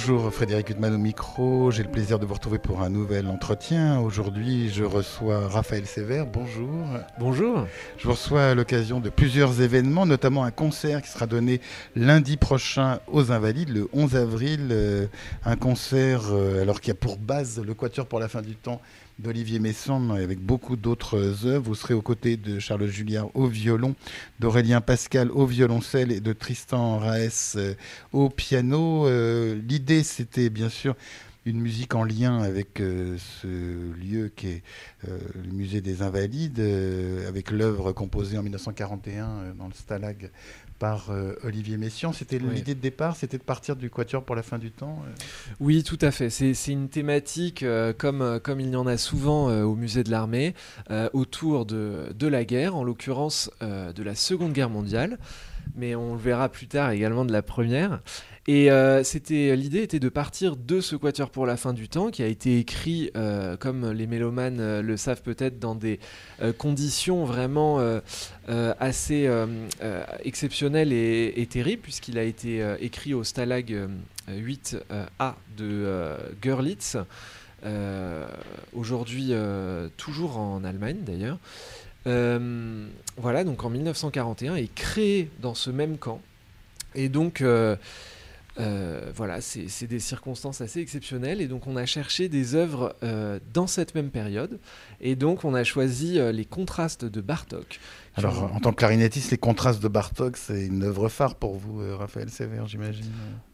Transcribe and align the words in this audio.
Bonjour 0.00 0.32
Frédéric 0.32 0.70
Huttman 0.70 0.94
au 0.94 0.98
micro, 0.98 1.72
j'ai 1.72 1.82
le 1.82 1.90
plaisir 1.90 2.20
de 2.20 2.24
vous 2.24 2.34
retrouver 2.34 2.58
pour 2.58 2.82
un 2.82 2.88
nouvel 2.88 3.26
entretien. 3.26 3.98
Aujourd'hui 3.98 4.70
je 4.70 4.84
reçois 4.84 5.48
Raphaël 5.48 5.86
Sévère, 5.86 6.24
bonjour. 6.24 6.86
Bonjour. 7.18 7.66
Je 7.96 8.04
vous 8.04 8.12
reçois 8.12 8.50
à 8.50 8.54
l'occasion 8.54 9.00
de 9.00 9.10
plusieurs 9.10 9.60
événements, 9.60 10.06
notamment 10.06 10.44
un 10.44 10.52
concert 10.52 11.02
qui 11.02 11.08
sera 11.08 11.26
donné 11.26 11.60
lundi 11.96 12.36
prochain 12.36 13.00
aux 13.08 13.32
Invalides, 13.32 13.70
le 13.70 13.88
11 13.92 14.14
avril. 14.14 14.68
euh, 14.70 15.06
un 15.44 15.56
concert 15.56 16.26
euh, 16.30 16.62
alors 16.62 16.80
qu'il 16.80 16.88
y 16.88 16.92
a 16.92 16.94
pour 16.94 17.16
base 17.16 17.60
le 17.60 17.74
Quatuor 17.74 18.06
pour 18.06 18.20
la 18.20 18.28
fin 18.28 18.40
du 18.40 18.54
temps 18.54 18.80
d'Olivier 19.18 19.58
Messon 19.58 20.10
avec 20.10 20.40
beaucoup 20.40 20.76
d'autres 20.76 21.46
œuvres. 21.46 21.64
Vous 21.64 21.74
serez 21.74 21.94
aux 21.94 22.02
côtés 22.02 22.36
de 22.36 22.58
Charles 22.58 22.86
Julliard 22.86 23.30
au 23.34 23.46
violon, 23.46 23.94
d'Aurélien 24.38 24.80
Pascal 24.80 25.30
au 25.30 25.46
violoncelle 25.46 26.12
et 26.12 26.20
de 26.20 26.32
Tristan 26.32 26.98
Raes 26.98 27.54
euh, 27.56 27.74
au 28.12 28.28
piano. 28.28 29.06
Euh, 29.06 29.60
L'idée, 29.68 30.02
c'était 30.02 30.50
bien 30.50 30.68
sûr 30.68 30.94
une 31.46 31.60
musique 31.60 31.94
en 31.94 32.04
lien 32.04 32.38
avec 32.40 32.80
euh, 32.80 33.16
ce 33.18 33.46
lieu 33.96 34.30
qui 34.34 34.48
est 34.48 34.62
le 35.06 35.50
musée 35.52 35.80
des 35.80 36.02
Invalides, 36.02 36.60
avec 37.26 37.50
l'œuvre 37.50 37.92
composée 37.92 38.36
en 38.36 38.42
1941 38.42 39.28
euh, 39.28 39.52
dans 39.54 39.66
le 39.66 39.72
Stalag 39.72 40.30
par 40.78 41.10
euh, 41.10 41.34
Olivier 41.42 41.76
Messiaen. 41.76 42.12
C'était 42.12 42.40
Oui. 42.40 42.54
l'idée 42.54 42.74
de 42.74 42.80
départ, 42.80 43.16
c'était 43.16 43.38
de 43.38 43.42
partir 43.42 43.76
du 43.76 43.90
Quatuor 43.90 44.24
pour 44.24 44.36
la 44.36 44.42
fin 44.42 44.58
du 44.58 44.70
temps. 44.70 45.02
euh? 45.06 45.10
Oui, 45.60 45.82
tout 45.82 45.98
à 46.00 46.10
fait. 46.10 46.30
C'est 46.30 46.54
une 46.72 46.88
thématique, 46.88 47.62
euh, 47.62 47.92
comme, 47.92 48.40
comme 48.42 48.60
il 48.60 48.70
y 48.70 48.76
en 48.76 48.86
a 48.86 48.96
souvent 48.96 49.48
euh, 49.50 49.62
au 49.64 49.74
musée 49.74 50.04
de 50.04 50.10
l'armée, 50.10 50.54
autour 51.12 51.66
de, 51.66 52.12
de 52.14 52.26
la 52.26 52.44
guerre, 52.44 52.76
en 52.76 52.84
l'occurrence 52.84 53.50
de 53.60 54.02
la 54.02 54.14
Seconde 54.14 54.52
Guerre 54.52 54.70
mondiale, 54.70 55.18
mais 55.74 55.94
on 55.94 56.14
le 56.14 56.18
verra 56.20 56.48
plus 56.48 56.66
tard 56.66 56.90
également 56.90 57.24
de 57.24 57.32
la 57.32 57.42
Première. 57.42 58.00
Et 58.48 58.70
euh, 58.70 59.02
l'idée 59.30 59.82
était 59.82 60.00
de 60.00 60.08
partir 60.08 60.56
de 60.56 60.80
ce 60.80 60.96
quatuor 60.96 61.28
pour 61.28 61.44
la 61.44 61.58
fin 61.58 61.74
du 61.74 61.86
temps, 61.86 62.10
qui 62.10 62.22
a 62.22 62.26
été 62.26 62.58
écrit, 62.58 63.10
euh, 63.14 63.58
comme 63.58 63.90
les 63.92 64.06
mélomanes 64.06 64.58
euh, 64.58 64.80
le 64.80 64.96
savent 64.96 65.20
peut-être, 65.20 65.58
dans 65.58 65.74
des 65.74 66.00
conditions 66.56 67.26
vraiment 67.26 67.78
assez 68.48 69.30
exceptionnelles 70.24 70.92
et, 70.92 71.46
terribles, 71.50 71.82
puisqu'il 71.82 72.16
a 72.18 72.22
été 72.22 72.64
écrit 72.80 73.12
au 73.12 73.22
Stalag 73.22 73.72
euh, 73.72 73.88
8A 74.30 75.34
de 75.58 76.16
Görlitz, 76.40 76.96
aujourd'hui 78.72 79.32
toujours 79.98 80.38
en 80.38 80.64
Allemagne 80.64 80.98
d'ailleurs. 81.02 81.38
Voilà, 82.06 83.44
donc 83.44 83.62
en 83.64 83.68
1941, 83.68 84.54
et 84.54 84.68
créé 84.68 85.28
dans 85.42 85.54
ce 85.54 85.70
même 85.70 85.98
camp. 85.98 86.22
Et 86.94 87.10
donc, 87.10 87.42
euh, 88.60 89.10
voilà, 89.14 89.40
c'est 89.40 89.86
des 89.86 90.00
circonstances 90.00 90.60
assez 90.60 90.80
exceptionnelles. 90.80 91.40
Et 91.40 91.48
donc, 91.48 91.66
on 91.66 91.76
a 91.76 91.86
cherché 91.86 92.28
des 92.28 92.54
œuvres 92.54 92.96
euh, 93.02 93.38
dans 93.52 93.66
cette 93.66 93.94
même 93.94 94.10
période. 94.10 94.58
Et 95.00 95.16
donc, 95.16 95.44
on 95.44 95.54
a 95.54 95.64
choisi 95.64 96.18
euh, 96.18 96.32
les 96.32 96.44
contrastes 96.44 97.04
de 97.04 97.20
Bartok. 97.20 97.80
Alors, 98.18 98.50
en 98.54 98.60
tant 98.60 98.70
que 98.72 98.76
clarinettiste, 98.76 99.30
les 99.30 99.38
contrastes 99.38 99.82
de 99.82 99.88
Bartok, 99.88 100.36
c'est 100.36 100.66
une 100.66 100.82
œuvre 100.84 101.08
phare 101.08 101.34
pour 101.36 101.56
vous, 101.56 101.80
euh, 101.80 101.96
Raphaël 101.96 102.28
Sévère, 102.30 102.66
j'imagine. 102.66 103.04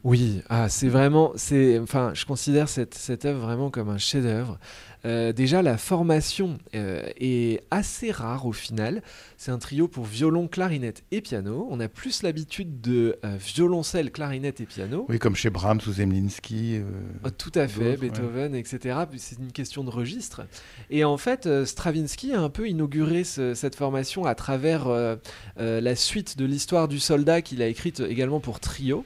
Oui, 0.03 0.43
ah, 0.49 0.69
c'est 0.69 0.89
vraiment, 0.89 1.33
c'est, 1.37 1.79
enfin, 1.79 2.13
je 2.15 2.25
considère 2.25 2.69
cette, 2.69 2.95
cette 2.95 3.25
œuvre 3.25 3.41
vraiment 3.47 3.71
comme 3.71 3.89
un 3.89 3.99
chef-d'œuvre. 3.99 4.59
Euh, 5.07 5.33
déjà, 5.35 5.61
la 5.61 5.77
formation 5.77 6.57
euh, 6.75 7.03
est 7.21 7.63
assez 7.71 8.11
rare 8.11 8.47
au 8.47 8.53
final. 8.53 9.03
C'est 9.37 9.51
un 9.51 9.59
trio 9.59 9.87
pour 9.87 10.05
violon, 10.07 10.49
clarinette 10.49 11.03
et 11.11 11.21
piano. 11.21 11.67
On 11.71 11.79
a 11.81 11.89
plus 11.89 12.23
l'habitude 12.23 12.81
de 12.81 13.19
euh, 13.23 13.37
violoncelle, 13.39 14.11
clarinette 14.11 14.63
et 14.63 14.65
piano. 14.67 15.05
Oui, 15.11 15.19
comme 15.19 15.37
chez 15.37 15.51
Brahms 15.51 15.81
ou 15.87 15.93
Zemlinsky. 15.93 16.81
Ah, 17.23 17.31
Tout 17.31 17.53
à 17.55 17.69
fait, 17.69 17.81
ouais. 17.91 17.97
Beethoven, 17.99 18.55
etc. 18.55 18.97
C'est 19.19 19.39
une 19.39 19.53
question 19.53 19.85
de 19.85 19.91
registre. 19.91 20.47
Et 20.89 21.05
en 21.05 21.19
fait, 21.19 21.47
Stravinsky 21.67 22.33
a 22.33 22.41
un 22.41 22.49
peu 22.49 22.67
inauguré 22.67 23.25
ce- 23.25 23.53
cette 23.53 23.75
formation 23.75 24.25
à 24.25 24.35
travers 24.35 24.54
euh, 24.63 25.17
euh, 25.59 25.81
la 25.81 25.97
suite 25.97 26.37
de 26.39 26.45
l'histoire 26.45 26.89
du 26.89 26.99
soldat 26.99 27.43
qu'il 27.43 27.63
a 27.63 27.67
écrite 27.67 28.01
également 28.01 28.41
pour 28.41 28.61
trio. 28.61 29.05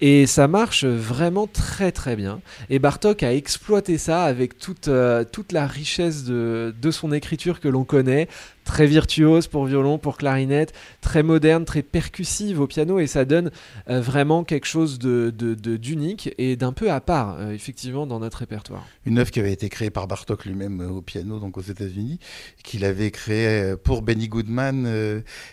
Et 0.00 0.26
ça 0.26 0.48
marche 0.48 0.84
vraiment 0.84 1.46
très 1.46 1.92
très 1.92 2.16
bien. 2.16 2.40
Et 2.70 2.78
Bartok 2.78 3.22
a 3.22 3.34
exploité 3.34 3.98
ça 3.98 4.24
avec 4.24 4.58
toute, 4.58 4.88
euh, 4.88 5.24
toute 5.24 5.52
la 5.52 5.66
richesse 5.66 6.24
de, 6.24 6.74
de 6.80 6.90
son 6.90 7.12
écriture 7.12 7.60
que 7.60 7.68
l'on 7.68 7.84
connaît. 7.84 8.28
Très 8.64 8.86
virtuose 8.86 9.48
pour 9.48 9.66
violon, 9.66 9.98
pour 9.98 10.16
clarinette, 10.16 10.72
très 11.00 11.22
moderne, 11.22 11.64
très 11.64 11.82
percussive 11.82 12.60
au 12.60 12.66
piano, 12.66 12.98
et 13.00 13.06
ça 13.06 13.24
donne 13.24 13.50
euh, 13.90 14.00
vraiment 14.00 14.44
quelque 14.44 14.66
chose 14.66 14.98
de, 15.00 15.32
de- 15.36 15.54
de- 15.54 15.76
d'unique 15.76 16.32
et 16.38 16.54
d'un 16.56 16.72
peu 16.72 16.90
à 16.90 17.00
part, 17.00 17.36
euh, 17.40 17.52
effectivement, 17.52 18.06
dans 18.06 18.20
notre 18.20 18.38
répertoire. 18.38 18.86
Une 19.04 19.18
œuvre 19.18 19.30
qui 19.32 19.40
avait 19.40 19.52
été 19.52 19.68
créée 19.68 19.90
par 19.90 20.06
Bartok 20.06 20.44
lui-même 20.44 20.80
euh, 20.80 20.88
au 20.90 21.02
piano, 21.02 21.38
donc 21.40 21.58
aux 21.58 21.62
États-Unis, 21.62 22.18
qu'il 22.62 22.84
avait 22.84 23.10
créée 23.10 23.74
pour 23.82 24.00
Benny 24.02 24.28
Goodman 24.28 24.86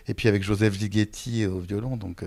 et 0.07 0.13
puis 0.13 0.27
avec 0.27 0.43
Joseph 0.43 0.77
Ligeti 0.79 1.45
au 1.45 1.59
violon, 1.59 1.97
donc 1.97 2.23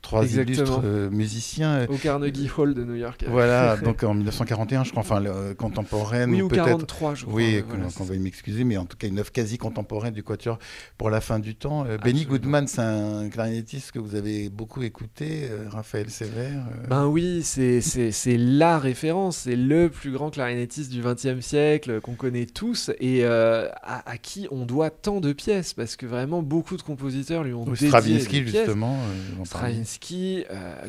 trois 0.00 0.22
Exactement. 0.24 0.82
illustres 0.82 1.10
musiciens. 1.12 1.86
Au 1.88 1.96
Carnegie 1.96 2.48
Hall 2.56 2.74
de 2.74 2.84
New 2.84 2.94
York. 2.94 3.24
Voilà, 3.28 3.76
donc 3.84 4.02
en 4.02 4.14
1941, 4.14 4.84
je 4.84 4.90
crois, 4.90 5.02
enfin 5.02 5.22
contemporaine 5.58 6.30
oui, 6.30 6.42
ou 6.42 6.46
ou 6.46 6.48
peut-être. 6.48 6.64
43, 6.64 7.14
je 7.14 7.24
crois. 7.24 7.34
Oui, 7.34 7.62
voilà, 7.68 7.84
qu'on 7.96 8.04
va 8.04 8.16
m'excuser, 8.16 8.64
mais 8.64 8.76
en 8.76 8.84
tout 8.86 8.96
cas 8.96 9.06
une 9.08 9.18
œuvre 9.18 9.30
quasi 9.32 9.58
contemporaine 9.58 10.14
du 10.14 10.22
Quatuor 10.32 10.58
pour 10.98 11.10
la 11.10 11.20
fin 11.20 11.38
du 11.38 11.54
temps. 11.54 11.84
Euh, 11.86 11.98
Benny. 11.98 12.24
Goodman, 12.24 12.66
c'est 12.66 12.80
un 12.80 13.28
clarinettiste 13.28 13.92
que 13.92 13.98
vous 13.98 14.14
avez 14.14 14.48
beaucoup 14.48 14.82
écouté, 14.82 15.48
euh, 15.50 15.66
Raphaël 15.68 16.08
Sévère. 16.08 16.62
euh, 16.72 16.86
Ben 16.88 17.06
oui, 17.06 17.42
c'est, 17.42 17.80
la 18.38 18.78
référence, 18.78 19.38
c'est 19.38 19.56
le 19.56 19.88
plus 19.90 20.10
grand 20.12 20.30
clarinettiste 20.30 20.90
du 20.90 21.02
XXe 21.02 21.44
siècle 21.44 22.00
qu'on 22.00 22.14
connaît 22.14 22.46
tous 22.46 22.90
et 23.00 23.24
à, 23.24 23.72
à 23.82 24.16
qui 24.18 24.46
on 24.50 24.64
doit 24.64 24.90
tant 24.90 25.20
de 25.20 25.32
pièces 25.32 25.72
parce 25.74 25.96
que 25.96 26.06
vraiment 26.06 26.42
beaucoup 26.42 26.76
de 26.76 26.82
compositeurs 26.82 27.44
lui 27.44 27.52
ont 27.52 27.62
ou 27.66 27.70
dédié 27.72 27.88
Stravinsky, 27.88 28.38
des 28.38 28.50
pièces. 28.50 28.64
justement. 28.64 28.96
Stravinsky, 29.44 30.44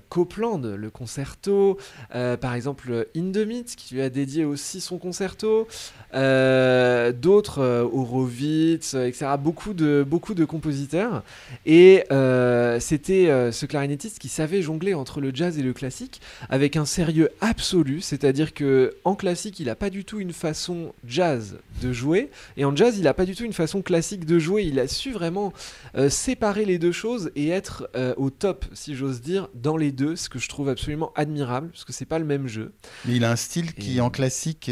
Copland, 0.10 0.64
le 0.66 0.90
concerto, 0.90 1.78
par 2.12 2.54
exemple 2.54 3.08
Hindemith 3.16 3.76
qui 3.76 3.96
lui 3.96 4.02
a 4.02 4.10
dédié 4.10 4.46
aussi 4.46 4.80
son 4.82 4.98
concerto, 4.98 5.68
d'autres, 6.14 7.90
Horowitz, 7.94 8.94
euh, 8.94 9.08
etc. 9.24 9.38
Beaucoup 9.40 9.74
de, 9.74 10.06
beaucoup 10.08 10.34
de 10.34 10.46
compositeurs. 10.46 11.24
Et 11.66 12.04
euh, 12.12 12.80
c'était 12.80 13.30
euh, 13.30 13.52
ce 13.52 13.66
clarinettiste 13.66 14.20
qui 14.20 14.30
savait 14.30 14.62
jongler 14.62 14.94
entre 14.94 15.22
le 15.22 15.32
jazz 15.34 15.58
et 15.58 15.62
le 15.64 15.74
classique 15.74 16.22
avec 16.50 16.76
un 16.76 16.86
sérieux 16.86 17.30
absolu, 17.42 18.02
c'est-à-dire 18.02 18.54
que 18.54 18.96
en 19.04 19.16
classique, 19.16 19.60
il 19.60 19.68
n'a 19.68 19.76
pas 19.76 19.90
du 19.90 20.06
tout 20.06 20.20
une 20.20 20.34
façon 20.34 20.94
jazz 21.08 21.58
de 21.82 21.92
jouer, 21.94 22.30
et 22.58 22.66
en 22.66 22.76
jazz, 22.76 22.98
il 22.98 23.04
n'a 23.04 23.14
pas 23.14 23.26
du 23.26 23.36
tout 23.36 23.44
une 23.44 23.54
façon 23.54 23.82
classique 23.82 24.26
de 24.26 24.40
jouer. 24.40 24.64
Il 24.64 24.80
a 24.80 24.88
su 24.88 25.12
vraiment 25.12 25.54
euh, 25.96 26.10
séparer 26.10 26.66
les 26.66 26.78
deux 26.78 26.92
choses 26.92 27.32
et 27.36 27.50
être 27.50 27.90
au 28.18 28.30
top, 28.30 28.66
si 28.74 28.96
j'ose 28.96 29.22
dire, 29.22 29.48
dans 29.54 29.78
les 29.78 29.92
deux, 29.92 30.16
ce 30.16 30.30
que 30.30 30.40
je 30.40 30.50
trouve 30.50 30.70
absolument 30.70 31.12
admirable, 31.16 31.70
parce 31.70 31.86
que 31.86 31.94
c'est 31.94 32.06
pas 32.06 32.20
le 32.20 32.26
même 32.26 32.48
jeu. 32.48 32.72
Mais 33.06 33.16
il 33.16 33.24
a 33.26 33.32
un 33.32 33.36
style 33.36 33.74
qui, 33.74 33.98
Et- 33.98 34.02
en 34.02 34.10
classique, 34.10 34.70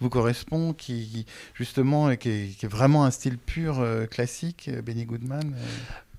vous 0.00 0.08
correspond, 0.10 0.72
qui, 0.72 1.24
justement, 1.54 2.10
est- 2.10 2.16
qui 2.18 2.28
est, 2.28 2.56
qui 2.58 2.66
est 2.66 2.68
vraiment 2.68 3.04
un 3.04 3.10
style 3.10 3.38
pur 3.38 3.69
euh, 3.78 4.06
classique, 4.06 4.68
euh, 4.72 4.82
Benny 4.82 5.04
Goodman. 5.04 5.54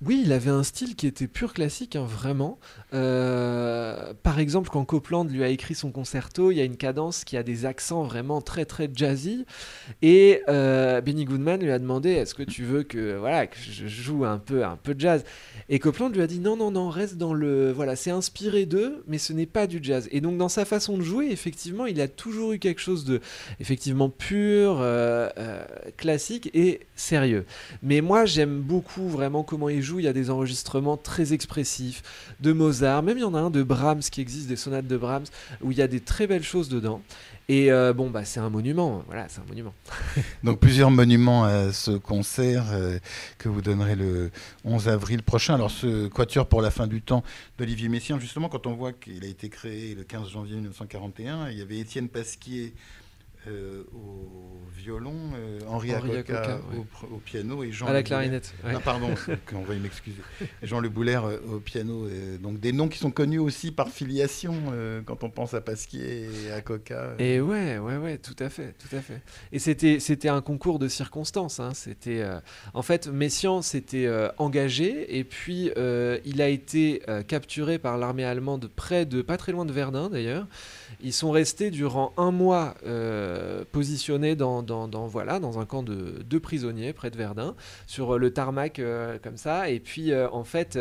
Oui, 0.04 0.22
il 0.24 0.32
avait 0.32 0.50
un 0.50 0.64
style 0.64 0.96
qui 0.96 1.06
était 1.06 1.28
pur 1.28 1.52
classique, 1.52 1.94
hein, 1.94 2.04
vraiment. 2.04 2.58
Euh, 2.92 4.12
par 4.24 4.40
exemple, 4.40 4.68
quand 4.68 4.84
Copland 4.84 5.30
lui 5.30 5.44
a 5.44 5.48
écrit 5.48 5.76
son 5.76 5.92
concerto, 5.92 6.50
il 6.50 6.56
y 6.56 6.60
a 6.60 6.64
une 6.64 6.76
cadence 6.76 7.22
qui 7.22 7.36
a 7.36 7.44
des 7.44 7.66
accents 7.66 8.02
vraiment 8.02 8.40
très 8.40 8.64
très 8.64 8.90
jazzy. 8.92 9.46
Et 10.00 10.42
euh, 10.48 11.00
Benny 11.00 11.24
Goodman 11.24 11.60
lui 11.60 11.70
a 11.70 11.78
demandé 11.78 12.10
Est-ce 12.10 12.34
que 12.34 12.42
tu 12.42 12.64
veux 12.64 12.82
que 12.82 13.16
voilà 13.16 13.46
que 13.46 13.56
je 13.56 13.86
joue 13.86 14.24
un 14.24 14.38
peu 14.38 14.64
un 14.64 14.76
peu 14.76 14.94
de 14.94 15.00
jazz? 15.00 15.24
Et 15.68 15.78
Copland 15.78 16.10
lui 16.12 16.22
a 16.22 16.26
dit 16.26 16.40
Non 16.40 16.56
non 16.56 16.72
non, 16.72 16.88
reste 16.88 17.16
dans 17.16 17.32
le 17.32 17.70
voilà, 17.70 17.94
c'est 17.94 18.10
inspiré 18.10 18.66
d'eux, 18.66 19.04
mais 19.06 19.18
ce 19.18 19.32
n'est 19.32 19.46
pas 19.46 19.68
du 19.68 19.78
jazz. 19.80 20.08
Et 20.10 20.20
donc 20.20 20.36
dans 20.36 20.48
sa 20.48 20.64
façon 20.64 20.98
de 20.98 21.02
jouer, 21.02 21.28
effectivement, 21.30 21.86
il 21.86 22.00
a 22.00 22.08
toujours 22.08 22.52
eu 22.52 22.58
quelque 22.58 22.80
chose 22.80 23.04
de 23.04 23.20
effectivement 23.60 24.10
pur, 24.10 24.78
euh, 24.80 25.30
classique 25.96 26.50
et 26.54 26.80
sérieux. 26.96 27.44
Mais 27.84 28.00
moi, 28.00 28.24
j'aime 28.24 28.60
beaucoup 28.60 29.08
vraiment 29.08 29.44
comment 29.44 29.68
il 29.68 29.80
joue 29.80 29.91
joue, 29.92 30.00
il 30.00 30.04
y 30.04 30.08
a 30.08 30.12
des 30.12 30.30
enregistrements 30.30 30.96
très 30.96 31.32
expressifs 31.32 32.02
de 32.40 32.52
Mozart. 32.52 33.02
Même 33.02 33.18
il 33.18 33.20
y 33.20 33.24
en 33.24 33.34
a 33.34 33.40
un 33.40 33.50
de 33.50 33.62
Brahms 33.62 34.00
qui 34.00 34.20
existe, 34.20 34.48
des 34.48 34.56
sonates 34.56 34.86
de 34.86 34.96
Brahms, 34.96 35.26
où 35.60 35.70
il 35.70 35.78
y 35.78 35.82
a 35.82 35.88
des 35.88 36.00
très 36.00 36.26
belles 36.26 36.42
choses 36.42 36.68
dedans. 36.68 37.02
Et 37.48 37.70
euh, 37.70 37.92
bon, 37.92 38.08
bah, 38.08 38.24
c'est 38.24 38.40
un 38.40 38.48
monument. 38.48 39.02
Voilà, 39.06 39.26
c'est 39.28 39.40
un 39.40 39.44
monument. 39.44 39.74
Donc 40.44 40.60
plusieurs 40.60 40.90
monuments 40.90 41.44
à 41.44 41.72
ce 41.72 41.90
concert 41.90 42.64
euh, 42.72 42.98
que 43.38 43.48
vous 43.48 43.60
donnerez 43.60 43.96
le 43.96 44.30
11 44.64 44.88
avril 44.88 45.22
prochain. 45.22 45.54
Alors 45.54 45.70
ce 45.70 46.08
quatuor 46.08 46.46
pour 46.46 46.62
la 46.62 46.70
fin 46.70 46.86
du 46.86 47.02
temps 47.02 47.22
d'Olivier 47.58 47.88
Messiaen, 47.88 48.18
justement, 48.18 48.48
quand 48.48 48.66
on 48.66 48.74
voit 48.74 48.92
qu'il 48.92 49.24
a 49.24 49.28
été 49.28 49.48
créé 49.48 49.94
le 49.94 50.04
15 50.04 50.30
janvier 50.30 50.54
1941, 50.54 51.50
il 51.50 51.58
y 51.58 51.62
avait 51.62 51.78
Étienne 51.78 52.08
Pasquier 52.08 52.72
euh, 53.48 53.84
au 53.92 54.52
violon, 54.76 55.14
euh, 55.34 55.58
Henri, 55.68 55.94
Henri 55.94 56.16
Acoca, 56.16 56.42
Acoca, 56.42 56.60
au, 57.10 57.18
piano 57.18 57.62
et 57.62 57.72
Jean 57.72 57.86
à 57.86 57.92
la 57.92 58.02
clarinette. 58.02 58.54
ouais. 58.64 58.72
Ah, 58.74 58.80
pardon, 58.80 59.08
on 59.54 59.62
va 59.62 59.74
m'excuser. 59.74 60.22
Jean 60.62 60.80
Le 60.80 60.88
Boulaire 60.88 61.24
euh, 61.24 61.38
au 61.50 61.60
piano. 61.60 62.06
euh, 62.06 62.38
donc 62.38 62.60
des 62.60 62.72
noms 62.72 62.88
qui 62.88 62.98
sont 62.98 63.10
connus 63.10 63.38
aussi 63.38 63.72
par 63.72 63.88
filiation 63.88 64.54
euh, 64.72 65.02
quand 65.04 65.24
on 65.24 65.30
pense 65.30 65.54
à 65.54 65.60
Pasquier 65.60 66.28
et 66.46 66.52
à 66.52 66.60
Coca. 66.60 67.14
Et 67.18 67.40
ouais, 67.40 67.78
ouais, 67.78 67.96
ouais, 67.96 68.18
tout 68.18 68.36
à 68.38 68.48
fait, 68.48 68.74
tout 68.78 68.94
à 68.96 69.00
fait. 69.00 69.20
Et 69.52 69.58
c'était, 69.58 69.98
c'était 70.00 70.28
un 70.28 70.40
concours 70.40 70.78
de 70.78 70.88
circonstances. 70.88 71.60
hein. 71.60 71.72
C'était, 71.74 72.24
en 72.74 72.82
fait, 72.82 73.08
Messiaen 73.08 73.62
s'était 73.62 74.08
engagé 74.38 75.18
et 75.18 75.24
puis 75.24 75.70
il 76.24 76.42
a 76.42 76.48
été 76.48 77.02
capturé 77.28 77.78
par 77.78 77.98
l'armée 77.98 78.24
allemande 78.24 78.70
près 78.74 79.04
de, 79.06 79.22
pas 79.22 79.36
très 79.36 79.52
loin 79.52 79.64
de 79.64 79.72
Verdun 79.72 80.10
d'ailleurs. 80.10 80.46
Ils 81.02 81.12
sont 81.12 81.30
restés 81.30 81.70
durant 81.70 82.12
un 82.16 82.30
mois 82.30 82.74
euh, 82.86 83.64
positionnés 83.72 84.36
dans, 84.36 84.62
dans, 84.62 84.88
dans, 84.88 85.06
voilà, 85.06 85.40
dans 85.40 85.58
un 85.58 85.64
camp 85.64 85.82
de, 85.82 86.22
de 86.28 86.38
prisonniers 86.38 86.92
près 86.92 87.10
de 87.10 87.16
Verdun, 87.16 87.54
sur 87.86 88.14
euh, 88.14 88.18
le 88.18 88.32
tarmac 88.32 88.78
euh, 88.78 89.18
comme 89.22 89.36
ça. 89.36 89.68
Et 89.70 89.80
puis, 89.80 90.12
euh, 90.12 90.28
en 90.30 90.44
fait, 90.44 90.76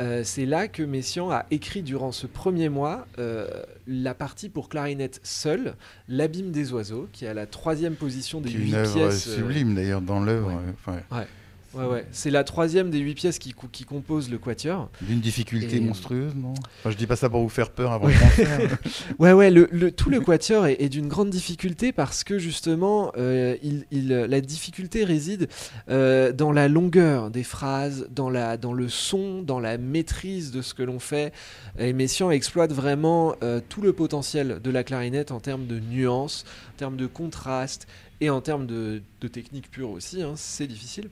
euh, 0.00 0.22
c'est 0.24 0.46
là 0.46 0.68
que 0.68 0.82
Messiaen 0.82 1.30
a 1.30 1.46
écrit 1.50 1.82
durant 1.82 2.12
ce 2.12 2.26
premier 2.26 2.68
mois 2.68 3.06
euh, 3.18 3.48
la 3.86 4.14
partie 4.14 4.48
pour 4.48 4.68
clarinette 4.68 5.20
seule, 5.24 5.74
L'abîme 6.08 6.52
des 6.52 6.72
oiseaux, 6.72 7.08
qui 7.12 7.24
est 7.24 7.28
à 7.28 7.34
la 7.34 7.46
troisième 7.46 7.94
position 7.94 8.40
des 8.40 8.50
huit 8.50 8.68
une 8.68 8.74
œuvre 8.74 8.92
pièces. 8.94 9.26
euh, 9.26 9.36
sublime 9.36 9.74
d'ailleurs 9.74 10.00
dans 10.00 10.20
l'œuvre. 10.20 10.52
ouais. 10.86 11.26
Ouais, 11.74 11.84
ouais. 11.84 12.06
C'est 12.12 12.30
la 12.30 12.44
troisième 12.44 12.90
des 12.90 12.98
huit 12.98 13.14
pièces 13.14 13.38
qui, 13.38 13.54
qui 13.72 13.84
composent 13.84 14.30
le 14.30 14.38
quatuor. 14.38 14.88
D'une 15.02 15.20
difficulté 15.20 15.76
Et- 15.76 15.80
monstrueuse, 15.80 16.34
non? 16.34 16.54
Enfin, 16.80 16.90
Je 16.90 16.96
dis 16.96 17.06
pas 17.06 17.14
ça 17.16 17.28
pour 17.28 17.42
vous 17.42 17.48
faire 17.50 17.70
peur 17.70 17.92
avant 17.92 18.06
le 18.08 18.14
concert. 18.14 18.78
Ouais, 19.18 19.32
ouais, 19.32 19.50
le, 19.50 19.68
le- 19.70 19.92
tout 19.92 20.08
le 20.08 20.20
quatuor 20.20 20.66
est, 20.66 20.80
est 20.80 20.88
d'une 20.88 21.08
grande 21.08 21.28
difficulté 21.30 21.92
parce 21.92 22.24
que 22.24 22.38
justement, 22.38 23.12
euh, 23.18 23.56
il, 23.62 23.84
il- 23.90 24.08
la 24.08 24.40
difficulté 24.40 25.04
réside 25.04 25.48
euh, 25.90 26.32
dans 26.32 26.52
la 26.52 26.68
longueur 26.68 27.30
des 27.30 27.44
phrases, 27.44 28.06
dans, 28.10 28.30
la, 28.30 28.56
dans 28.56 28.72
le 28.72 28.88
son, 28.88 29.42
dans 29.42 29.60
la 29.60 29.76
maîtrise 29.76 30.50
de 30.50 30.62
ce 30.62 30.72
que 30.72 30.82
l'on 30.82 30.98
fait. 31.00 31.34
Et 31.78 31.92
Messiaen 31.92 32.30
exploite 32.30 32.72
vraiment 32.72 33.34
euh, 33.42 33.60
tout 33.68 33.82
le 33.82 33.92
potentiel 33.92 34.60
de 34.64 34.70
la 34.70 34.84
clarinette 34.84 35.32
en 35.32 35.40
termes 35.40 35.66
de 35.66 35.78
nuances, 35.80 36.44
en 36.74 36.76
termes 36.78 36.96
de 36.96 37.06
contraste 37.06 37.86
et 38.20 38.30
en 38.30 38.40
termes 38.40 38.66
de, 38.66 39.02
de 39.20 39.28
technique 39.28 39.70
pure 39.70 39.90
aussi. 39.90 40.22
hein, 40.22 40.32
c'est 40.36 40.66
difficile. 40.66 41.10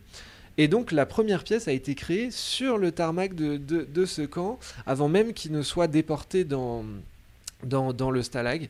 Et 0.58 0.68
donc 0.68 0.92
la 0.92 1.06
première 1.06 1.44
pièce 1.44 1.68
a 1.68 1.72
été 1.72 1.94
créée 1.94 2.30
sur 2.30 2.78
le 2.78 2.92
tarmac 2.92 3.34
de, 3.34 3.56
de- 3.56 4.04
ce 4.06 4.22
camp, 4.22 4.58
avant 4.86 5.08
même 5.08 5.32
qu'il 5.32 5.52
ne 5.52 5.62
soit 5.62 5.88
déporté 5.88 6.44
dans, 6.44 6.84
dans, 7.64 8.10
le 8.10 8.22
stalag. 8.22 8.68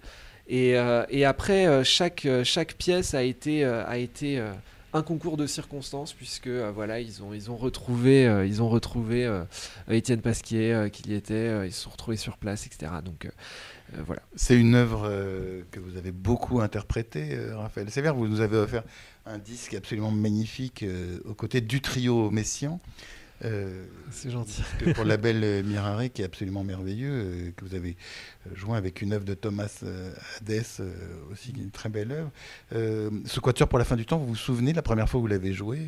Et, 0.48 0.76
euh, 0.78 1.04
après, 1.26 1.66
euh, 1.66 1.84
chaque, 1.84 2.24
euh, 2.26 2.42
chaque 2.44 2.74
pièce 2.74 3.14
a 3.14 3.22
été, 3.22 3.64
a 3.64 3.98
été 3.98 4.42
un 4.94 5.02
concours 5.02 5.36
de 5.36 5.46
circonstances, 5.46 6.12
puisque 6.12 6.48
voilà, 6.48 7.00
ils 7.00 7.22
ont, 7.22 7.34
ils 7.34 7.50
ont 7.50 7.56
retrouvé, 7.56 8.24
ils 8.46 8.62
ont 8.62 8.68
retrouvé 8.68 9.30
Étienne 9.90 10.22
Pasquier 10.22 10.88
qui 10.92 11.10
y 11.10 11.14
était, 11.14 11.66
ils 11.66 11.72
se 11.72 11.82
sont 11.82 11.90
retrouvés 11.90 12.16
sur 12.16 12.38
place, 12.38 12.66
etc. 12.66 12.92
Donc 13.04 13.28
voilà. 14.06 14.22
C'est 14.36 14.56
une 14.56 14.74
œuvre 14.74 15.08
que 15.70 15.80
vous 15.80 15.98
avez 15.98 16.12
beaucoup 16.12 16.60
interprétée, 16.60 17.38
Raphaël 17.52 17.90
Sévère. 17.90 18.14
Vous 18.14 18.26
nous 18.26 18.40
avez 18.40 18.56
offert 18.56 18.84
un 19.26 19.38
disque 19.38 19.74
absolument 19.74 20.10
magnifique 20.10 20.82
euh, 20.82 21.18
aux 21.24 21.34
côtés 21.34 21.60
du 21.60 21.80
trio 21.80 22.30
Messiaen. 22.30 22.80
Euh, 23.44 23.84
C'est 24.10 24.30
gentil. 24.30 24.62
pour 24.94 25.04
la 25.04 25.18
belle 25.18 25.44
euh, 25.44 25.62
Mirare, 25.62 26.04
qui 26.12 26.22
est 26.22 26.24
absolument 26.24 26.64
merveilleux, 26.64 27.12
euh, 27.12 27.50
que 27.54 27.64
vous 27.66 27.74
avez 27.74 27.96
joint 28.54 28.78
avec 28.78 29.02
une 29.02 29.12
œuvre 29.12 29.24
de 29.26 29.34
Thomas 29.34 29.80
euh, 29.82 30.10
Hadès, 30.40 30.62
euh, 30.80 30.92
aussi 31.30 31.52
une 31.56 31.70
très 31.70 31.88
belle 31.90 32.12
œuvre. 32.12 32.30
Euh, 32.74 33.10
ce 33.26 33.40
quatuor 33.40 33.68
pour 33.68 33.78
la 33.78 33.84
fin 33.84 33.96
du 33.96 34.06
temps, 34.06 34.16
vous 34.18 34.28
vous 34.28 34.36
souvenez 34.36 34.72
la 34.72 34.82
première 34.82 35.08
fois 35.08 35.18
que 35.18 35.22
vous 35.22 35.26
l'avez 35.26 35.52
joué? 35.52 35.80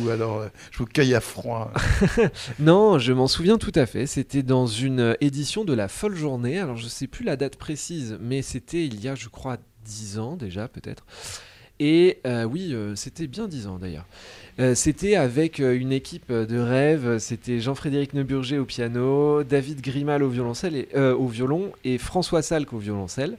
Ou 0.00 0.08
alors, 0.08 0.38
euh, 0.38 0.48
je 0.70 0.78
vous 0.78 0.86
cueille 0.86 1.14
à 1.14 1.20
froid. 1.20 1.70
Non, 2.58 2.98
je 2.98 3.12
m'en 3.12 3.28
souviens 3.28 3.58
tout 3.58 3.72
à 3.74 3.84
fait. 3.86 4.06
C'était 4.06 4.42
dans 4.42 4.66
une 4.66 5.16
édition 5.20 5.64
de 5.64 5.74
la 5.74 5.86
Folle 5.88 6.16
Journée. 6.16 6.58
Alors, 6.58 6.76
je 6.76 6.84
ne 6.84 6.88
sais 6.88 7.06
plus 7.08 7.24
la 7.24 7.36
date 7.36 7.56
précise, 7.56 8.16
mais 8.20 8.40
c'était 8.42 8.86
il 8.86 9.00
y 9.00 9.08
a, 9.08 9.14
je 9.14 9.28
crois, 9.28 9.58
10 9.84 10.18
ans 10.18 10.36
déjà, 10.36 10.66
peut-être. 10.66 11.04
Et 11.80 12.18
euh, 12.26 12.44
oui, 12.44 12.70
euh, 12.72 12.94
c'était 12.96 13.26
bien 13.26 13.46
10 13.46 13.66
ans 13.68 13.78
d'ailleurs. 13.80 14.06
Euh, 14.58 14.74
c'était 14.74 15.14
avec 15.14 15.58
une 15.60 15.92
équipe 15.92 16.32
de 16.32 16.58
rêve. 16.58 17.18
C'était 17.18 17.60
Jean-Frédéric 17.60 18.14
Neuburger 18.14 18.58
au 18.58 18.64
piano, 18.64 19.44
David 19.44 19.80
Grimal 19.80 20.22
au, 20.22 20.28
violoncelle 20.28 20.74
et, 20.74 20.88
au 20.96 21.28
violon 21.28 21.72
et 21.84 21.98
François 21.98 22.42
Salk 22.42 22.72
au 22.72 22.78
violoncelle. 22.78 23.38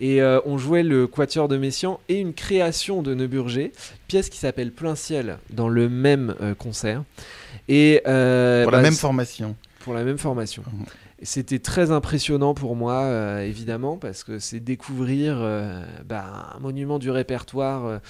Et 0.00 0.22
on 0.22 0.58
jouait 0.58 0.82
le 0.84 1.06
Quatuor 1.06 1.48
de 1.48 1.56
Messiaen 1.56 1.98
et 2.08 2.20
une 2.20 2.32
création 2.32 3.02
de 3.02 3.14
Neuburger, 3.14 3.72
pièce 4.06 4.28
qui 4.28 4.38
s'appelle 4.38 4.72
Plein 4.72 4.94
Ciel, 4.94 5.38
dans 5.50 5.68
le 5.68 5.88
même 5.88 6.34
concert. 6.58 7.02
Et, 7.68 8.00
pour 8.04 8.12
la 8.12 8.66
bah, 8.66 8.80
même 8.80 8.94
formation. 8.94 9.56
pour 9.80 9.94
la 9.94 10.02
même 10.02 10.18
formation. 10.18 10.62
Mhm. 10.72 10.86
C'était 11.22 11.58
très 11.58 11.90
impressionnant 11.90 12.54
pour 12.54 12.76
moi, 12.76 13.02
euh, 13.02 13.40
évidemment, 13.40 13.96
parce 13.96 14.22
que 14.22 14.38
c'est 14.38 14.60
découvrir 14.60 15.38
euh, 15.40 15.82
bah, 16.04 16.52
un 16.54 16.60
monument 16.60 17.00
du 17.00 17.10
répertoire 17.10 18.00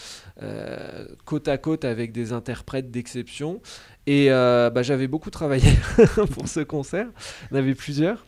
euh, 0.42 1.06
côte 1.24 1.48
à 1.48 1.56
côte 1.56 1.86
avec 1.86 2.12
des 2.12 2.32
interprètes 2.32 2.90
d'exception. 2.90 3.62
Et 4.06 4.28
bah, 4.28 4.82
j'avais 4.82 5.06
beaucoup 5.06 5.30
travaillé 5.30 5.70
pour 6.32 6.48
ce 6.48 6.60
concert. 6.60 7.08
En 7.50 7.56
avait 7.56 7.74
plusieurs. 7.74 8.24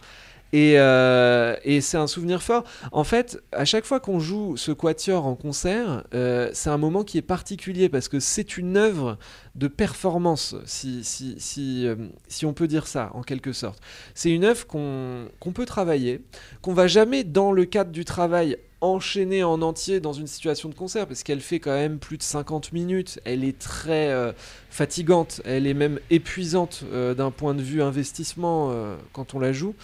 Et, 0.52 0.74
euh, 0.78 1.56
et 1.64 1.80
c'est 1.80 1.96
un 1.96 2.06
souvenir 2.06 2.42
fort. 2.42 2.64
En 2.92 3.04
fait, 3.04 3.40
à 3.52 3.64
chaque 3.64 3.84
fois 3.84 4.00
qu'on 4.00 4.18
joue 4.18 4.56
ce 4.56 4.72
quatuor 4.72 5.26
en 5.26 5.36
concert, 5.36 6.04
euh, 6.14 6.50
c'est 6.52 6.70
un 6.70 6.78
moment 6.78 7.04
qui 7.04 7.18
est 7.18 7.22
particulier 7.22 7.88
parce 7.88 8.08
que 8.08 8.18
c'est 8.18 8.56
une 8.56 8.76
œuvre 8.76 9.18
de 9.54 9.68
performance, 9.68 10.56
si, 10.64 11.86
euh, 11.86 11.96
on 12.44 12.52
peut 12.52 12.68
dire 12.68 12.86
ça, 12.86 13.10
en 13.14 13.22
quelque 13.22 13.52
sorte. 13.52 13.80
C'est 14.14 14.30
une 14.30 14.44
œuvre 14.44 14.66
qu'on 14.66 15.52
peut 15.54 15.66
travailler, 15.66 16.22
qu'on 16.62 16.72
va 16.72 16.86
jamais, 16.86 17.24
dans 17.24 17.52
le 17.52 17.64
cadre 17.64 17.90
du 17.90 18.04
travail, 18.04 18.56
enchaîner 18.80 19.44
en 19.44 19.60
entier 19.60 20.00
dans 20.00 20.14
une 20.14 20.26
situation 20.26 20.68
de 20.68 20.74
concert, 20.74 21.06
parce 21.06 21.22
qu'elle 21.22 21.40
fait 21.40 21.60
quand 21.60 21.74
même 21.74 21.98
plus 21.98 22.16
de 22.16 22.22
50 22.22 22.72
minutes. 22.72 23.20
Elle 23.24 23.44
est 23.44 23.58
très 23.58 24.34
fatigante, 24.70 25.42
elle 25.44 25.66
est 25.66 25.74
même 25.74 26.00
épuisante 26.08 26.84
d'un 26.90 27.30
point 27.30 27.54
de 27.54 27.60
vue 27.60 27.82
investissement 27.82 28.72
quand 29.12 29.34
on 29.34 29.38
la 29.38 29.52
joue. 29.52 29.74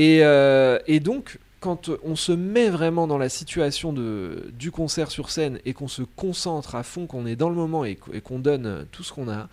Et, 0.00 0.20
euh, 0.22 0.78
et 0.86 0.98
donc, 0.98 1.36
quand 1.60 1.90
on 2.04 2.16
se 2.16 2.32
met 2.32 2.70
vraiment 2.70 3.06
dans 3.06 3.18
la 3.18 3.28
situation 3.28 3.92
du 3.92 4.70
concert 4.70 5.10
sur 5.10 5.30
scène 5.30 5.58
et 5.66 5.74
qu'on 5.74 5.88
se 5.88 6.00
concentre 6.02 6.74
à 6.74 6.82
fond, 6.82 7.06
qu'on 7.06 7.26
est 7.26 7.36
dans 7.36 7.50
le 7.50 7.54
moment 7.54 7.84
et 7.84 7.96
qu- 7.96 8.14
et 8.14 8.22
qu'on 8.22 8.38
donne 8.38 8.86
tout 8.92 9.02
ce 9.02 9.12
qu'on 9.12 9.28
a, 9.28 9.48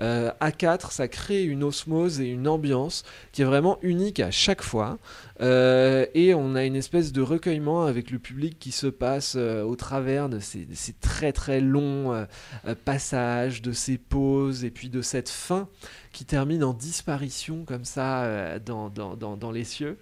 euh, 0.00 0.32
à 0.40 0.50
4, 0.50 0.90
ça 0.90 1.06
crée 1.06 1.44
une 1.44 1.62
osmose 1.62 2.20
et 2.20 2.26
une 2.26 2.48
ambiance 2.48 3.04
qui 3.32 3.42
est 3.42 3.44
vraiment 3.44 3.78
unique 3.82 4.18
à 4.18 4.32
chaque 4.32 4.62
fois. 4.62 4.98
Euh, 5.40 6.06
et 6.14 6.34
on 6.34 6.54
a 6.54 6.64
une 6.64 6.76
espèce 6.76 7.12
de 7.12 7.20
recueillement 7.20 7.84
avec 7.86 8.10
le 8.10 8.18
public 8.18 8.56
qui 8.58 8.70
se 8.72 8.86
passe 8.86 9.34
euh, 9.36 9.62
au 9.62 9.74
travers 9.76 10.28
de 10.28 10.38
ces, 10.40 10.66
très 11.00 11.32
très 11.32 11.60
longs 11.60 12.12
euh, 12.12 12.74
passages, 12.84 13.62
de 13.62 13.72
ces 13.72 13.98
pauses 13.98 14.64
et 14.64 14.70
puis 14.70 14.90
de 14.90 15.02
cette 15.02 15.28
fin 15.28 15.68
qui 16.12 16.24
termine 16.24 16.62
en 16.62 16.72
disparition 16.72 17.64
comme 17.64 17.84
ça 17.84 18.58
dans, 18.60 18.88
dans, 18.88 19.16
dans 19.16 19.50
les 19.50 19.64
cieux 19.64 19.98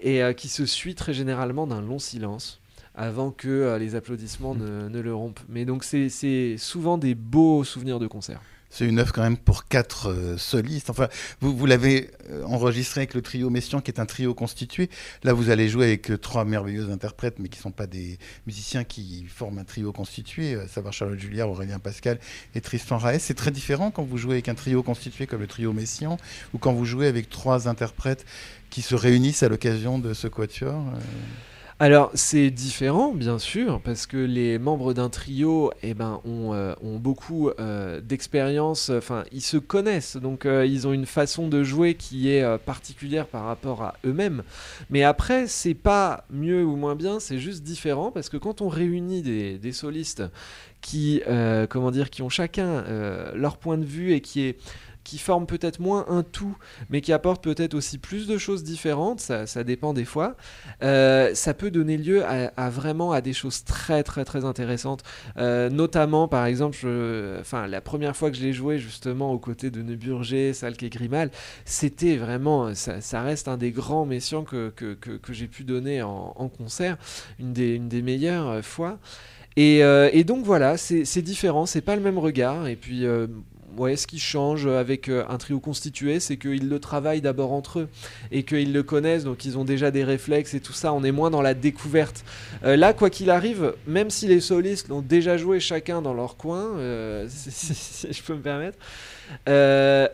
et 0.00 0.22
euh, 0.22 0.32
qui 0.32 0.48
se 0.48 0.66
suit 0.66 0.94
très 0.94 1.12
généralement 1.12 1.66
d'un 1.66 1.80
long 1.80 1.98
silence 1.98 2.60
avant 2.94 3.30
que 3.30 3.48
euh, 3.48 3.78
les 3.78 3.94
applaudissements 3.94 4.54
ne, 4.54 4.88
ne 4.88 5.00
le 5.00 5.14
rompent. 5.14 5.40
Mais 5.48 5.64
donc 5.64 5.84
c'est 5.84 6.56
souvent 6.58 6.98
des 6.98 7.14
beaux 7.14 7.64
souvenirs 7.64 7.98
de 7.98 8.06
concert. 8.06 8.40
C'est 8.70 8.86
une 8.86 9.00
œuvre 9.00 9.12
quand 9.12 9.22
même 9.22 9.36
pour 9.36 9.66
quatre 9.66 10.10
euh, 10.10 10.38
solistes. 10.38 10.90
Enfin, 10.90 11.08
vous, 11.40 11.66
l'avez 11.66 12.10
euh, 12.30 12.44
enregistré 12.44 13.00
avec 13.00 13.14
le 13.14 13.20
trio 13.20 13.50
Messiaen, 13.50 13.80
qui 13.80 13.90
est 13.90 13.98
un 13.98 14.06
trio 14.06 14.32
constitué. 14.32 14.88
Là, 15.24 15.32
vous 15.32 15.50
allez 15.50 15.68
jouer 15.68 15.86
avec 15.86 16.10
euh, 16.10 16.16
trois 16.16 16.44
merveilleux 16.44 16.90
interprètes, 16.90 17.40
mais 17.40 17.48
qui 17.48 17.58
ne 17.58 17.62
sont 17.62 17.72
pas 17.72 17.88
des 17.88 18.18
musiciens 18.46 18.84
qui 18.84 19.26
forment 19.26 19.58
un 19.58 19.64
trio 19.64 19.92
constitué, 19.92 20.54
à 20.54 20.68
savoir 20.68 20.94
Charlotte 20.94 21.18
Julliard, 21.18 21.50
Aurélien 21.50 21.80
Pascal 21.80 22.20
et 22.54 22.60
Tristan 22.60 22.96
Raes. 22.96 23.18
C'est 23.18 23.34
très 23.34 23.50
différent 23.50 23.90
quand 23.90 24.04
vous 24.04 24.18
jouez 24.18 24.34
avec 24.34 24.48
un 24.48 24.54
trio 24.54 24.84
constitué 24.84 25.26
comme 25.26 25.40
le 25.40 25.48
trio 25.48 25.72
Messiaen, 25.72 26.16
ou 26.54 26.58
quand 26.58 26.72
vous 26.72 26.84
jouez 26.84 27.08
avec 27.08 27.28
trois 27.28 27.66
interprètes 27.66 28.24
qui 28.70 28.82
se 28.82 28.94
réunissent 28.94 29.42
à 29.42 29.48
l'occasion 29.48 29.98
de 29.98 30.14
ce 30.14 30.28
quatuor. 30.28 30.80
Alors 31.82 32.10
c'est 32.12 32.50
différent 32.50 33.14
bien 33.14 33.38
sûr 33.38 33.80
parce 33.80 34.06
que 34.06 34.18
les 34.18 34.58
membres 34.58 34.92
d'un 34.92 35.08
trio 35.08 35.72
eh 35.82 35.94
ben, 35.94 36.20
ont, 36.26 36.52
euh, 36.52 36.74
beaucoup 36.82 37.48
euh, 37.58 38.02
d'expérience, 38.02 38.90
enfin 38.90 39.24
ils 39.32 39.40
se 39.40 39.56
connaissent 39.56 40.18
donc 40.18 40.44
euh, 40.44 40.66
ils 40.66 40.86
ont 40.86 40.92
une 40.92 41.06
façon 41.06 41.48
de 41.48 41.62
jouer 41.62 41.94
qui 41.94 42.30
est 42.30 42.58
particulière 42.58 43.26
par 43.26 43.46
rapport 43.46 43.82
à 43.82 43.94
eux-mêmes. 44.04 44.42
Mais 44.90 45.04
après 45.04 45.46
c'est 45.46 45.72
pas 45.72 46.26
mieux 46.28 46.62
ou 46.66 46.76
moins 46.76 46.96
bien, 46.96 47.18
c'est 47.18 47.38
juste 47.38 47.62
différent 47.62 48.10
parce 48.10 48.28
que 48.28 48.36
quand 48.36 48.60
on 48.60 48.68
réunit 48.68 49.22
des, 49.22 49.72
solistes 49.72 50.22
qui, 50.82 51.22
comment 51.70 51.90
dire, 51.90 52.10
qui 52.10 52.20
ont 52.20 52.28
chacun 52.28 52.84
leur 53.34 53.56
point 53.56 53.78
de 53.78 53.86
vue 53.86 54.12
et 54.12 54.20
qui 54.20 54.42
est 54.42 54.58
qui 55.04 55.18
forment 55.18 55.46
peut-être 55.46 55.80
moins 55.80 56.06
un 56.08 56.22
tout, 56.22 56.56
mais 56.88 57.00
qui 57.00 57.12
apportent 57.12 57.42
peut-être 57.42 57.74
aussi 57.74 57.98
plus 57.98 58.26
de 58.26 58.38
choses 58.38 58.62
différentes, 58.62 59.20
ça, 59.20 59.64
dépend 59.64 59.92
des 59.92 60.04
fois, 60.04 60.36
euh, 60.82 61.34
ça 61.34 61.54
peut 61.54 61.70
donner 61.70 61.96
lieu 61.96 62.24
à, 62.24 62.70
vraiment 62.70 63.12
à 63.12 63.20
des 63.20 63.32
choses 63.32 63.64
très 63.64 64.02
très 64.02 64.24
très 64.24 64.44
intéressantes. 64.44 65.02
Euh, 65.36 65.70
notamment, 65.70 66.28
par 66.28 66.46
exemple, 66.46 66.78
enfin, 67.40 67.66
la 67.66 67.80
première 67.80 68.16
fois 68.16 68.30
que 68.30 68.36
je 68.36 68.42
l'ai 68.42 68.52
joué 68.52 68.78
justement 68.78 69.32
aux 69.32 69.38
côtés 69.38 69.70
de 69.70 69.82
Neuburger, 69.82 70.52
Salk 70.52 70.82
et 70.82 70.90
Grimal, 70.90 71.30
c'était 71.64 72.16
vraiment, 72.16 72.74
ça, 72.74 73.22
reste 73.22 73.48
un 73.48 73.56
des 73.56 73.70
grands 73.70 74.06
messieurs 74.06 74.30
que, 74.42 74.70
que, 74.70 74.94
que, 74.94 75.32
j'ai 75.32 75.48
pu 75.48 75.64
donner 75.64 76.02
en, 76.02 76.50
concert, 76.56 76.96
une 77.38 77.52
des, 77.52 77.74
une 77.74 77.88
des 77.88 78.02
meilleures 78.02 78.48
euh, 78.48 78.62
fois. 78.62 78.98
Et, 79.56 80.24
donc 80.24 80.44
voilà, 80.44 80.76
c'est 80.76 81.22
différent, 81.22 81.66
c'est 81.66 81.80
pas 81.80 81.96
le 81.96 82.02
même 82.02 82.18
regard. 82.18 82.66
Et 82.68 82.76
puis, 82.76 83.04
ouais, 83.76 83.96
ce 83.96 84.06
qui 84.06 84.18
change 84.18 84.66
avec 84.66 85.08
euh, 85.08 85.24
un 85.28 85.38
trio 85.38 85.60
constitué, 85.60 86.20
c'est 86.20 86.36
qu'ils 86.36 86.68
le 86.68 86.78
travaillent 86.78 87.20
d'abord 87.20 87.52
entre 87.52 87.80
eux 87.80 87.88
et 88.30 88.42
qu'ils 88.42 88.72
le 88.72 88.82
connaissent, 88.82 89.24
donc 89.24 89.44
ils 89.44 89.58
ont 89.58 89.64
déjà 89.64 89.90
des 89.90 90.04
réflexes 90.04 90.54
et 90.54 90.60
tout 90.60 90.72
ça. 90.72 90.92
On 90.92 91.04
est 91.04 91.12
moins 91.12 91.30
dans 91.30 91.42
la 91.42 91.54
découverte. 91.54 92.24
Euh, 92.64 92.76
là, 92.76 92.92
quoi 92.92 93.10
qu'il 93.10 93.30
arrive, 93.30 93.74
même 93.86 94.10
si 94.10 94.26
les 94.26 94.40
solistes 94.40 94.88
l'ont 94.88 95.02
déjà 95.02 95.36
joué 95.36 95.60
chacun 95.60 96.02
dans 96.02 96.14
leur 96.14 96.36
coin, 96.36 96.76
euh, 96.76 97.26
si, 97.30 98.12
je 98.12 98.22
peux 98.22 98.34
me 98.34 98.42
permettre. 98.42 98.78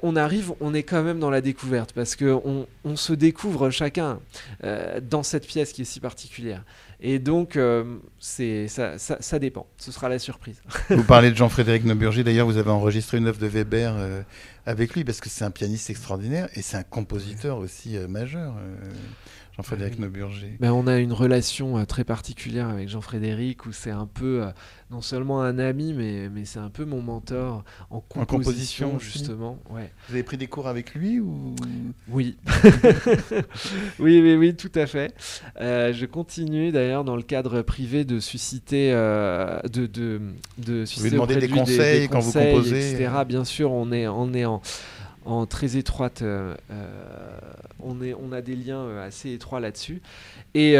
on 0.03 0.17
arrive, 0.17 0.53
on 0.61 0.75
est 0.75 0.83
quand 0.83 1.03
même 1.03 1.19
dans 1.19 1.31
la 1.31 1.41
découverte 1.41 1.93
parce 1.93 2.17
que 2.17 2.37
on, 2.45 2.97
se 2.97 3.13
découvre 3.13 3.71
chacun 3.71 4.21
dans 5.03 5.23
cette 5.23 5.47
pièce 5.47 5.73
qui 5.73 5.83
est 5.83 5.87
si 5.87 6.01
particulière. 6.01 6.63
Et 7.01 7.19
donc, 7.19 7.57
euh, 7.57 7.99
c'est 8.19 8.69
ça, 8.69 8.99
ça, 8.99 9.39
dépend. 9.39 9.67
Ce 9.77 9.93
sera 9.93 10.09
la 10.09 10.19
surprise. 10.19 10.63
Vous 10.91 11.05
parlez 11.05 11.31
de 11.31 11.37
Jean-Frédéric 11.37 11.85
Neuburger, 11.85 12.25
d'ailleurs 12.25 12.47
vous 12.47 12.57
avez 12.57 12.71
enregistré 12.71 13.19
une 13.19 13.27
œuvre 13.27 13.39
de 13.39 13.47
Weber 13.47 13.95
euh, 13.97 14.23
avec 14.65 14.95
lui 14.95 15.05
parce 15.05 15.21
que 15.21 15.29
c'est 15.29 15.45
un 15.45 15.51
pianiste 15.51 15.91
extraordinaire 15.91 16.49
et 16.55 16.63
c'est 16.63 16.77
un 16.77 16.83
compositeur 16.83 17.59
aussi 17.59 17.97
euh, 17.97 18.09
majeur, 18.09 18.55
Jean-Frédéric 19.57 19.95
Oui. 19.95 20.01
Neuburger. 20.03 20.57
Ben, 20.61 20.73
on 20.73 20.87
a 20.87 20.99
une 20.99 21.13
relation 21.13 21.79
euh, 21.79 21.85
très 21.85 22.05
particulière 22.05 22.69
avec 22.69 22.89
Jean-Frédéric 22.89 23.67
où 23.67 23.73
c'est 23.73 23.91
un 23.91 24.07
peu 24.07 24.43
euh, 24.43 24.51
non 24.91 25.01
seulement 25.01 25.43
un 25.43 25.59
ami, 25.59 25.93
mais, 25.95 26.29
mais 26.29 26.45
c'est 26.45 26.59
un 26.59 26.69
peu 26.71 26.85
mon 26.85 27.01
mentor 27.03 27.65
en 27.91 28.01
composition, 28.01 28.99
justement. 28.99 29.59
Ouais. 29.71 29.91
Vous 30.09 30.15
avez 30.15 30.23
pris 30.23 30.37
des 30.37 30.47
cours 30.47 30.69
avec 30.69 30.95
lui 30.95 31.19
ou? 31.21 31.55
Oui. 32.09 32.37
oui, 33.99 34.21
oui, 34.21 34.35
oui, 34.37 34.55
tout 34.55 34.71
à 34.75 34.87
fait. 34.87 35.15
Euh, 35.61 35.93
je 35.93 36.07
continue 36.07 36.71
d'ailleurs 36.71 37.05
dans 37.05 37.17
le 37.17 37.23
cadre 37.23 37.63
privé 37.63 38.05
de 38.05 38.21
susciter, 38.21 38.91
euh, 38.93 39.61
de, 39.73 39.87
de, 39.87 40.21
de 40.59 40.85
susciter 40.85 41.11
demandez 41.11 41.35
auprès 41.35 41.41
des 41.41 41.49
de 41.49 41.53
lui 41.53 41.59
conseils 41.61 42.09
quand 42.09 42.21
vous 42.21 42.33
conseils, 42.33 42.55
composez. 42.55 42.93
etc. 42.93 43.11
Bien 43.27 43.45
sûr, 43.45 43.73
on 43.73 43.91
est, 43.91 44.07
on 44.07 44.33
est 44.35 44.45
en, 44.45 44.61
en 45.27 45.47
très 45.47 45.77
étroite, 45.77 46.23
euh, 46.23 46.55
euh, 46.71 46.89
on, 47.81 48.33
a 48.33 48.41
des 48.41 48.55
liens 48.55 48.85
euh, 48.85 49.07
assez 49.07 49.33
étroits 49.33 49.61
là-dessus. 49.61 50.01
Et, 50.55 50.77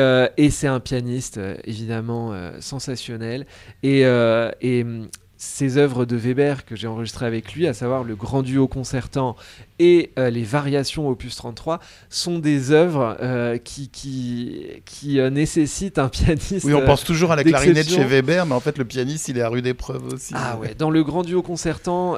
c'est 0.51 0.69
un 0.69 0.81
pianiste, 0.81 1.41
évidemment, 1.65 2.35
sensationnel. 2.61 3.47
Et, 3.83 4.01
et 4.01 4.83
hum, 4.83 5.09
ces 5.37 5.77
œuvres 5.77 6.07
de 6.07 6.17
Weber 6.17 6.65
que 6.65 6.77
j'ai 6.77 6.87
enregistrées 6.87 7.27
avec 7.27 7.53
lui, 7.53 7.67
à 7.67 7.75
savoir 7.75 8.05
le 8.05 8.17
grand 8.17 8.43
duo 8.43 8.69
concertant 8.69 9.37
et 9.79 10.13
euh, 10.19 10.31
les 10.31 10.43
variations 10.43 11.09
opus 11.09 11.37
33, 11.37 11.81
sont 12.09 12.39
des 12.39 12.71
œuvres 12.71 13.17
euh, 13.21 13.59
qui, 13.59 13.89
qui, 13.89 14.67
qui 14.85 15.21
euh, 15.21 15.31
nécessitent 15.31 15.99
un 15.99 16.09
pianiste. 16.11 16.65
Oui, 16.65 16.75
on 16.75 16.85
pense 16.85 17.05
toujours 17.05 17.33
à 17.33 17.37
la 17.37 17.45
clarinette 17.45 17.89
chez. 17.89 18.05
Weber, 18.05 18.47
mais 18.47 18.55
en 18.55 18.61
fait 18.61 18.79
le 18.79 18.85
pianiste 18.85 19.29
il 19.29 19.39
est 19.39 19.43
à 19.43 19.49
rude 19.49 19.67
épreuve 19.67 20.07
aussi. 20.13 20.33
Ah 20.37 20.57
ouais, 20.59 20.75
dans 20.75 20.91
le 20.91 21.03
grand 21.03 21.23
duo 21.23 21.43
concertant 21.43 22.17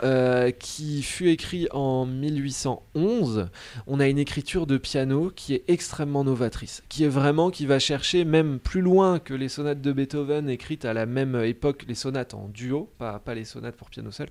qui 0.58 1.02
fut 1.02 1.30
écrit 1.30 1.66
en 1.72 2.06
1811, 2.06 3.48
on 3.86 4.00
a 4.00 4.06
une 4.06 4.18
écriture 4.18 4.66
de 4.66 4.76
piano 4.76 5.32
qui 5.34 5.54
est 5.54 5.64
extrêmement 5.68 6.24
novatrice, 6.24 6.82
qui 6.88 7.04
est 7.04 7.08
vraiment 7.08 7.50
qui 7.50 7.66
va 7.66 7.78
chercher 7.78 8.24
même 8.24 8.58
plus 8.58 8.80
loin 8.80 9.18
que 9.18 9.34
les 9.34 9.48
sonates 9.48 9.80
de 9.80 9.92
Beethoven 9.92 10.50
écrites 10.50 10.84
à 10.84 10.92
la 10.92 11.06
même 11.06 11.40
époque, 11.42 11.84
les 11.88 11.94
sonates 11.94 12.34
en 12.34 12.48
duo, 12.48 12.90
pas, 12.98 13.18
pas 13.18 13.34
les 13.34 13.44
sonates 13.44 13.76
pour 13.76 13.88
piano 13.90 14.10
seul, 14.10 14.28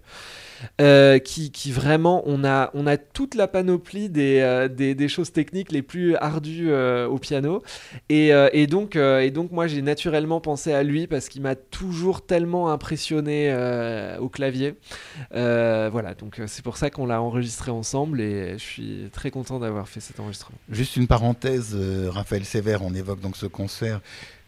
qui, 1.22 1.52
qui 1.52 1.72
vraiment 1.72 2.24
on 2.26 2.44
a 2.44 2.70
on 2.74 2.86
a 2.88 2.98
toute 3.18 3.34
la 3.34 3.48
panoplie 3.48 4.10
des, 4.10 4.42
euh, 4.42 4.68
des, 4.68 4.94
des 4.94 5.08
choses 5.08 5.32
techniques 5.32 5.72
les 5.72 5.82
plus 5.82 6.16
ardues 6.18 6.70
euh, 6.70 7.08
au 7.08 7.18
piano. 7.18 7.64
Et, 8.10 8.32
euh, 8.32 8.48
et 8.54 8.68
donc 8.68 8.96
et 8.96 9.32
donc 9.32 9.52
moi 9.52 9.66
j'ai 9.66 9.82
naturellement 9.82 10.40
pensé 10.40 10.72
à 10.72 10.84
lui 10.84 11.08
parce 11.08 11.28
qu'il 11.28 11.42
m'a 11.42 11.56
toujours 11.56 12.24
tellement 12.24 12.70
impressionné 12.70 13.52
au 14.20 14.30
clavier. 14.30 14.76
Voilà. 15.32 16.14
Donc 16.14 16.40
c'est 16.46 16.64
pour 16.64 16.78
ça 16.78 16.92
qu'on 16.92 17.08
l'a 17.08 17.20
enregistré 17.20 17.72
ensemble 17.72 18.22
et 18.22 18.54
je 18.60 18.64
suis 18.64 19.10
très 19.12 19.32
content 19.32 19.58
d'avoir 19.58 19.90
fait 19.90 20.00
cet 20.00 20.20
enregistrement. 20.20 20.60
Juste 20.70 20.96
une 20.96 21.08
parenthèse, 21.08 21.76
Raphaël 22.10 22.46
Sévère, 22.46 22.84
on 22.84 22.94
évoque 22.94 23.20
donc 23.20 23.36
ce 23.36 23.48
concert 23.48 24.00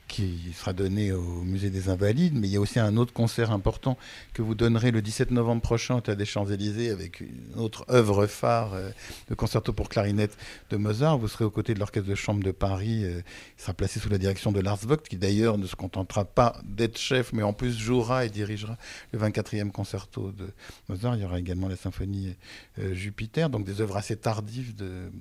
qui 0.09 0.51
sera 0.53 0.73
donné 0.73 1.13
au 1.13 1.43
Musée 1.43 1.69
des 1.69 1.87
Invalides, 1.87 2.33
mais 2.35 2.47
il 2.47 2.53
y 2.53 2.57
a 2.57 2.59
aussi 2.59 2.79
un 2.79 2.97
autre 2.97 3.13
concert 3.13 3.51
important 3.51 3.97
que 4.33 4.41
vous 4.41 4.55
donnerez 4.55 4.91
le 4.91 5.01
17 5.01 5.31
novembre 5.31 5.61
prochain 5.61 5.95
au 5.95 6.01
Théâtre 6.01 6.17
des 6.17 6.25
Champs-Élysées 6.25 6.89
avec 6.89 7.21
une 7.21 7.53
autre 7.55 7.85
œuvre 7.89 8.25
phare, 8.27 8.73
euh, 8.73 8.89
le 9.29 9.35
concerto 9.35 9.71
pour 9.71 9.87
clarinette 9.87 10.35
de 10.71 10.77
Mozart. 10.77 11.17
Vous 11.17 11.27
serez 11.27 11.45
aux 11.45 11.51
côtés 11.51 11.75
de 11.75 11.79
l'Orchestre 11.79 12.09
de 12.09 12.15
Chambre 12.15 12.43
de 12.43 12.51
Paris, 12.51 13.05
euh, 13.05 13.21
il 13.57 13.61
sera 13.61 13.73
placé 13.73 13.99
sous 13.99 14.09
la 14.09 14.17
direction 14.17 14.51
de 14.51 14.59
Lars 14.59 14.77
Vogt, 14.77 15.07
qui 15.07 15.15
d'ailleurs 15.15 15.57
ne 15.57 15.67
se 15.67 15.75
contentera 15.75 16.25
pas 16.25 16.59
d'être 16.65 16.97
chef, 16.97 17.31
mais 17.31 17.43
en 17.43 17.53
plus 17.53 17.77
jouera 17.77 18.25
et 18.25 18.29
dirigera 18.29 18.77
le 19.13 19.19
24e 19.19 19.71
concerto 19.71 20.31
de 20.31 20.49
Mozart. 20.89 21.15
Il 21.15 21.21
y 21.21 21.25
aura 21.25 21.39
également 21.39 21.67
la 21.67 21.75
symphonie 21.75 22.35
euh, 22.79 22.93
Jupiter, 22.93 23.49
donc 23.49 23.65
des 23.65 23.81
œuvres 23.81 23.97
assez 23.97 24.17
tardives 24.17 24.75
de, 24.75 25.11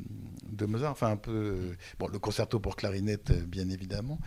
de 0.50 0.66
Mozart, 0.66 0.92
enfin 0.92 1.10
un 1.10 1.16
peu, 1.16 1.30
euh, 1.32 1.76
bon, 1.98 2.08
le 2.08 2.18
concerto 2.18 2.58
pour 2.58 2.76
clarinette, 2.76 3.30
euh, 3.30 3.42
bien 3.46 3.68
évidemment. 3.68 4.18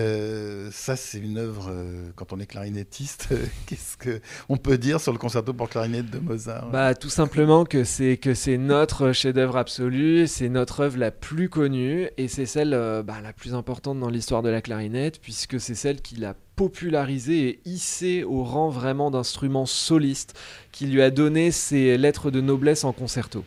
Euh, 0.00 0.68
ça, 0.72 0.96
c'est 0.96 1.18
une 1.18 1.38
œuvre, 1.38 1.68
euh, 1.70 2.10
quand 2.16 2.32
on 2.32 2.40
est 2.40 2.46
clarinettiste, 2.46 3.28
euh, 3.32 3.44
qu'est-ce 3.66 3.96
que 3.96 4.20
on 4.48 4.56
peut 4.56 4.78
dire 4.78 5.00
sur 5.00 5.12
le 5.12 5.18
concerto 5.18 5.52
pour 5.52 5.68
clarinette 5.68 6.10
de 6.10 6.18
Mozart? 6.18 6.70
Bah, 6.70 6.94
tout 6.94 7.10
simplement 7.10 7.64
que 7.64 7.84
c'est 7.84 8.16
que 8.16 8.34
c'est 8.34 8.58
notre 8.58 9.12
chef-d'œuvre 9.12 9.56
absolu, 9.56 10.26
c'est 10.26 10.48
notre 10.48 10.80
œuvre 10.80 10.98
la 10.98 11.10
plus 11.10 11.48
connue 11.48 12.08
et 12.16 12.28
c'est 12.28 12.46
celle 12.46 12.70
bah, 13.04 13.20
la 13.22 13.32
plus 13.32 13.54
importante 13.54 14.00
dans 14.00 14.08
l'histoire 14.10 14.42
de 14.42 14.48
la 14.48 14.62
clarinette 14.62 15.20
puisque 15.20 15.60
c'est 15.60 15.74
celle 15.74 16.00
qui 16.00 16.16
l'a 16.16 16.34
popularisé 16.60 17.48
et 17.48 17.60
hissé 17.64 18.22
au 18.22 18.44
rang 18.44 18.68
vraiment 18.68 19.10
d'instrument 19.10 19.64
soliste, 19.64 20.38
qui 20.72 20.84
lui 20.86 21.00
a 21.00 21.10
donné 21.10 21.50
ses 21.52 21.96
lettres 21.96 22.30
de 22.30 22.42
noblesse 22.42 22.84
en 22.84 22.92
concerto. 22.92 23.46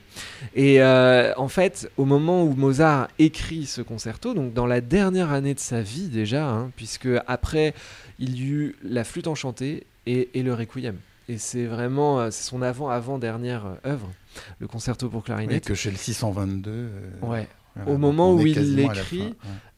Et 0.55 0.81
euh, 0.81 1.31
en 1.37 1.47
fait, 1.47 1.91
au 1.97 2.05
moment 2.05 2.43
où 2.43 2.55
Mozart 2.55 3.09
écrit 3.19 3.67
ce 3.67 3.83
concerto, 3.83 4.33
donc 4.33 4.53
dans 4.53 4.65
la 4.65 4.81
dernière 4.81 5.31
année 5.31 5.53
de 5.53 5.59
sa 5.59 5.81
vie 5.83 6.07
déjà, 6.07 6.49
hein, 6.49 6.71
puisque 6.75 7.07
après 7.27 7.75
il 8.17 8.35
y 8.35 8.47
eut 8.49 8.75
la 8.83 9.03
flûte 9.03 9.27
enchantée 9.27 9.85
et, 10.07 10.29
et 10.33 10.41
le 10.41 10.55
requiem. 10.55 10.95
Et 11.29 11.37
c'est 11.37 11.65
vraiment 11.65 12.19
euh, 12.19 12.29
c'est 12.31 12.43
son 12.49 12.63
avant-avant-dernière 12.63 13.65
euh, 13.85 13.91
œuvre, 13.91 14.09
le 14.57 14.67
concerto 14.67 15.07
pour 15.07 15.19
Oui, 15.19 15.25
clarinette. 15.25 15.65
que 15.65 15.75
chez 15.75 15.91
le 15.91 15.97
622. 15.97 16.71
euh, 16.71 16.89
Ouais. 17.21 17.47
Voilà, 17.75 17.91
Au 17.91 17.97
moment 17.97 18.33
où 18.33 18.45
il 18.45 18.75
l'écrit, 18.75 19.21
ouais. 19.21 19.33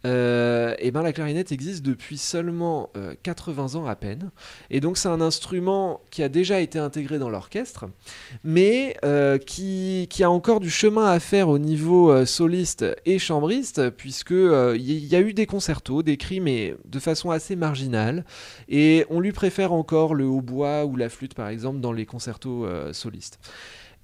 Euh, 0.05 0.75
et 0.77 0.91
ben 0.91 1.01
la 1.01 1.13
clarinette 1.13 1.51
existe 1.51 1.83
depuis 1.83 2.17
seulement 2.17 2.91
euh, 2.95 3.15
80 3.23 3.75
ans 3.75 3.87
à 3.87 3.95
peine. 3.95 4.29
Et 4.69 4.79
donc 4.79 4.97
c'est 4.97 5.07
un 5.07 5.19
instrument 5.19 6.01
qui 6.11 6.21
a 6.21 6.29
déjà 6.29 6.59
été 6.59 6.77
intégré 6.77 7.17
dans 7.17 7.29
l'orchestre, 7.29 7.85
mais 8.43 8.95
euh, 9.03 9.39
qui, 9.39 10.07
qui 10.11 10.23
a 10.23 10.29
encore 10.29 10.59
du 10.59 10.69
chemin 10.69 11.05
à 11.05 11.19
faire 11.19 11.49
au 11.49 11.57
niveau 11.57 12.11
euh, 12.11 12.25
soliste 12.25 12.85
et 13.05 13.17
chambriste, 13.17 13.89
puisque 13.91 14.31
euh, 14.31 14.75
il 14.77 14.91
y, 14.91 15.07
y 15.07 15.15
a 15.15 15.21
eu 15.21 15.33
des 15.33 15.47
concertos 15.47 16.03
décrits, 16.03 16.39
mais 16.39 16.75
de 16.85 16.99
façon 16.99 17.31
assez 17.31 17.55
marginale. 17.55 18.25
Et 18.69 19.05
on 19.09 19.19
lui 19.19 19.31
préfère 19.31 19.73
encore 19.73 20.13
le 20.13 20.25
hautbois 20.25 20.85
ou 20.85 20.97
la 20.97 21.09
flûte, 21.09 21.33
par 21.33 21.47
exemple, 21.49 21.79
dans 21.79 21.93
les 21.93 22.05
concertos 22.05 22.65
euh, 22.65 22.93
solistes. 22.93 23.39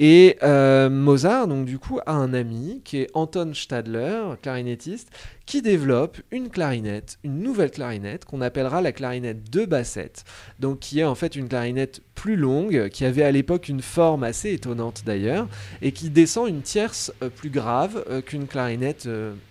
Et 0.04 0.40
euh, 0.42 0.90
Mozart, 0.90 1.48
donc 1.48 1.66
du 1.66 1.78
coup, 1.78 2.00
a 2.08 2.14
un 2.14 2.34
ami 2.34 2.82
qui 2.84 2.98
est 2.98 3.10
Anton 3.14 3.52
Stadler, 3.54 4.20
clarinettiste, 4.42 5.12
qui 5.46 5.62
développe 5.62 6.18
une 6.32 6.50
clarinette, 6.50 7.20
une 7.24 7.38
nouvelle 7.44 7.70
clarinette 7.70 8.26
qu'on 8.26 8.42
appellera 8.42 8.82
la 8.82 8.94
clarinette 8.94 9.52
de 9.52 9.64
bassette, 9.64 10.24
donc 10.60 10.80
qui 10.80 11.02
est 11.02 11.04
en 11.04 11.14
fait 11.14 11.36
une 11.36 11.48
clarinette 11.48 12.02
plus 12.16 12.36
longue, 12.36 12.90
qui 12.90 13.06
avait 13.06 13.22
à 13.22 13.32
l'époque 13.32 13.70
une 13.70 13.84
forme 13.84 14.24
assez 14.24 14.52
étonnante 14.54 15.04
d'ailleurs, 15.06 15.48
et 15.84 15.92
qui 15.92 16.10
descend 16.10 16.50
une 16.50 16.64
tierce 16.64 17.14
euh, 17.22 17.30
plus 17.30 17.52
grave 17.52 18.04
euh, 18.10 18.22
qu'une 18.22 18.48
clarinette 18.48 19.08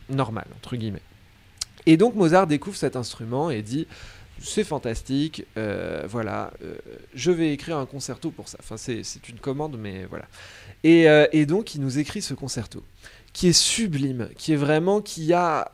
normale, 0.09 0.49
entre 0.57 0.75
guillemets. 0.75 1.03
Et 1.87 1.97
donc 1.97 2.17
Mozart 2.17 2.49
découvre 2.49 2.77
cet 2.77 2.97
instrument 2.97 3.51
et 3.51 3.63
dit 3.63 3.87
c'est 4.41 4.65
fantastique, 4.65 5.45
euh, 5.57 6.05
voilà, 6.09 6.53
euh, 6.65 6.75
je 7.15 7.31
vais 7.31 7.53
écrire 7.53 7.77
un 7.77 7.87
concerto 7.87 8.31
pour 8.31 8.49
ça. 8.49 8.59
Enfin, 8.61 8.77
c'est 8.77 9.29
une 9.29 9.39
commande, 9.39 9.77
mais 9.79 10.07
voilà. 10.07 10.27
Et, 10.83 11.09
euh, 11.09 11.27
et 11.33 11.47
donc, 11.47 11.75
il 11.75 11.83
nous 11.83 11.99
écrit 11.99 12.23
ce 12.23 12.35
concerto 12.35 12.83
qui 13.33 13.47
est 13.47 13.53
sublime, 13.53 14.29
qui 14.37 14.55
est 14.55 14.57
vraiment, 14.57 15.01
qui 15.01 15.33
a 15.33 15.71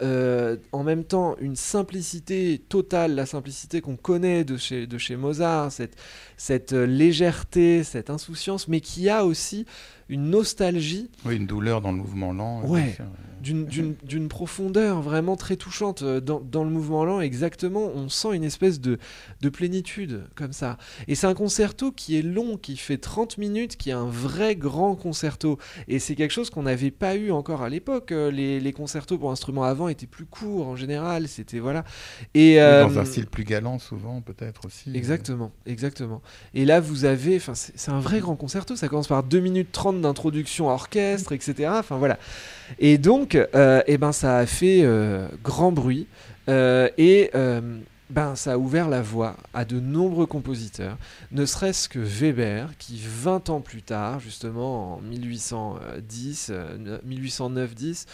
en 0.72 0.84
même 0.84 1.04
temps 1.04 1.36
une 1.40 1.56
simplicité 1.56 2.60
totale, 2.68 3.14
la 3.14 3.24
simplicité 3.24 3.80
qu'on 3.80 3.96
connaît 3.96 4.44
de 4.44 4.58
chez, 4.58 4.86
de 4.86 4.98
chez 4.98 5.16
Mozart, 5.16 5.72
cette, 5.72 5.96
cette 6.36 6.72
légèreté, 6.72 7.82
cette 7.82 8.10
insouciance, 8.10 8.68
mais 8.68 8.80
qui 8.82 9.08
a 9.08 9.24
aussi 9.24 9.64
une 10.08 10.30
nostalgie 10.30 11.10
Oui, 11.24 11.36
une 11.36 11.46
douleur 11.46 11.80
dans 11.80 11.90
le 11.92 11.98
mouvement 11.98 12.32
lent. 12.32 12.62
euh, 12.64 12.68
Ouais. 12.68 12.96
d'une- 13.42 14.28
profondeur 14.28 15.02
vraiment 15.02 15.36
très 15.36 15.56
touchante 15.56 16.02
euh, 16.02 16.20
dans, 16.20 16.40
dans 16.40 16.64
le 16.64 16.70
mouvement 16.70 17.04
lent 17.04 17.20
exactement 17.20 17.90
on 17.94 18.08
sent 18.08 18.34
une 18.34 18.42
espèce 18.42 18.80
de, 18.80 18.98
de 19.40 19.48
plénitude 19.48 20.24
comme 20.34 20.52
ça 20.52 20.78
et 21.06 21.14
c'est 21.14 21.26
un 21.28 21.34
concerto 21.34 21.92
qui 21.92 22.18
est 22.18 22.22
long 22.22 22.56
qui 22.56 22.76
fait 22.76 22.98
30 22.98 23.38
minutes 23.38 23.76
qui 23.76 23.90
est 23.90 23.94
un 23.94 24.06
vrai 24.08 24.56
grand 24.56 24.96
concerto 24.96 25.58
et 25.86 25.98
c'est 26.00 26.14
quelque 26.16 26.32
chose 26.32 26.50
qu'on 26.50 26.64
n'avait 26.64 26.90
pas 26.90 27.14
eu 27.16 27.30
encore 27.30 27.62
à 27.62 27.68
l'époque 27.68 28.10
Euh, 28.12 28.30
les, 28.30 28.58
les 28.60 28.72
concertos 28.72 29.16
pour 29.18 29.30
instruments 29.30 29.64
avant 29.64 29.88
étaient 29.88 30.06
plus 30.08 30.26
courts 30.26 30.66
en 30.66 30.74
général 30.76 31.28
c'était 31.28 31.58
voilà 31.60 31.84
et 32.34 32.60
euh, 32.60 32.84
Dans 32.84 32.98
un 32.98 33.04
style 33.04 33.26
plus 33.26 33.44
galant, 33.44 33.78
souvent, 33.78 34.20
peut-être 34.22 34.66
aussi. 34.66 34.90
Exactement, 34.94 35.52
exactement. 35.66 36.20
Et 36.54 36.64
là, 36.64 36.80
vous 36.80 37.04
avez, 37.04 37.36
enfin, 37.36 37.54
c'est 37.54 37.90
un 37.90 38.00
vrai 38.00 38.20
grand 38.20 38.36
concerto. 38.36 38.76
Ça 38.76 38.88
commence 38.88 39.08
par 39.08 39.22
2 39.22 39.40
minutes 39.40 39.70
30 39.72 39.95
d'introduction 40.02 40.68
orchestre, 40.68 41.32
etc. 41.32 41.70
Enfin 41.72 41.96
voilà. 41.96 42.18
Et 42.78 42.98
donc, 42.98 43.34
euh, 43.34 43.82
eh 43.86 43.98
ben, 43.98 44.12
ça 44.12 44.38
a 44.38 44.46
fait 44.46 44.80
euh, 44.82 45.28
grand 45.42 45.72
bruit 45.72 46.06
euh, 46.48 46.88
et 46.98 47.30
ben, 48.08 48.36
ça 48.36 48.52
a 48.52 48.56
ouvert 48.56 48.88
la 48.88 49.02
voie 49.02 49.36
à 49.52 49.64
de 49.64 49.80
nombreux 49.80 50.26
compositeurs, 50.26 50.96
ne 51.32 51.44
serait-ce 51.44 51.88
que 51.88 51.98
Weber, 51.98 52.76
qui 52.78 53.00
20 53.02 53.50
ans 53.50 53.60
plus 53.60 53.82
tard, 53.82 54.20
justement 54.20 54.94
en 54.94 55.00
1810, 55.00 56.50
euh, 56.50 56.98
1809-10, 57.04 58.06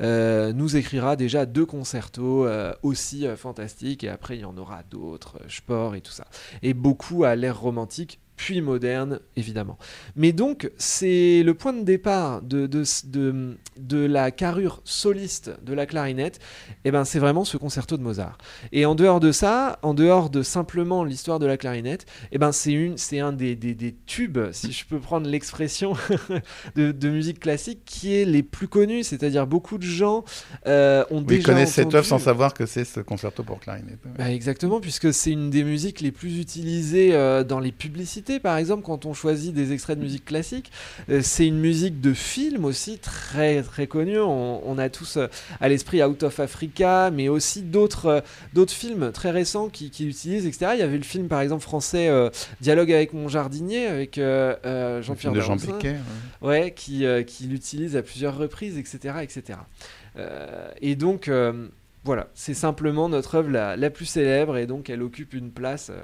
euh, 0.00 0.52
nous 0.52 0.76
écrira 0.76 1.16
déjà 1.16 1.46
deux 1.46 1.66
concertos 1.66 2.46
aussi 2.82 3.26
fantastiques, 3.36 4.04
et 4.04 4.08
après 4.08 4.36
il 4.36 4.42
y 4.42 4.44
en 4.44 4.56
aura 4.56 4.82
d'autres, 4.88 5.38
Spohr 5.48 5.96
et 5.96 6.00
tout 6.00 6.12
ça. 6.12 6.26
Et 6.62 6.72
beaucoup 6.72 7.24
à 7.24 7.34
l'ère 7.34 7.58
romantique, 7.58 8.20
puis 8.40 8.62
moderne, 8.62 9.20
évidemment. 9.36 9.76
Mais 10.16 10.32
donc, 10.32 10.70
c'est 10.78 11.42
le 11.42 11.52
point 11.52 11.74
de 11.74 11.82
départ 11.84 12.40
de, 12.40 12.66
de, 12.66 12.84
de, 13.04 13.58
de 13.78 13.98
la 13.98 14.30
carrure 14.30 14.80
soliste 14.86 15.50
de 15.62 15.74
la 15.74 15.84
clarinette, 15.84 16.38
et 16.86 16.90
ben, 16.90 17.04
c'est 17.04 17.18
vraiment 17.18 17.44
ce 17.44 17.58
concerto 17.58 17.98
de 17.98 18.02
Mozart. 18.02 18.38
Et 18.72 18.86
en 18.86 18.94
dehors 18.94 19.20
de 19.20 19.30
ça, 19.30 19.78
en 19.82 19.92
dehors 19.92 20.30
de 20.30 20.42
simplement 20.42 21.04
l'histoire 21.04 21.38
de 21.38 21.44
la 21.44 21.58
clarinette, 21.58 22.06
et 22.32 22.38
ben, 22.38 22.50
c'est 22.50 22.72
une- 22.72 22.96
c'est 22.96 23.18
un 23.20 23.32
des, 23.34 23.56
des, 23.56 23.74
des 23.74 23.94
tubes, 24.06 24.38
si 24.52 24.72
je 24.72 24.86
peux 24.86 24.98
prendre 25.00 25.28
l'expression 25.28 25.92
de, 26.76 26.92
de 26.92 27.08
musique 27.10 27.40
classique, 27.40 27.80
qui 27.84 28.14
est 28.16 28.24
les 28.24 28.42
plus 28.42 28.68
connus, 28.68 29.04
c'est-à-dire 29.04 29.46
beaucoup 29.46 29.76
de 29.76 29.82
gens 29.84 30.24
euh, 30.66 31.04
ont 31.10 31.18
Oui, 31.18 31.24
déjà 31.26 31.40
ils 31.40 31.42
connaissent 31.44 31.74
cette 31.74 31.94
œuvre 31.94 32.06
sans 32.06 32.18
savoir 32.18 32.54
que 32.54 32.64
c'est 32.64 32.86
ce 32.86 33.00
concerto 33.00 33.42
pour 33.42 33.60
clarinette. 33.60 33.98
bah, 34.16 34.30
exactement, 34.32 34.80
puisque 34.80 35.12
c'est 35.12 35.30
une 35.32 35.50
des 35.50 35.62
musiques 35.64 36.00
les 36.00 36.12
plus 36.12 36.38
utilisées 36.40 37.14
euh, 37.14 37.44
dans 37.44 37.58
les 37.60 37.72
publicités, 37.72 38.29
par 38.38 38.58
exemple, 38.58 38.82
quand 38.84 39.06
on 39.06 39.14
choisit 39.14 39.52
des 39.54 39.72
extraits 39.72 39.98
de 39.98 40.04
musique 40.04 40.24
classique. 40.24 40.70
Euh, 41.08 41.20
c'est 41.22 41.46
une 41.46 41.58
musique 41.58 42.00
de 42.00 42.12
film 42.12 42.64
aussi 42.64 42.98
très 42.98 43.62
très 43.62 43.86
connue. 43.86 44.20
On, 44.20 44.60
on 44.64 44.78
a 44.78 44.88
tous 44.88 45.16
euh, 45.16 45.26
à 45.60 45.68
l'esprit 45.68 46.04
Out 46.04 46.22
of 46.22 46.38
Africa, 46.38 47.10
mais 47.10 47.28
aussi 47.28 47.62
d'autres 47.62 48.06
euh, 48.06 48.20
d'autres 48.52 48.72
films 48.72 49.10
très 49.12 49.30
récents 49.30 49.68
qui, 49.68 49.90
qui 49.90 50.04
l'utilisent, 50.04 50.46
etc. 50.46 50.72
Il 50.74 50.80
y 50.80 50.82
avait 50.82 50.98
le 50.98 51.02
film, 51.02 51.28
par 51.28 51.40
exemple, 51.40 51.62
français 51.62 52.08
euh, 52.08 52.30
Dialogue 52.60 52.92
avec 52.92 53.12
mon 53.12 53.28
jardinier, 53.28 53.86
avec 53.86 54.18
euh, 54.18 55.02
Jean-Pierre 55.02 55.34
Jean. 55.40 55.56
Becker. 55.56 55.96
ouais. 56.42 56.60
Ouais, 56.60 56.72
qui, 56.76 57.04
qui 57.26 57.44
l'utilise 57.44 57.96
à 57.96 58.02
plusieurs 58.02 58.36
reprises, 58.36 58.76
etc. 58.76 59.14
etc. 59.22 59.58
Et 60.80 60.96
donc, 60.96 61.30
voilà, 62.04 62.28
c'est 62.34 62.54
simplement 62.54 63.08
notre 63.08 63.34
œuvre 63.34 63.50
la, 63.50 63.76
la 63.76 63.90
plus 63.90 64.06
célèbre, 64.06 64.56
et 64.56 64.66
donc 64.66 64.88
elle 64.88 65.02
occupe 65.02 65.34
une 65.34 65.50
place 65.50 65.90
euh, 65.90 66.00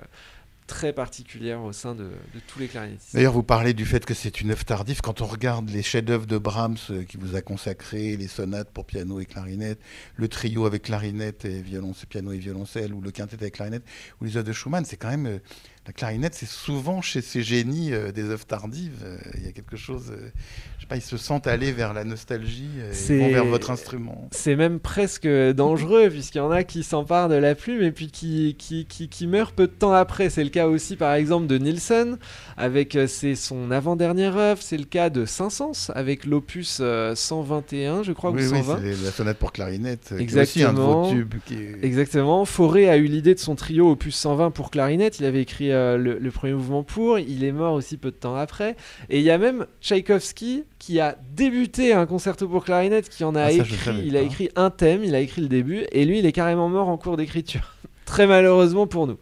très 0.66 0.92
particulière 0.92 1.62
au 1.62 1.72
sein 1.72 1.94
de, 1.94 2.10
tous 2.46 2.58
les 2.58 2.68
clarinettistes. 2.68 3.14
D'ailleurs, 3.14 3.32
vous 3.32 3.42
parlez 3.42 3.72
du 3.74 3.86
fait 3.86 4.04
que 4.04 4.14
c'est 4.14 4.40
une 4.40 4.50
œuvre 4.50 4.64
tardive. 4.64 5.00
Quand 5.00 5.20
on 5.20 5.26
regarde 5.26 5.70
les 5.70 5.82
chefs-d'œuvre 5.82 6.26
de 6.26 6.38
Brahms 6.38 6.76
euh, 6.90 7.04
qui 7.04 7.16
vous 7.16 7.36
a 7.36 7.40
consacré, 7.40 8.16
les 8.16 8.28
sonates 8.28 8.70
pour 8.70 8.84
piano 8.84 9.20
et 9.20 9.26
clarinette, 9.26 9.80
le 10.16 10.28
trio 10.28 10.66
avec 10.66 10.82
clarinette 10.82 11.44
et 11.44 11.62
violoncelle, 11.62 12.08
piano 12.08 12.32
et 12.32 12.38
violoncelle, 12.38 12.92
ou 12.92 13.00
le 13.00 13.10
quintet 13.10 13.36
avec 13.36 13.54
clarinette, 13.54 13.84
ou 14.20 14.24
les 14.24 14.36
œuvres 14.36 14.46
de 14.48 14.52
Schumann, 14.52 14.84
c'est 14.84 14.96
quand 14.96 15.10
même 15.10 15.26
euh, 15.26 15.38
la 15.86 15.92
clarinette, 15.92 16.34
c'est 16.34 16.48
souvent 16.48 17.00
chez 17.00 17.20
ces 17.20 17.42
génies 17.42 17.92
euh, 17.92 18.10
des 18.10 18.24
œuvres 18.24 18.44
tardives. 18.44 19.02
euh, 19.04 19.18
Il 19.36 19.44
y 19.44 19.48
a 19.48 19.52
quelque 19.52 19.76
chose, 19.76 20.10
euh, 20.10 20.30
je 20.78 20.80
sais 20.82 20.86
pas, 20.88 20.96
ils 20.96 21.00
se 21.02 21.16
sentent 21.16 21.46
aller 21.46 21.70
vers 21.70 21.94
la 21.94 22.02
nostalgie, 22.02 22.68
euh, 22.78 22.90
C'est- 22.92 23.14
ils 23.14 23.20
vont 23.20 23.28
vers 23.30 23.44
votre 23.44 23.70
instrument. 23.70 24.28
C'est 24.32 24.56
même 24.56 24.80
presque 24.80 25.28
dangereux, 25.28 26.08
puisqu'il 26.10 26.38
y 26.38 26.40
en 26.40 26.50
a 26.50 26.64
qui 26.64 26.82
s'emparent 26.82 27.28
de 27.28 27.36
la 27.36 27.54
plume 27.54 27.82
et 27.82 27.92
puis 27.92 28.10
qui, 28.10 28.56
qui, 28.58 28.86
qui, 28.86 29.08
qui 29.08 29.26
meurent 29.28 29.52
peu 29.52 29.68
de 29.68 29.72
temps 29.72 29.92
après. 29.92 30.28
C'est 30.28 30.42
le 30.44 30.50
cas 30.50 30.66
aussi, 30.66 30.96
par 30.96 31.14
exemple, 31.14 31.46
de 31.46 31.56
Nielsen, 31.56 32.18
avec 32.56 32.96
euh, 32.96 33.06
c'est 33.06 33.34
son 33.34 33.70
avant-dernière 33.70 34.36
œuvre. 34.36 34.62
C'est 34.62 34.76
le 34.78 34.84
cas 34.84 35.10
de 35.10 35.24
Saint-Saëns, 35.24 35.90
avec 35.94 36.24
l'opus 36.24 36.78
euh, 36.80 37.14
121, 37.14 38.02
je 38.02 38.12
crois, 38.12 38.30
oui, 38.30 38.46
ou 38.46 38.52
oui, 38.52 38.58
120. 38.62 38.78
c'est 38.82 39.04
la 39.04 39.10
sonate 39.10 39.38
pour 39.38 39.52
clarinette, 39.52 40.10
euh, 40.12 40.24
qui 40.24 40.34
est 40.36 40.40
aussi 40.42 40.62
un 40.62 40.72
vos 40.72 40.82
Exactement. 41.04 41.10
tubes. 41.10 41.34
Qui 41.44 41.54
est... 41.54 41.84
Exactement. 41.84 42.44
Fauré 42.44 42.88
a 42.88 42.96
eu 42.96 43.04
l'idée 43.06 43.34
de 43.34 43.38
son 43.40 43.54
trio 43.56 43.90
opus 43.90 44.14
120 44.16 44.50
pour 44.50 44.70
clarinette. 44.70 45.18
Il 45.20 45.26
avait 45.26 45.42
écrit 45.42 45.70
euh, 45.72 45.96
le, 45.98 46.18
le 46.18 46.30
premier 46.30 46.54
mouvement 46.54 46.82
pour. 46.82 47.18
Il 47.18 47.44
est 47.44 47.52
mort 47.52 47.74
aussi 47.74 47.96
peu 47.96 48.10
de 48.10 48.16
temps 48.16 48.36
après. 48.36 48.76
Et 49.10 49.18
il 49.18 49.24
y 49.24 49.30
a 49.30 49.38
même 49.38 49.66
Tchaïkovski 49.82 50.64
qui 50.78 51.00
a 51.00 51.16
débuté 51.34 51.92
un 51.92 52.06
concerto 52.06 52.48
pour 52.48 52.64
clarinette, 52.64 53.08
qui 53.08 53.24
en 53.24 53.34
a 53.34 53.42
Ah, 53.44 53.50
ça, 53.50 53.56
écrit. 53.56 54.02
Il 54.06 54.16
a 54.16 54.20
pas. 54.20 54.26
écrit 54.26 54.48
un 54.56 54.70
thème, 54.70 55.04
il 55.04 55.14
a 55.14 55.20
écrit 55.20 55.42
le 55.42 55.48
début, 55.48 55.84
et 55.92 56.04
lui, 56.04 56.18
il 56.20 56.26
est 56.26 56.32
carrément 56.32 56.68
mort 56.68 56.88
en 56.88 56.96
cours 56.96 57.16
d'écriture. 57.16 57.74
Très 58.04 58.26
malheureusement 58.26 58.86
pour 58.86 59.06
nous. 59.06 59.16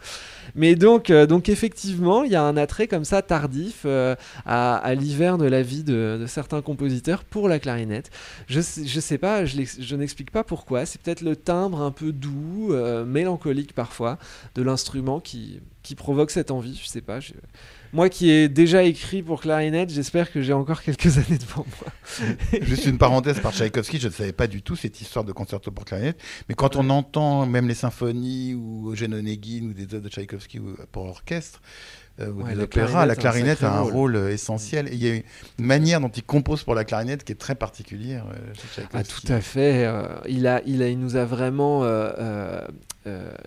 Mais 0.54 0.76
donc, 0.76 1.10
euh, 1.10 1.26
donc 1.26 1.48
effectivement, 1.48 2.22
il 2.22 2.30
y 2.30 2.36
a 2.36 2.42
un 2.42 2.56
attrait 2.56 2.86
comme 2.86 3.04
ça 3.04 3.22
tardif 3.22 3.82
euh, 3.84 4.14
à, 4.46 4.94
l'hiver 4.94 5.36
de 5.38 5.46
la 5.46 5.62
vie 5.62 5.82
de, 5.82 6.24
certains 6.28 6.62
compositeurs 6.62 7.24
pour 7.24 7.48
la 7.48 7.58
clarinette. 7.58 8.10
Je 8.46 8.60
je 8.60 9.00
sais 9.00 9.18
pas, 9.18 9.44
je, 9.44 9.96
n'explique 9.96 10.30
pas 10.30 10.44
pourquoi. 10.44 10.86
C'est 10.86 11.00
peut-être 11.00 11.22
le 11.22 11.36
timbre 11.36 11.80
un 11.82 11.90
peu 11.90 12.12
doux, 12.12 12.68
euh, 12.70 13.04
mélancolique 13.04 13.74
parfois, 13.74 14.18
de 14.54 14.62
l'instrument 14.62 15.20
qui, 15.20 15.60
qui 15.82 15.94
provoque 15.94 16.30
cette 16.30 16.50
envie. 16.50 16.80
Je 16.82 16.88
sais 16.88 17.00
pas. 17.00 17.18
Moi 17.94 18.08
qui 18.08 18.28
ai 18.28 18.48
déjà 18.48 18.82
écrit 18.82 19.22
pour 19.22 19.40
clarinette, 19.40 19.88
j'espère 19.88 20.32
que 20.32 20.42
j'ai 20.42 20.52
encore 20.52 20.82
quelques 20.82 21.16
années 21.18 21.38
devant 21.38 21.64
moi. 21.80 21.92
Juste 22.62 22.86
une 22.86 22.98
parenthèse 22.98 23.38
par 23.40 23.52
Tchaïkovski, 23.54 24.00
je 24.00 24.08
ne 24.08 24.12
savais 24.12 24.32
pas 24.32 24.48
du 24.48 24.62
tout 24.62 24.74
cette 24.74 25.00
histoire 25.00 25.24
de 25.24 25.30
concerto 25.30 25.70
pour 25.70 25.84
clarinette, 25.84 26.20
mais 26.48 26.56
quand 26.56 26.74
on 26.74 26.90
entend 26.90 27.46
même 27.46 27.68
les 27.68 27.74
symphonies 27.74 28.54
ou 28.54 28.90
Eugène 28.90 29.14
Onegin 29.14 29.66
ou 29.66 29.72
des 29.72 29.94
œuvres 29.94 30.04
de 30.04 30.08
Tchaïkovski 30.08 30.58
ou- 30.58 30.74
pour 30.90 31.04
orchestre, 31.04 31.62
euh, 32.20 32.30
ou 32.30 32.42
Ouais, 32.42 32.50
des 32.50 32.54
la 32.56 32.64
opéras, 32.64 33.06
la 33.06 33.16
clarinette 33.16 33.58
clarinette 33.58 33.62
a 33.64 33.76
un 33.78 33.80
rôle 33.80 34.16
euh, 34.16 34.32
essentiel. 34.32 34.88
Et 34.88 34.94
il 34.94 35.02
y 35.04 35.10
a 35.10 35.14
une 35.16 35.22
manière 35.58 36.00
dont 36.00 36.08
il 36.10 36.22
compose 36.22 36.62
pour 36.62 36.74
la 36.74 36.84
clarinette 36.84 37.24
qui 37.24 37.32
est 37.32 37.36
très 37.36 37.54
particulière 37.56 38.24
euh, 38.32 38.84
Ah, 38.92 39.02
tout 39.02 39.32
à 39.32 39.40
fait. 39.40 39.84
euh, 39.86 40.06
il, 40.28 40.46
a, 40.46 40.62
il, 40.66 40.82
a, 40.82 40.88
il 40.88 40.98
nous 41.00 41.16
a 41.16 41.24
vraiment 41.24 41.80
euh, 41.82 42.60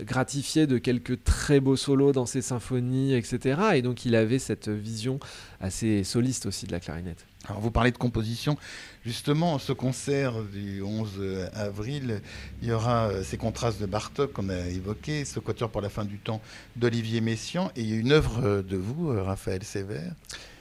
gratifié 0.01 0.67
de 0.67 0.77
quelques 0.77 1.23
très 1.23 1.59
beaux 1.59 1.75
solos 1.75 2.11
dans 2.11 2.25
ses 2.25 2.41
symphonies, 2.41 3.13
etc. 3.15 3.59
Et 3.75 3.81
donc 3.81 4.05
il 4.05 4.15
avait 4.15 4.39
cette 4.39 4.69
vision 4.69 5.19
assez 5.59 6.03
soliste 6.03 6.45
aussi 6.45 6.65
de 6.67 6.71
la 6.71 6.79
clarinette. 6.79 7.25
Alors 7.49 7.61
vous 7.61 7.71
parlez 7.71 7.91
de 7.91 7.97
composition. 7.97 8.57
Justement, 9.05 9.57
ce 9.57 9.71
concert 9.71 10.43
du 10.43 10.81
11 10.81 11.49
avril, 11.53 12.21
il 12.61 12.67
y 12.67 12.71
aura 12.71 13.07
euh, 13.07 13.23
ces 13.23 13.37
contrastes 13.37 13.79
de 13.79 13.85
Bartok 13.85 14.33
qu'on 14.33 14.49
a 14.49 14.67
évoqués, 14.67 15.23
ce 15.23 15.39
quatuor 15.39 15.69
pour 15.69 15.81
la 15.81 15.89
fin 15.89 16.03
du 16.03 16.17
temps 16.17 16.41
d'Olivier 16.75 17.21
Messiaen, 17.21 17.71
et 17.75 17.81
il 17.81 17.89
y 17.89 17.93
a 17.93 17.97
une 17.97 18.11
œuvre 18.11 18.41
euh, 18.43 18.61
de 18.61 18.75
vous, 18.75 19.11
euh, 19.11 19.23
Raphaël 19.23 19.63
Sévère, 19.63 20.13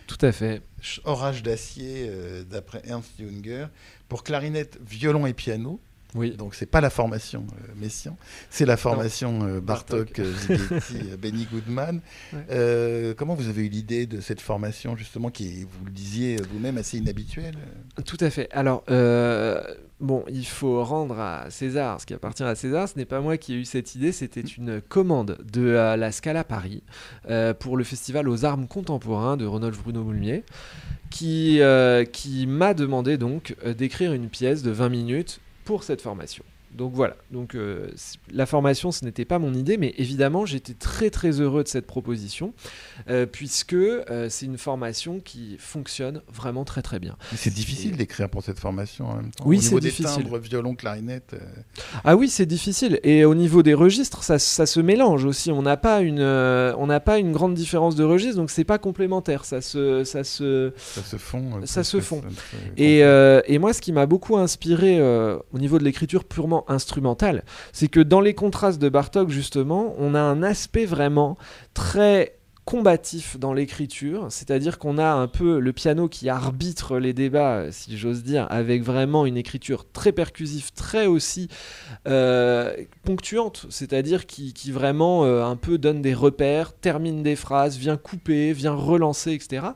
Tout 0.07 0.19
à 0.21 0.31
fait. 0.31 0.63
Orage 1.05 1.43
d'acier 1.43 2.09
d'après 2.49 2.83
Ernst 2.85 3.11
Junger, 3.19 3.67
pour 4.09 4.23
clarinette, 4.23 4.79
violon 4.87 5.27
et 5.27 5.33
piano. 5.33 5.81
Oui. 6.17 6.37
Donc 6.37 6.55
c'est 6.55 6.67
pas 6.67 6.81
la 6.81 6.91
formation 6.91 7.47
euh, 7.53 7.73
Messiaen, 7.77 8.17
c'est 8.51 8.67
la 8.67 8.77
formation 8.77 9.47
euh, 9.47 9.61
Bartok, 9.61 10.19
euh, 10.19 10.33
Ligeti, 10.49 11.17
Benny 11.19 11.47
Goodman. 11.51 12.01
Ouais. 12.33 13.15
Comment 13.17 13.35
vous 13.35 13.49
avez 13.49 13.67
eu 13.67 13.69
l'idée 13.69 14.07
de 14.07 14.21
cette 14.21 14.41
formation 14.41 14.97
justement 14.97 15.31
qui 15.31 15.47
est, 15.47 15.63
vous 15.63 15.85
le 15.85 15.91
disiez 15.91 16.37
vous-même, 16.51 16.79
assez 16.79 16.99
inhabituelle 16.99 17.57
Tout 18.05 18.19
à 18.21 18.31
fait. 18.31 18.49
Alors, 18.53 18.85
bon, 20.01 20.25
il 20.29 20.47
faut 20.47 20.83
rendre 20.85 21.19
à 21.19 21.51
César 21.51 22.01
ce 22.01 22.07
qui 22.07 22.15
appartient 22.15 22.43
à 22.43 22.55
César. 22.55 22.89
Ce 22.89 22.97
n'est 22.97 23.05
pas 23.05 23.21
moi 23.21 23.37
qui 23.37 23.55
ai 23.55 23.57
eu 23.57 23.65
cette 23.65 23.95
idée, 23.95 24.13
c'était 24.13 24.41
une 24.41 24.81
commande 24.81 25.39
de 25.53 25.67
euh, 25.67 25.97
la 25.97 26.13
Scala 26.13 26.45
Paris 26.45 26.83
euh, 27.29 27.55
pour 27.55 27.77
le 27.77 27.85
festival 27.85 28.29
aux 28.29 28.45
armes 28.45 28.67
contemporains 28.67 29.37
de 29.37 29.47
Rodolphe 29.47 29.83
Bruno 29.83 30.03
Moulmier, 30.03 30.45
qui, 31.11 31.61
euh, 31.61 32.05
qui 32.05 32.47
m'a 32.47 32.75
demandé 32.75 33.17
donc 33.17 33.55
d'écrire 33.77 34.13
une 34.13 34.29
pièce 34.29 34.63
de 34.63 34.71
20 34.71 34.89
minutes 34.89 35.41
pour 35.67 35.85
cette 35.85 36.01
formation. 36.01 36.45
Donc 36.77 36.93
voilà, 36.93 37.17
donc 37.31 37.55
euh, 37.55 37.89
la 38.31 38.45
formation 38.45 38.93
ce 38.93 39.03
n'était 39.03 39.25
pas 39.25 39.39
mon 39.39 39.55
idée, 39.55 39.79
mais 39.79 39.95
évidemment 39.97 40.45
j'étais 40.45 40.75
très 40.75 41.09
très 41.09 41.41
heureux 41.41 41.63
de 41.63 41.69
cette 41.69 41.87
proposition, 41.87 42.53
euh, 43.09 43.25
puisque 43.25 43.73
euh, 43.73 44.29
c'est 44.29 44.45
une 44.45 44.59
formation 44.59 45.21
qui 45.21 45.57
fonctionne 45.59 46.21
vraiment 46.31 46.67
très 46.67 46.83
très 46.83 46.99
bien. 46.99 47.17
C'est 47.35 47.53
difficile 47.53 47.97
d'écrire 47.97 48.29
pour 48.29 48.43
cette 48.43 48.59
formation 48.59 49.07
en 49.09 49.17
même 49.17 49.31
temps. 49.31 49.45
Oui, 49.47 49.57
Au 49.57 49.61
niveau 49.63 49.77
c'est 49.79 49.83
des 49.85 49.89
difficile. 49.89 50.25
timbres, 50.25 50.39
violon, 50.39 50.75
clarinette. 50.75 51.35
Ah 52.05 52.15
oui, 52.15 52.29
c'est 52.29 52.45
difficile. 52.45 53.01
Et 53.05 53.25
au 53.25 53.35
niveau 53.35 53.63
des 53.63 53.73
registres, 53.75 54.23
ça, 54.23 54.39
ça 54.39 54.67
se 54.67 54.81
mélange 54.81 55.25
aussi. 55.25 55.51
On 55.51 55.63
n'a 55.63 55.79
pas 55.79 56.03
une, 56.03 56.21
on 56.21 56.87
n'a 56.87 57.01
pas 57.01 57.19
une 57.19 57.33
grande 57.33 57.55
différence 57.55 57.97
de 57.97 58.05
registre, 58.05 58.37
donc 58.37 58.51
c'est 58.51 58.65
pas 58.65 58.79
complémentaire. 58.79 59.47
Ça 59.47 59.63
se, 59.63 60.05
ça 60.05 60.25
se. 60.25 60.75
ça 60.77 61.03
se 61.03 61.17
fond. 61.17 61.43
Ça 61.65 61.85
se 61.85 62.01
fond. 62.01 62.21
Et, 62.77 62.99
et 62.99 63.59
moi, 63.59 63.73
ce 63.73 63.81
qui 63.81 63.93
m'a 63.93 64.05
beaucoup 64.05 64.37
inspiré 64.37 65.01
au 65.01 65.59
niveau 65.59 65.79
de 65.79 65.85
l'écriture 65.85 66.25
purement 66.25 66.66
instrumentale, 66.69 67.45
c'est 67.73 67.89
que 67.89 68.01
dans 68.01 68.21
les 68.21 68.35
contrastes 68.35 68.81
de 68.81 68.89
Bartok, 68.89 69.31
justement, 69.31 69.95
on 69.99 70.15
a 70.15 70.21
un 70.21 70.43
aspect 70.43 70.85
vraiment 70.85 71.37
très 71.75 72.37
combatif 72.67 73.39
dans 73.39 73.53
l'écriture, 73.53 74.27
c'est-à-dire 74.29 74.79
qu'on 74.79 74.99
a 74.99 75.13
un 75.13 75.29
peu 75.29 75.61
le 75.61 75.73
piano 75.73 76.09
qui 76.09 76.29
arbitre 76.29 76.99
les 76.99 77.13
débats, 77.13 77.71
si 77.71 77.97
j'ose 77.97 78.25
dire, 78.25 78.49
avec 78.51 78.83
vraiment 78.83 79.25
une 79.25 79.37
écriture 79.37 79.85
très 79.93 80.11
percussive, 80.11 80.73
très 80.73 81.07
aussi 81.07 81.49
euh, 82.09 82.77
ponctuante, 83.05 83.67
c'est-à-dire 83.71 84.27
qui, 84.27 84.53
qui 84.53 84.73
vraiment 84.73 85.25
euh, 85.25 85.45
un 85.45 85.55
peu 85.55 85.79
donne 85.79 86.03
des 86.03 86.13
repères, 86.13 86.73
termine 86.73 87.23
des 87.23 87.37
phrases, 87.37 87.79
vient 87.79 87.97
couper, 87.97 88.53
vient 88.53 88.75
relancer, 88.75 89.33
etc. 89.33 89.69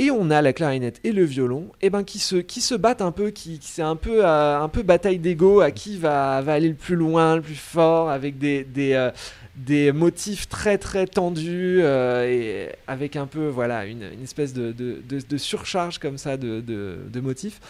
Et 0.00 0.10
on 0.10 0.30
a 0.30 0.40
la 0.40 0.54
clarinette 0.54 0.98
et 1.04 1.12
le 1.12 1.24
violon, 1.24 1.66
et 1.82 1.90
ben 1.90 2.04
qui 2.04 2.20
se 2.20 2.36
qui 2.36 2.62
se 2.62 2.74
battent 2.74 3.02
un 3.02 3.12
peu, 3.12 3.28
qui, 3.28 3.58
c'est 3.60 3.82
un 3.82 3.96
peu 3.96 4.24
euh, 4.24 4.58
un 4.58 4.68
peu 4.70 4.82
bataille 4.82 5.18
d'ego 5.18 5.60
à 5.60 5.72
qui 5.72 5.98
va 5.98 6.40
va 6.40 6.54
aller 6.54 6.70
le 6.70 6.74
plus 6.74 6.96
loin, 6.96 7.36
le 7.36 7.42
plus 7.42 7.54
fort, 7.54 8.08
avec 8.08 8.38
des 8.38 8.64
des 8.64 8.94
euh, 8.94 9.10
des 9.56 9.92
motifs 9.92 10.48
très 10.48 10.78
très 10.78 11.06
tendus 11.06 11.80
euh, 11.82 12.24
et 12.26 12.70
avec 12.86 13.14
un 13.14 13.26
peu 13.26 13.48
voilà 13.48 13.84
une, 13.84 14.04
une 14.14 14.22
espèce 14.22 14.54
de, 14.54 14.72
de, 14.72 15.02
de- 15.06 15.36
surcharge 15.36 15.98
comme 15.98 16.16
ça 16.16 16.38
de, 16.38 16.60
de, 16.62 17.20
motifs. 17.20 17.60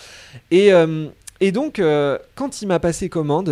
Et, 0.52 0.70
et 1.40 1.50
donc 1.50 1.82
quand 2.36 2.62
il 2.62 2.68
m'a 2.68 2.78
passé 2.78 3.08
commande 3.08 3.48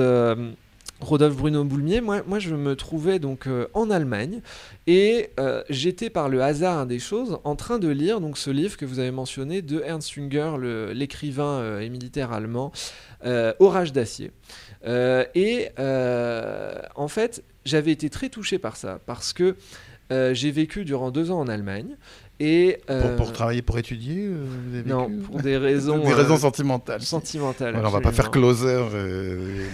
Rodolphe 1.01 1.37
Bruno 1.37 1.63
Boulmier, 1.65 2.01
moi, 2.01 2.39
je 2.39 2.55
me 2.55 2.75
trouvais 2.75 3.19
donc 3.19 3.47
euh, 3.47 3.69
en 3.73 3.89
Allemagne 3.89 4.41
et 4.87 5.31
euh, 5.39 5.63
j'étais 5.71 6.11
par 6.11 6.29
le 6.29 6.43
hasard 6.43 6.87
des 6.87 6.99
choses 6.99 7.39
en 7.45 7.55
train 7.55 7.79
de 7.79 7.89
lire 7.89 8.21
donc 8.21 8.37
ce 8.37 8.51
livre 8.51 8.77
que 8.77 8.85
vous 8.85 8.99
avez 8.99 9.13
mentionné 9.13 9.63
de 9.63 9.81
Ernst 9.81 10.13
Jünger, 10.13 10.57
l'écrivain 10.93 11.61
euh, 11.61 11.81
et 11.81 11.89
militaire 11.89 12.33
allemand, 12.33 12.73
Orage 13.59 13.93
d'acier. 13.93 14.31
Et 14.85 15.69
en 15.77 17.09
fait, 17.09 17.43
j'avais 17.65 17.93
été 17.93 18.11
très 18.11 18.29
touché 18.29 18.59
par 18.59 18.77
ça 18.77 19.01
parce 19.07 19.33
que 19.33 19.57
j'ai 20.11 20.51
vécu 20.51 20.85
durant 20.85 21.11
deux 21.11 21.31
ans 21.31 21.41
en 21.41 21.49
Allemagne 21.49 21.97
et 22.41 22.79
Pour, 22.87 22.97
euh, 22.97 23.17
pour 23.17 23.33
travailler, 23.33 23.63
pour 23.63 23.79
étudier 23.79 24.27
euh, 24.27 24.45
vous 24.47 24.77
avez 24.79 24.89
non 24.89 25.09
vécu 25.09 25.21
pour 25.23 25.41
des 25.43 25.57
raisons 25.57 25.99
Des 25.99 26.15
raisons 26.15 26.35
euh, 26.35 26.39
sentimentales. 26.39 27.03
sentimentales. 27.03 27.73
Voilà, 27.73 27.89
on 27.89 27.93
va 27.93 28.01
pas 28.01 28.13
faire 28.13 28.31
closer 28.31 28.79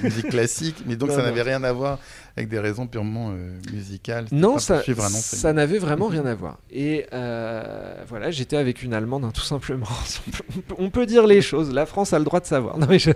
musique 0.02 0.30
classique, 0.30 0.76
mais 0.86 0.96
donc 0.96 1.10
Non, 1.10 1.16
ça 1.16 1.22
n'avait 1.22 1.42
rien 1.42 1.62
à 1.62 1.72
voir 1.72 1.98
avec 2.36 2.48
des 2.48 2.58
raisons 2.58 2.86
purement 2.86 3.32
musicales. 3.72 4.26
Non, 4.32 4.58
ça, 4.58 4.82
n'avait 5.52 5.78
vraiment 5.78 6.08
rien 6.08 6.24
à 6.24 6.34
voir. 6.34 6.58
Et 6.70 7.06
voilà, 7.10 8.30
j'étais 8.30 8.56
avec 8.56 8.82
une 8.82 8.94
Allemande, 8.94 9.24
hein, 9.24 9.32
tout 9.34 9.42
simplement. 9.42 9.86
On 10.78 10.90
peut, 10.90 11.04
dire 11.04 11.26
les 11.26 11.42
choses. 11.42 11.72
La 11.72 11.84
France 11.84 12.14
a 12.14 12.18
le 12.18 12.24
droit 12.24 12.40
de 12.40 12.46
savoir. 12.46 12.78
Non, 12.78 12.86
mais, 12.88 12.98
je- 12.98 13.10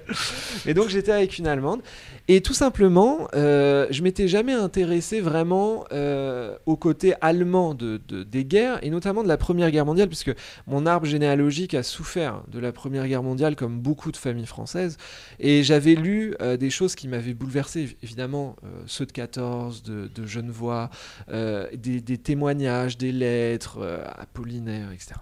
mais 0.66 0.74
donc 0.74 0.90
j'étais 0.90 1.12
avec 1.12 1.38
une 1.38 1.46
Allemande. 1.46 1.80
Et 2.28 2.40
tout 2.40 2.54
simplement, 2.54 3.26
euh, 3.34 3.86
je 3.90 4.02
m'étais 4.02 4.28
jamais 4.28 4.52
intéressé 4.52 5.20
vraiment 5.20 5.84
euh, 5.92 6.56
au 6.66 6.76
côté 6.76 7.14
allemand 7.20 7.74
de, 7.74 8.00
de- 8.08 8.22
des 8.22 8.44
guerres, 8.44 8.78
et 8.82 8.90
notamment 8.90 9.22
de 9.24 9.28
la 9.28 9.36
Première 9.36 9.70
Guerre 9.72 9.86
mondiale, 9.86 10.08
puisque 10.08 10.32
mon 10.68 10.86
arbre 10.86 11.06
généalogique 11.06 11.74
a 11.74 11.82
souffert 11.82 12.42
de 12.48 12.60
la 12.60 12.70
Première 12.70 13.08
Guerre 13.08 13.24
mondiale, 13.24 13.56
comme 13.56 13.80
beaucoup 13.80 14.12
de 14.12 14.16
familles 14.16 14.46
françaises. 14.46 14.98
Et 15.40 15.64
j'avais 15.64 15.94
lu 15.94 16.34
euh, 16.40 16.56
des 16.56 16.70
choses 16.70 16.94
qui 16.94 17.08
m'avaient 17.08 17.34
bouleversé, 17.34 17.96
évidemment, 18.02 18.54
ceux 18.86 19.04
de 19.06 19.12
14, 19.12 19.82
de, 19.82 20.08
de 20.14 20.26
Genevois, 20.26 20.90
des, 21.28 22.18
témoignages, 22.18 22.96
des 22.98 23.12
lettres, 23.12 23.78
Apollinaire, 24.18 24.92
etc. 24.92 25.14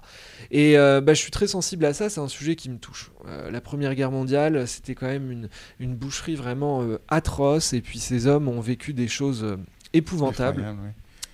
Et 0.50 0.74
bah, 0.76 1.14
je 1.14 1.20
suis 1.20 1.30
très 1.30 1.46
sensible 1.46 1.84
à 1.86 1.94
ça, 1.94 2.10
c'est 2.10 2.20
un 2.20 2.28
sujet 2.28 2.56
qui 2.56 2.68
me 2.70 2.78
touche. 2.78 3.10
Euh, 3.28 3.50
la 3.50 3.60
Première 3.60 3.94
Guerre 3.94 4.10
mondiale, 4.10 4.66
c'était 4.66 4.94
quand 4.94 5.06
même 5.06 5.30
une, 5.30 5.48
une 5.78 5.94
boucherie 5.94 6.34
vraiment 6.36 6.82
euh, 6.82 6.98
atroce, 7.08 7.72
et 7.72 7.80
puis 7.80 7.98
ces 7.98 8.26
hommes 8.26 8.48
ont 8.48 8.60
vécu 8.60 8.92
des 8.92 9.08
choses 9.08 9.44
euh, 9.44 9.56
épouvantables. 9.92 10.62
Ouais. 10.62 10.92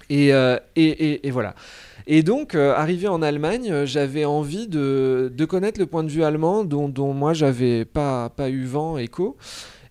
Et, 0.08 0.28
et, 0.28 0.32
et- 0.76 1.26
et 1.26 1.30
voilà. 1.32 1.56
Et 2.06 2.22
donc, 2.22 2.54
arrivé 2.54 3.08
en 3.08 3.22
Allemagne, 3.22 3.84
j'avais 3.86 4.24
envie 4.24 4.68
de, 4.68 5.32
de 5.34 5.44
connaître 5.44 5.80
le 5.80 5.86
point 5.86 6.04
de 6.04 6.08
vue 6.08 6.22
allemand 6.22 6.62
dont, 6.62 6.88
dont 6.88 7.12
moi, 7.12 7.32
j'avais 7.34 7.84
pas, 7.84 8.28
pas 8.30 8.48
eu 8.48 8.64
vent, 8.66 8.98
écho. 8.98 9.36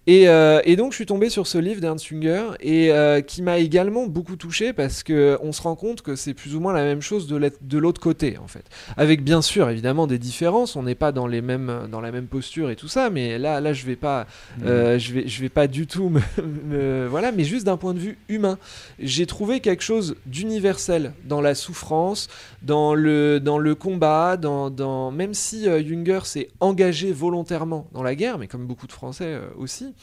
Et, 0.07 0.29
euh, 0.29 0.61
et 0.65 0.75
donc, 0.75 0.91
je 0.91 0.97
suis 0.97 1.07
tombé 1.07 1.29
sur 1.29 1.47
ce 1.47 1.57
livre 1.57 1.81
d'Ernst 1.81 2.05
Jünger 2.07 2.49
et 2.59 2.91
euh, 2.91 3.21
qui 3.21 3.41
m'a 3.41 3.57
également 3.57 4.05
beaucoup 4.05 4.35
touché 4.35 4.71
parce 4.71 5.01
que 5.01 5.39
on 5.41 5.51
se 5.51 5.63
rend 5.63 5.75
compte 5.75 6.03
que 6.03 6.15
c'est 6.15 6.35
plus 6.35 6.55
ou 6.55 6.59
moins 6.59 6.73
la 6.73 6.83
même 6.83 7.01
chose 7.01 7.27
de 7.27 7.77
l'autre 7.79 7.99
côté, 7.99 8.37
en 8.37 8.47
fait. 8.47 8.65
Avec 8.97 9.23
bien 9.23 9.41
sûr, 9.41 9.67
évidemment, 9.67 10.05
des 10.05 10.19
différences. 10.19 10.75
On 10.75 10.83
n'est 10.83 10.93
pas 10.93 11.11
dans 11.11 11.25
les 11.25 11.41
mêmes, 11.41 11.87
dans 11.91 12.01
la 12.01 12.11
même 12.11 12.27
posture 12.27 12.69
et 12.69 12.75
tout 12.75 12.87
ça, 12.87 13.09
mais 13.09 13.39
là, 13.39 13.59
là, 13.61 13.73
je 13.73 13.83
vais 13.87 13.95
pas, 13.95 14.27
euh, 14.63 14.99
je 14.99 15.11
vais, 15.13 15.27
je 15.27 15.41
vais 15.41 15.49
pas 15.49 15.65
du 15.65 15.87
tout 15.87 16.09
me, 16.09 16.19
me- 16.69 17.07
voilà, 17.07 17.31
mais 17.31 17.43
juste 17.43 17.65
d'un 17.65 17.77
point 17.77 17.95
de 17.95 17.99
vue 17.99 18.19
humain, 18.29 18.59
j'ai 18.99 19.25
trouvé 19.25 19.59
quelque 19.59 19.81
chose 19.83 20.15
d'universel 20.27 21.13
dans 21.23 21.41
la 21.41 21.55
souffrance, 21.55 22.27
dans 22.61 22.93
le, 22.93 23.39
dans 23.39 23.57
le 23.57 23.73
combat, 23.73 24.37
dans, 24.37 24.69
dans 24.69 25.09
même 25.09 25.33
si 25.33 25.63
Jünger 25.63 26.19
s'est 26.25 26.49
engagé 26.59 27.11
volontairement 27.11 27.87
dans 27.91 28.03
la 28.03 28.13
guerre, 28.13 28.37
mais 28.37 28.45
comme 28.47 28.67
beaucoup 28.67 28.85
de 28.85 28.91
Français 28.91 29.39
aussi. 29.57 29.94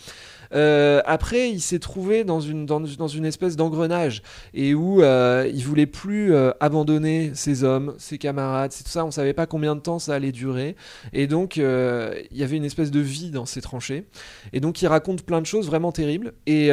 Euh, 0.54 1.00
après, 1.06 1.50
il 1.50 1.60
s'est 1.60 1.78
trouvé 1.78 2.24
dans 2.24 2.40
une, 2.40 2.66
dans, 2.66 2.84
une 2.84 3.24
espèce 3.24 3.56
d'engrenage 3.56 4.22
et 4.54 4.74
où 4.74 5.02
euh, 5.02 5.50
il 5.52 5.64
voulait 5.64 5.86
plus 5.86 6.34
euh, 6.34 6.50
abandonner 6.60 7.32
ses 7.34 7.64
hommes, 7.64 7.94
ses 7.98 8.18
camarades, 8.18 8.72
c'est 8.72 8.84
tout 8.84 8.90
ça. 8.90 9.04
On 9.04 9.10
savait 9.10 9.32
pas 9.32 9.46
combien 9.46 9.74
de 9.74 9.80
temps 9.80 9.98
ça 9.98 10.14
allait 10.14 10.32
durer, 10.32 10.76
et 11.12 11.26
donc 11.26 11.58
euh, 11.58 12.14
il 12.30 12.36
y 12.36 12.42
avait 12.42 12.56
une 12.56 12.64
espèce 12.64 12.90
de 12.90 13.00
vie 13.00 13.30
dans 13.30 13.46
ces 13.46 13.60
tranchées. 13.60 14.04
Et 14.52 14.60
donc 14.60 14.82
il 14.82 14.86
raconte 14.86 15.22
plein 15.22 15.40
de 15.40 15.46
choses 15.46 15.66
vraiment 15.66 15.92
terribles. 15.92 16.32
Et 16.46 16.70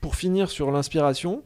pour 0.00 0.16
finir 0.16 0.50
sur 0.50 0.70
l'inspiration, 0.70 1.42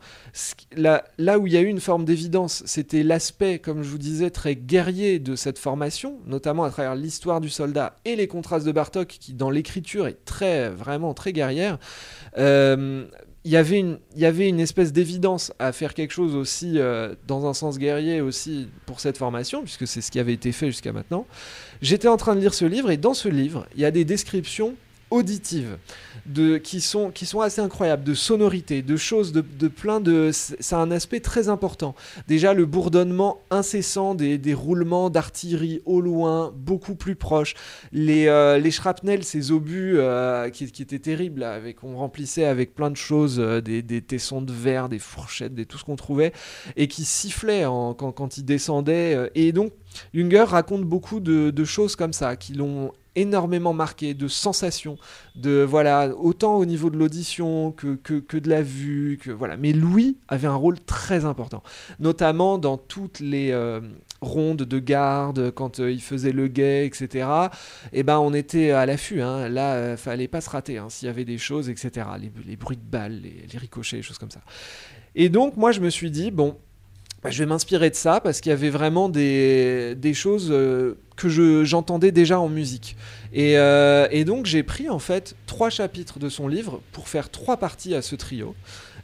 là, 0.74 1.04
où 1.38 1.46
il 1.46 1.52
y 1.52 1.56
a 1.56 1.60
eu 1.60 1.66
une 1.66 1.80
forme 1.80 2.04
d'évidence, 2.04 2.62
c'était 2.66 3.02
l'aspect, 3.02 3.58
comme 3.58 3.82
je 3.82 3.88
vous 3.88 3.98
disais, 3.98 4.30
très 4.30 4.54
guerrier 4.54 5.18
de 5.18 5.36
cette 5.36 5.58
formation, 5.58 6.18
notamment 6.26 6.64
à 6.64 6.70
travers 6.70 6.94
l'histoire 6.94 7.40
du 7.40 7.48
soldat 7.48 7.96
et 8.04 8.16
les 8.16 8.28
contrastes 8.28 8.66
de 8.66 8.72
Bartok, 8.72 9.08
qui 9.08 9.32
dans 9.32 9.50
l'écriture 9.50 10.06
est 10.06 10.24
très, 10.24 10.68
vraiment 10.68 11.14
très 11.14 11.32
guerrière. 11.32 11.78
Euh, 12.38 13.06
il 13.44 13.52
y 13.52 13.56
avait 13.56 13.78
une, 13.78 13.98
il 14.16 14.22
y 14.22 14.26
avait 14.26 14.48
une 14.48 14.58
espèce 14.58 14.92
d'évidence 14.92 15.52
à 15.60 15.70
faire 15.70 15.94
quelque 15.94 16.12
chose 16.12 16.34
aussi 16.34 16.80
euh, 16.80 17.14
dans 17.28 17.46
un 17.46 17.54
sens 17.54 17.78
guerrier 17.78 18.20
aussi 18.20 18.68
pour 18.86 18.98
cette 18.98 19.16
formation, 19.16 19.62
puisque 19.62 19.86
c'est 19.86 20.00
ce 20.00 20.10
qui 20.10 20.18
avait 20.18 20.32
été 20.32 20.50
fait 20.50 20.66
jusqu'à 20.66 20.92
maintenant. 20.92 21.26
J'étais 21.80 22.08
en 22.08 22.16
train 22.16 22.34
de 22.34 22.40
lire 22.40 22.54
ce 22.54 22.64
livre 22.64 22.90
et 22.90 22.96
dans 22.96 23.14
ce 23.14 23.28
livre, 23.28 23.68
il 23.76 23.82
y 23.82 23.84
a 23.84 23.92
des 23.92 24.04
descriptions 24.04 24.74
auditives 25.10 25.78
qui, 26.58 26.80
sont, 26.80 27.10
qui 27.10 27.26
sont 27.26 27.40
assez 27.40 27.60
incroyables, 27.60 28.04
de 28.04 28.14
sonorités, 28.14 28.82
de 28.82 28.96
choses, 28.96 29.32
de, 29.32 29.40
de 29.40 29.68
plein 29.68 30.00
de... 30.00 30.30
C'est 30.32 30.56
c'est 30.60 30.74
un 30.74 30.90
aspect 30.90 31.20
très 31.20 31.48
important. 31.48 31.94
Déjà, 32.26 32.52
le 32.52 32.66
bourdonnement 32.66 33.38
incessant 33.50 34.14
des, 34.14 34.36
des 34.36 34.54
roulements 34.54 35.10
d'artillerie 35.10 35.80
au 35.84 36.00
loin, 36.00 36.52
beaucoup 36.56 36.94
plus 36.96 37.14
proches. 37.14 37.54
Les, 37.92 38.26
euh, 38.26 38.58
les 38.58 38.70
shrapnels, 38.72 39.22
ces 39.22 39.52
obus 39.52 39.94
euh, 39.98 40.50
qui, 40.50 40.70
qui 40.72 40.82
étaient 40.82 40.98
terribles, 40.98 41.44
avec, 41.44 41.84
on 41.84 41.96
remplissait 41.96 42.46
avec 42.46 42.74
plein 42.74 42.90
de 42.90 42.96
choses, 42.96 43.38
euh, 43.38 43.60
des, 43.60 43.82
des 43.82 44.02
tessons 44.02 44.42
de 44.42 44.52
verre, 44.52 44.88
des 44.88 44.98
fourchettes, 44.98 45.54
des, 45.54 45.66
tout 45.66 45.78
ce 45.78 45.84
qu'on 45.84 45.96
trouvait, 45.96 46.32
et 46.76 46.88
qui 46.88 47.04
sifflaient 47.04 47.64
en- 47.64 47.94
quand, 47.94 48.10
quand 48.12 48.38
ils 48.38 48.44
descendaient. 48.44 49.30
et 49.34 49.52
donc, 49.52 49.72
Junger 50.12 50.44
raconte 50.48 50.82
beaucoup 50.82 51.20
de 51.20 51.64
choses 51.64 51.96
comme 51.96 52.12
ça, 52.12 52.36
qui 52.36 52.54
l'ont 52.54 52.92
énormément 53.16 53.72
marqué, 53.72 54.14
de 54.14 54.28
sensations, 54.28 54.98
de 55.34 55.62
voilà, 55.62 56.14
autant 56.16 56.56
au 56.56 56.64
niveau 56.64 56.90
de 56.90 56.96
l'audition 56.96 57.72
que, 57.72 57.94
que, 57.94 58.36
de 58.36 58.48
la 58.48 58.62
vue, 58.62 59.18
que 59.20 59.30
voilà. 59.30 59.56
Mais 59.56 59.72
Louis 59.72 60.18
avait 60.28 60.46
un 60.46 60.54
rôle 60.54 60.78
très 60.80 61.24
important, 61.24 61.62
notamment 61.98 62.58
dans 62.58 62.76
toutes 62.76 63.20
les 63.20 63.50
euh, 63.50 63.80
rondes 64.20 64.62
de 64.62 64.78
garde, 64.78 65.50
quand 65.50 65.80
euh, 65.80 65.90
il 65.90 66.02
faisait 66.02 66.32
le 66.32 66.46
guet, 66.46 66.86
etc. 66.86 67.28
Et 67.92 68.02
ben 68.02 68.18
on 68.18 68.34
était 68.34 68.70
à 68.70 68.86
l'affût, 68.86 69.22
hein. 69.22 69.48
là, 69.48 69.74
euh, 69.74 69.96
fallait 69.96 70.28
pas 70.28 70.40
se 70.40 70.50
rater, 70.50 70.78
hein, 70.78 70.88
s'il 70.90 71.06
y 71.06 71.10
avait 71.10 71.24
des 71.24 71.38
choses, 71.38 71.70
etc. 71.70 72.06
Les, 72.20 72.30
les 72.46 72.56
bruits 72.56 72.76
de 72.76 72.82
balles, 72.82 73.20
les, 73.22 73.58
ricochets, 73.58 74.02
choses 74.02 74.18
comme 74.18 74.30
ça. 74.30 74.40
Et 75.14 75.30
donc 75.30 75.56
moi 75.56 75.72
je 75.72 75.80
me 75.80 75.88
suis 75.88 76.10
dit 76.10 76.30
bon 76.30 76.58
je 77.24 77.38
vais 77.42 77.46
m'inspirer 77.46 77.90
de 77.90 77.94
ça 77.94 78.20
parce 78.20 78.40
qu'il 78.40 78.50
y 78.50 78.52
avait 78.52 78.70
vraiment 78.70 79.08
des, 79.08 79.94
des 79.96 80.14
choses 80.14 80.48
que 81.16 81.28
je, 81.28 81.64
j'entendais 81.64 82.12
déjà 82.12 82.38
en 82.38 82.48
musique. 82.48 82.96
Et, 83.32 83.54
et 83.54 84.24
donc 84.24 84.46
j'ai 84.46 84.62
pris 84.62 84.88
en 84.88 85.00
fait 85.00 85.34
trois 85.46 85.70
chapitres 85.70 86.18
de 86.18 86.28
son 86.28 86.46
livre 86.46 86.80
pour 86.92 87.08
faire 87.08 87.30
trois 87.30 87.56
parties 87.56 87.94
à 87.94 88.02
ce 88.02 88.14
trio. 88.14 88.54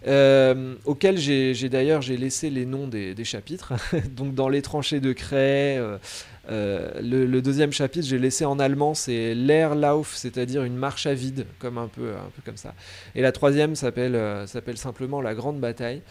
Euh, 0.09 0.75
auquel 0.85 1.16
j'ai 1.18 1.68
d'ailleurs 1.68 2.03
j'ai 2.03 2.16
laissé 2.16 2.51
les 2.51 2.66
noms 2.66 2.87
des, 2.87 3.25
chapitres. 3.25 3.75
Donc 4.11 4.35
dans 4.35 4.48
les 4.48 4.62
tranchées 4.62 5.01
de 5.01 5.12
craie, 5.12 5.77
euh, 5.79 5.98
euh, 6.51 6.90
le, 7.01 7.40
deuxième 7.40 7.72
chapitre 7.72 8.07
j'ai 8.07 8.18
laissé 8.18 8.44
en 8.44 8.59
allemand, 8.59 8.94
c'est 8.94 9.35
Leerlauf, 9.35 10.14
c'est-à-dire 10.14 10.64
une 10.64 10.77
marche 10.77 11.07
à 11.07 11.14
vide, 11.14 11.46
comme 11.59 11.79
un 11.79 11.88
peu 11.88 12.11
un 12.11 12.31
peu 12.35 12.42
comme 12.44 12.57
ça. 12.57 12.75
Et 13.14 13.22
la 13.22 13.33
troisième 13.33 13.77
s'appelle 13.77 14.18
s'appelle 14.48 14.77
simplement 14.77 15.20
la 15.20 15.35
grande 15.35 15.61
bataille. 15.61 16.03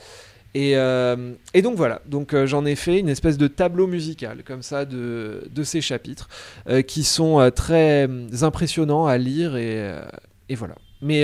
Et, 0.54 0.72
et, 0.72 1.62
donc 1.62 1.78
voilà, 1.78 2.02
donc 2.06 2.36
j'en 2.46 2.66
ai 2.66 2.76
fait 2.76 3.00
une 3.00 3.08
espèce 3.08 3.38
de 3.38 3.48
tableau 3.48 3.88
musical 3.88 4.44
comme 4.44 4.62
ça 4.62 4.84
de, 4.84 5.48
de 5.50 5.64
ces 5.64 5.80
chapitres 5.80 6.28
qui 6.88 7.04
sont 7.04 7.50
très 7.56 8.10
impressionnants 8.42 9.06
à 9.06 9.18
lire 9.18 9.56
et, 9.56 9.96
et 10.50 10.56
voilà. 10.56 10.76
Mais 11.02 11.24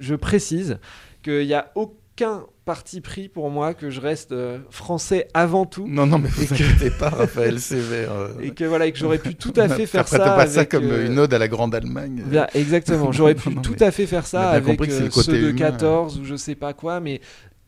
je 0.00 0.14
précise 0.16 0.78
qu'il 1.22 1.46
n'y 1.46 1.54
a 1.54 1.70
aucun 1.76 2.46
parti 2.64 3.00
pris 3.00 3.28
pour 3.28 3.50
moi 3.50 3.74
que 3.74 3.90
je 3.90 4.00
reste 4.00 4.32
euh, 4.32 4.58
français 4.70 5.28
avant 5.34 5.66
tout. 5.66 5.86
Non, 5.86 6.06
non, 6.06 6.18
mais 6.18 6.28
vous 6.28 6.52
inquiétez 6.52 6.90
pas, 6.90 7.10
Raphaël 7.10 7.60
Sévère. 7.60 8.12
Euh. 8.12 8.28
Et 8.42 8.50
que 8.52 8.64
voilà, 8.64 8.86
et 8.86 8.92
que 8.92 8.98
j'aurais 8.98 9.18
pu 9.18 9.34
tout 9.34 9.52
à 9.56 9.68
fait 9.68 9.86
faire 9.86 10.08
ça. 10.08 10.18
pas 10.18 10.34
avec, 10.34 10.48
ça 10.52 10.64
comme 10.64 10.90
euh, 10.90 11.06
une 11.06 11.18
ode 11.18 11.34
à 11.34 11.38
la 11.38 11.48
grande 11.48 11.74
Allemagne. 11.74 12.22
exactement, 12.54 13.12
j'aurais 13.12 13.34
pu 13.34 13.54
tout 13.56 13.76
à 13.80 13.90
fait 13.90 14.06
faire 14.06 14.26
ça 14.26 14.50
avec 14.50 14.82
ceux 15.10 15.40
de 15.40 15.50
14 15.50 16.18
ou 16.20 16.24
je 16.24 16.36
sais 16.36 16.54
pas 16.54 16.72
quoi, 16.72 17.00
mais 17.00 17.20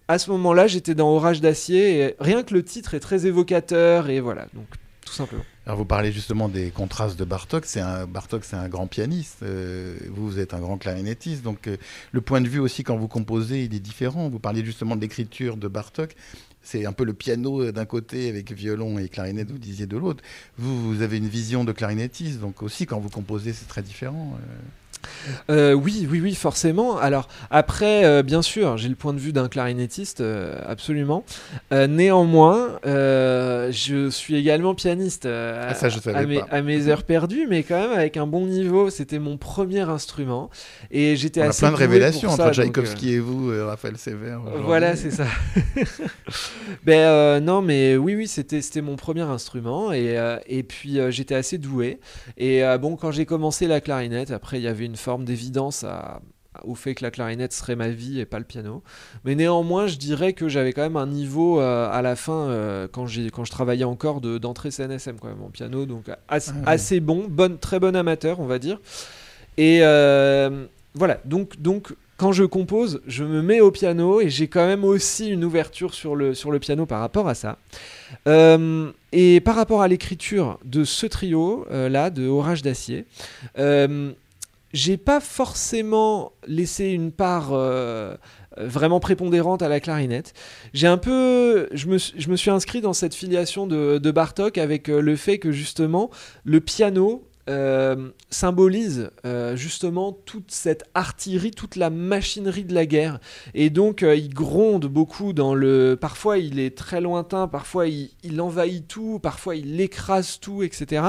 à 0.08 0.18
ce 0.18 0.30
moment-là, 0.30 0.66
j'étais 0.66 0.94
dans 0.94 1.08
Orage 1.08 1.40
d'acier 1.40 2.00
et 2.00 2.16
rien 2.20 2.42
que 2.42 2.54
le 2.54 2.62
titre 2.62 2.94
est 2.94 3.00
très 3.00 3.26
évocateur 3.26 4.08
et 4.08 4.20
voilà, 4.20 4.46
donc 4.54 4.66
tout 5.04 5.12
simplement. 5.12 5.44
Alors 5.66 5.78
vous 5.78 5.84
parlez 5.84 6.12
justement 6.12 6.48
des 6.48 6.70
contrastes 6.70 7.18
de 7.18 7.24
Bartok. 7.24 7.64
C'est 7.64 7.80
un 7.80 8.06
Bartok, 8.06 8.44
c'est 8.44 8.56
un 8.56 8.68
grand 8.68 8.86
pianiste. 8.86 9.38
Euh, 9.42 9.96
vous, 10.10 10.38
êtes 10.38 10.52
un 10.52 10.60
grand 10.60 10.78
clarinettiste. 10.78 11.42
Donc 11.42 11.66
euh, 11.66 11.76
le 12.12 12.20
point 12.20 12.40
de 12.40 12.48
vue 12.48 12.58
aussi 12.60 12.84
quand 12.84 12.96
vous 12.96 13.08
composez, 13.08 13.64
il 13.64 13.74
est 13.74 13.80
différent. 13.80 14.28
Vous 14.28 14.38
parliez 14.38 14.64
justement 14.64 14.96
de 14.96 15.00
l'écriture 15.00 15.56
de 15.56 15.68
Bartok. 15.68 16.14
C'est 16.66 16.84
un 16.84 16.92
peu 16.92 17.04
le 17.04 17.14
piano 17.14 17.62
euh, 17.62 17.72
d'un 17.72 17.84
côté 17.84 18.28
avec 18.28 18.50
violon 18.50 18.98
et 18.98 19.08
clarinette, 19.08 19.52
vous 19.52 19.58
disiez 19.58 19.86
de 19.86 19.96
l'autre. 19.96 20.24
Vous, 20.58 20.92
vous 20.92 21.02
avez 21.02 21.16
une 21.18 21.28
vision 21.28 21.62
de 21.62 21.70
clarinettiste, 21.70 22.40
donc 22.40 22.60
aussi 22.60 22.86
quand 22.86 22.98
vous 22.98 23.08
composez, 23.08 23.52
c'est 23.52 23.68
très 23.68 23.82
différent. 23.82 24.34
Euh, 24.34 24.54
oui, 25.48 26.06
oui, 26.10 26.20
oui, 26.20 26.34
forcément. 26.34 26.98
Alors 26.98 27.28
après, 27.50 28.04
euh, 28.04 28.22
bien 28.22 28.42
sûr, 28.42 28.76
j'ai 28.76 28.88
le 28.88 28.94
point 28.94 29.12
de 29.12 29.18
vue 29.18 29.32
d'un 29.32 29.48
clarinettiste, 29.48 30.20
euh, 30.20 30.58
absolument. 30.66 31.24
néanmoins, 31.70 32.78
je 32.84 34.08
suis 34.10 34.36
également 34.36 34.74
pianiste 34.74 35.26
ah, 35.26 35.74
ça, 35.74 35.88
je 35.88 35.98
à, 36.10 36.24
mes, 36.24 36.40
à, 36.50 36.62
mes, 36.62 36.88
heures 36.88 37.02
perdues, 37.02 37.46
mais 37.48 37.62
quand 37.62 37.80
même 37.80 37.92
avec 37.92 38.16
un 38.16 38.26
bon 38.26 38.46
niveau. 38.46 38.90
C'était 38.90 39.18
mon 39.18 39.36
premier 39.36 39.80
instrument 39.80 40.50
et 40.90 41.16
j'étais 41.16 41.42
assez. 41.42 41.60
plein 41.60 41.72
de 41.72 41.76
révélations 41.76 42.30
entre 42.30 42.52
Tchaïkovski 42.52 43.14
et 43.14 43.18
vous, 43.18 43.50
Raphaël 43.66 43.96
Sévère. 43.96 44.40
Voilà, 44.64 44.96
c'est 44.96 45.10
ça. 45.10 45.26
ben 46.84 47.40
non, 47.40 47.62
mais 47.62 47.96
oui, 47.96 48.14
oui, 48.14 48.28
c'était 48.28 48.62
c'était 48.62 48.82
mon 48.82 48.96
premier 48.96 49.22
instrument 49.22 49.92
et 49.92 50.16
et 50.46 50.62
puis 50.62 50.98
j'étais 51.10 51.34
assez 51.34 51.58
doué. 51.58 52.00
Et 52.36 52.62
bon, 52.80 52.96
quand 52.96 53.10
j'ai 53.10 53.26
commencé 53.26 53.66
la 53.66 53.80
clarinette, 53.80 54.30
après 54.30 54.58
il 54.58 54.62
y 54.62 54.68
avait 54.68 54.85
une 54.86 54.96
forme 54.96 55.24
d'évidence 55.24 55.84
au 56.64 56.74
fait 56.74 56.94
que 56.94 57.04
la 57.04 57.10
clarinette 57.10 57.52
serait 57.52 57.76
ma 57.76 57.88
vie 57.88 58.20
et 58.20 58.24
pas 58.24 58.38
le 58.38 58.44
piano. 58.44 58.82
Mais 59.24 59.34
néanmoins, 59.34 59.86
je 59.86 59.96
dirais 59.96 60.32
que 60.32 60.48
j'avais 60.48 60.72
quand 60.72 60.82
même 60.82 60.96
un 60.96 61.06
niveau 61.06 61.60
euh, 61.60 61.88
à 61.90 62.02
la 62.02 62.16
fin, 62.16 62.48
euh, 62.48 62.88
quand, 62.90 63.06
quand 63.32 63.44
je 63.44 63.50
travaillais 63.50 63.84
encore, 63.84 64.20
d'entrée 64.20 64.70
CNSM 64.70 65.16
quand 65.20 65.28
même 65.28 65.42
en 65.42 65.50
piano, 65.50 65.86
donc 65.86 66.04
ah 66.28 66.38
assez, 66.66 67.00
bon, 67.00 67.26
bonne, 67.28 67.58
très 67.58 67.80
bon 67.80 67.94
amateur, 67.96 68.40
on 68.40 68.46
va 68.46 68.58
dire. 68.58 68.80
Et 69.56 69.80
euh, 69.82 70.66
voilà, 70.94 71.18
donc, 71.24 71.60
donc 71.60 71.94
quand 72.16 72.32
je 72.32 72.44
compose, 72.44 73.02
je 73.06 73.24
me 73.24 73.42
mets 73.42 73.60
au 73.60 73.70
piano 73.70 74.20
et 74.20 74.30
j'ai 74.30 74.48
quand 74.48 74.66
même 74.66 74.84
aussi 74.84 75.28
une 75.28 75.44
ouverture 75.44 75.92
sur 75.92 76.16
le, 76.16 76.34
sur 76.34 76.50
le 76.50 76.58
piano 76.58 76.86
par 76.86 77.00
rapport 77.00 77.28
à 77.28 77.34
ça. 77.34 77.58
et 78.26 79.40
par 79.40 79.54
rapport 79.54 79.82
à 79.82 79.88
l'écriture 79.88 80.58
de 80.64 80.84
ce 80.84 81.06
trio 81.06 81.66
là, 81.70 82.10
de 82.10 82.26
Orage 82.26 82.62
d'acier, 82.62 83.04
j'ai 84.76 84.98
pas 84.98 85.20
forcément 85.20 86.32
laissé 86.46 86.88
une 86.88 87.10
part 87.10 87.48
euh, 87.52 88.14
vraiment 88.58 89.00
prépondérante 89.00 89.62
à 89.62 89.70
la 89.70 89.80
clarinette. 89.80 90.34
J'ai 90.74 90.86
un 90.86 90.98
peu, 90.98 91.66
je 91.72 91.86
me, 91.86 91.96
je 91.96 92.28
me, 92.28 92.36
suis 92.36 92.50
inscrit 92.50 92.82
dans 92.82 92.92
cette 92.92 93.14
filiation 93.14 93.66
de, 93.66 94.10
Bartok 94.10 94.58
avec 94.58 94.90
euh, 94.90 95.00
le 95.00 95.16
fait 95.16 95.38
que 95.38 95.50
justement 95.50 96.10
le 96.44 96.60
piano 96.60 97.26
euh, 97.48 98.10
symbolise 98.28 99.10
justement 99.54 100.12
toute 100.12 100.50
cette 100.50 100.84
artillerie, 100.92 101.52
toute 101.52 101.76
la 101.76 101.88
machinerie 101.88 102.64
de 102.64 102.74
la 102.74 102.84
guerre. 102.84 103.18
Et 103.54 103.70
donc 103.70 104.02
il 104.02 104.34
gronde 104.34 104.86
beaucoup 104.86 105.32
dans 105.32 105.54
le... 105.54 105.96
Parfois 105.98 106.36
il 106.36 106.58
est 106.58 106.76
très 106.76 107.00
lointain, 107.00 107.48
parfois 107.48 107.86
il, 107.86 108.10
il 108.24 108.42
envahit 108.42 108.86
tout, 108.86 109.20
parfois 109.22 109.56
il 109.56 109.80
écrase 109.80 110.38
tout, 110.38 110.62
etc. 110.62 111.02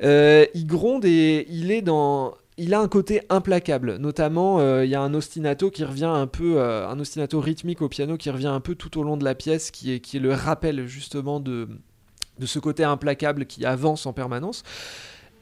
il 0.00 0.66
gronde 0.66 1.06
et 1.06 1.46
il 1.48 1.70
est 1.70 1.82
dans 1.82 2.34
il 2.62 2.74
a 2.74 2.80
un 2.80 2.88
côté 2.88 3.22
implacable. 3.28 3.96
Notamment, 3.96 4.60
euh, 4.60 4.84
il 4.84 4.90
y 4.90 4.94
a 4.94 5.00
un 5.00 5.14
ostinato 5.14 5.70
qui 5.70 5.84
revient 5.84 6.04
un 6.04 6.28
peu, 6.28 6.58
euh, 6.58 6.88
un 6.88 6.98
ostinato 7.00 7.40
rythmique 7.40 7.82
au 7.82 7.88
piano 7.88 8.16
qui 8.16 8.30
revient 8.30 8.46
un 8.46 8.60
peu 8.60 8.76
tout 8.76 8.98
au 8.98 9.02
long 9.02 9.16
de 9.16 9.24
la 9.24 9.34
pièce, 9.34 9.72
qui 9.72 9.92
est, 9.92 10.14
le 10.14 10.32
rappel 10.32 10.86
justement 10.86 11.40
de 11.40 11.68
ce 12.44 12.58
côté 12.60 12.84
implacable 12.84 13.46
qui 13.46 13.64
avance 13.64 14.06
en 14.06 14.12
permanence. 14.12 14.62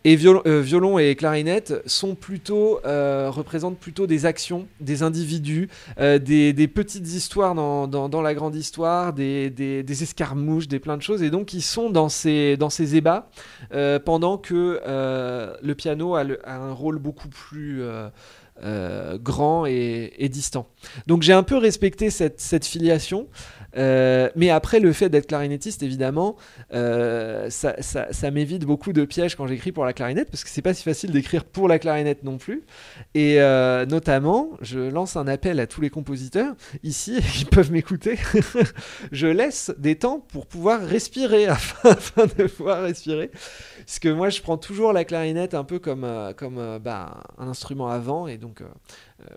Et 0.04 0.16
euh, 0.24 0.62
violon, 0.62 0.98
et 0.98 1.14
clarinette 1.14 1.74
euh, 2.84 3.30
représentent 3.30 3.78
plutôt 3.78 4.06
des 4.06 4.24
actions, 4.24 4.66
des 4.80 5.02
individus, 5.02 5.68
euh, 5.98 6.18
des, 6.18 6.68
petites 6.68 7.06
histoires 7.06 7.54
dans, 7.54 8.22
la 8.22 8.34
grande 8.34 8.56
histoire, 8.56 9.12
des, 9.12 9.84
escarmouches, 9.88 10.68
des 10.68 10.78
plein 10.78 10.96
de 10.96 11.02
choses. 11.02 11.22
Et 11.22 11.28
donc 11.28 11.52
ils 11.52 11.62
sont 11.62 11.90
dans 11.90 12.08
ces, 12.08 12.56
dans 12.56 12.70
ébats 12.70 13.28
pendant 14.06 14.38
que 14.38 14.80
le 15.62 15.74
piano 15.74 16.14
a, 16.14 16.24
un 16.46 16.72
rôle 16.72 16.98
beaucoup 16.98 17.28
plus 17.28 17.82
grand 19.20 19.66
et, 19.66 20.28
distant. 20.30 20.66
Donc 21.08 21.22
j'ai 21.22 21.34
un 21.34 21.42
peu 21.42 21.58
respecté 21.58 22.08
cette 22.08 22.64
filiation. 22.64 23.28
Euh, 23.76 24.30
mais 24.36 24.50
après, 24.50 24.80
le 24.80 24.92
fait 24.92 25.08
d'être 25.08 25.26
clarinettiste, 25.26 25.82
évidemment, 25.82 26.36
euh, 26.72 27.48
ça, 27.50 28.30
m'évite 28.30 28.64
beaucoup 28.64 28.92
de 28.92 29.04
pièges 29.04 29.36
quand 29.36 29.46
j'écris 29.46 29.72
pour 29.72 29.84
la 29.84 29.92
clarinette, 29.92 30.30
parce 30.30 30.44
que 30.44 30.50
c'est 30.50 30.62
pas 30.62 30.74
si 30.74 30.82
facile 30.82 31.10
d'écrire 31.10 31.44
pour 31.44 31.68
la 31.68 31.78
clarinette 31.78 32.22
non 32.24 32.38
plus. 32.38 32.62
Et 33.14 33.40
euh, 33.40 33.86
notamment, 33.86 34.50
je 34.60 34.80
lance 34.80 35.16
un 35.16 35.26
appel 35.26 35.60
à 35.60 35.66
tous 35.66 35.80
les 35.80 35.90
compositeurs 35.90 36.54
ici 36.82 37.20
qui 37.32 37.44
peuvent 37.44 37.72
m'écouter. 37.72 38.18
je 39.12 39.26
laisse 39.26 39.72
des 39.78 39.96
temps 39.96 40.20
pour 40.20 40.46
pouvoir 40.46 40.82
respirer, 40.82 41.46
afin, 41.48 42.26
de 42.26 42.46
pouvoir 42.46 42.82
respirer. 42.82 43.30
Parce 43.78 43.98
que 43.98 44.08
moi, 44.08 44.30
je 44.30 44.40
prends 44.40 44.58
toujours 44.58 44.92
la 44.92 45.04
clarinette 45.04 45.54
un 45.54 45.64
peu 45.64 45.78
comme, 45.78 46.06
comme 46.36 46.78
bah, 46.78 47.24
un 47.38 47.48
instrument 47.48 47.88
avant, 47.88 48.26
et 48.26 48.38
donc 48.38 48.62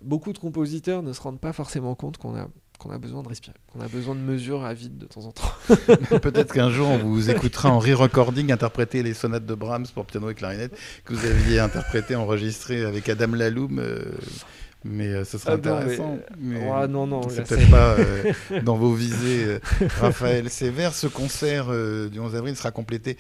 beaucoup 0.02 0.34
de 0.34 0.38
compositeurs 0.38 1.04
ne 1.04 1.14
se 1.14 1.22
rendent 1.22 1.40
pas 1.40 1.54
forcément 1.54 1.96
compte 1.96 2.18
qu'on 2.18 2.36
a 2.36 2.48
qu'on 2.78 2.92
a 2.92 2.98
besoin 2.98 3.24
de 3.24 3.28
respirer, 3.30 3.56
qu'on 3.72 3.82
a 3.82 3.88
besoin 3.88 4.16
de 4.16 4.20
mesures 4.20 4.64
à 4.66 4.74
vide 4.74 4.98
de 4.98 5.06
temps 5.06 5.26
en 5.26 5.32
temps. 5.32 5.52
Peut-être 6.20 6.54
qu'un 6.54 6.70
jour 6.70 6.90
on 6.90 6.98
vous 6.98 7.30
écoutera 7.30 7.70
en 7.70 7.80
re-recording 7.80 8.52
interpréter 8.52 9.04
les 9.04 9.14
sonates 9.14 9.46
de 9.46 9.56
Brahms 9.56 9.88
pour 9.94 10.06
piano 10.06 10.30
et 10.30 10.36
clarinette 10.36 10.78
que 11.06 11.14
vous 11.14 11.26
aviez 11.26 11.60
interprété, 11.60 12.16
enregistré 12.16 12.84
avec 12.84 13.08
Adam 13.10 13.34
Laloum. 13.34 13.80
Euh, 13.80 14.00
mais 14.86 15.08
euh, 15.08 15.24
ce 15.24 15.38
serait 15.38 15.54
ah 15.54 15.56
intéressant. 15.56 16.18
Mais, 16.38 16.70
ah, 16.70 16.88
non, 16.88 17.08
non, 17.08 17.30
c'est 17.30 17.48
peut-être 17.48 17.72
pas 17.72 17.96
euh, 17.98 18.34
dans 18.64 18.76
vos 18.76 18.94
visées. 18.94 19.60
Raphaël 20.02 20.50
Sévère, 20.50 20.94
ce 20.94 21.08
concert 21.08 21.68
du 22.10 22.20
11 22.20 22.36
avril 22.36 22.56
sera 22.58 22.72
complété 22.72 23.18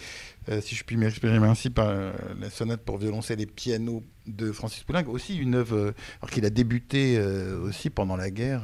euh, 0.49 0.61
si 0.61 0.75
je 0.75 0.83
puis 0.83 0.97
m'exprimer 0.97 1.37
ainsi, 1.47 1.69
par 1.69 1.87
euh, 1.87 2.11
la 2.39 2.49
sonate 2.49 2.81
pour 2.81 2.97
violoncelle 2.97 3.41
et 3.41 3.45
piano 3.45 4.03
de 4.25 4.51
Francis 4.51 4.83
Poulenc, 4.83 5.03
aussi 5.07 5.37
une 5.37 5.55
œuvre 5.55 5.75
euh, 5.75 5.93
alors 6.21 6.31
qu'il 6.31 6.45
a 6.45 6.49
débuté 6.49 7.19
aussi 7.61 7.89
pendant 7.89 8.15
la 8.15 8.29
guerre, 8.29 8.63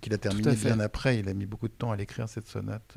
qu'il 0.00 0.14
a 0.14 0.18
terminé 0.18 0.52
bien 0.54 0.80
après. 0.80 1.18
Il 1.18 1.28
a 1.28 1.34
mis 1.34 1.46
beaucoup 1.46 1.68
de 1.68 1.72
temps 1.72 1.92
à 1.92 1.96
l'écrire 1.96 2.28
cette 2.28 2.48
sonate. 2.48 2.94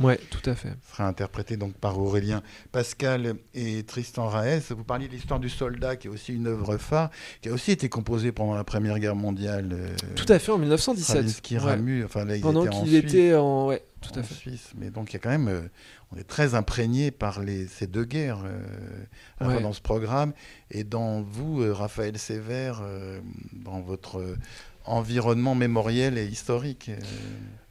ouais, 0.00 0.18
tout 0.30 0.48
à 0.48 0.54
fait. 0.54 0.74
Sera 0.90 1.06
interprétée 1.08 1.56
donc 1.56 1.74
par 1.74 1.98
Aurélien 1.98 2.42
Pascal 2.70 3.34
et 3.54 3.82
Tristan 3.82 4.28
Raès. 4.28 4.70
Vous 4.70 4.84
parliez 4.84 5.08
de 5.08 5.12
l'histoire 5.12 5.40
du 5.40 5.48
soldat, 5.48 5.96
qui 5.96 6.06
est 6.06 6.10
aussi 6.10 6.34
une 6.34 6.46
œuvre 6.46 6.76
phare, 6.76 7.10
qui 7.40 7.48
a 7.48 7.52
aussi 7.52 7.72
été 7.72 7.88
composée 7.88 8.32
pendant 8.32 8.54
la 8.54 8.64
Première 8.64 8.98
Guerre 8.98 9.16
mondiale. 9.16 9.76
tout 10.14 10.30
à 10.32 10.38
fait, 10.38 10.52
en 10.52 10.58
1917. 10.58 11.40
Qui 11.40 11.58
Ramu, 11.58 12.04
enfin 12.04 12.24
là, 12.24 12.34
pendant 12.40 12.66
qu'il 12.66 12.94
était 12.94 13.34
en, 13.34 13.66
ouais, 13.66 13.82
tout 14.12 14.18
à 14.20 14.22
fait. 14.22 14.34
Suisse. 14.34 14.72
Mais 14.76 14.90
donc 14.90 15.10
il 15.10 15.14
y 15.14 15.16
a 15.16 15.20
quand 15.20 15.30
même 15.30 15.68
on 16.12 16.16
est 16.16 16.24
très 16.24 16.54
imprégné 16.54 17.10
par 17.10 17.40
les, 17.40 17.66
ces 17.66 17.86
deux 17.86 18.04
guerres 18.04 18.44
euh, 19.42 19.60
dans 19.60 19.72
ce 19.72 19.80
programme 19.80 20.32
et 20.70 20.84
dans 20.84 21.22
vous, 21.22 21.62
euh, 21.62 21.72
Raphaël 21.72 22.18
Sévère, 22.18 22.80
euh, 22.82 23.20
dans 23.52 23.80
votre 23.80 24.36
environnement 24.84 25.54
mémoriel 25.54 26.16
et 26.18 26.26
historique. 26.26 26.90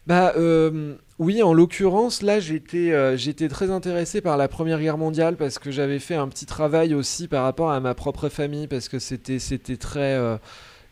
Bah 0.07 0.33
euh, 0.37 0.95
oui, 1.17 1.41
en 1.41 1.53
l'occurrence, 1.53 2.21
là 2.21 2.39
j'étais 2.39 2.91
euh, 2.91 3.17
j'étais 3.17 3.47
très 3.47 3.71
intéressé 3.71 4.21
par 4.21 4.37
la 4.37 4.47
Première 4.47 4.79
Guerre 4.79 4.99
mondiale 4.99 5.35
parce 5.35 5.57
que 5.57 5.71
j'avais 5.71 5.97
fait 5.97 6.13
un 6.13 6.27
petit 6.27 6.45
travail 6.45 6.93
aussi 6.93 7.27
par 7.27 7.43
rapport 7.43 7.71
à 7.71 7.79
ma 7.79 7.95
propre 7.95 8.29
famille 8.29 8.67
parce 8.67 8.87
que 8.87 8.99
c'était 8.99 9.39
c'était 9.39 9.77
très 9.77 10.13
euh, 10.13 10.37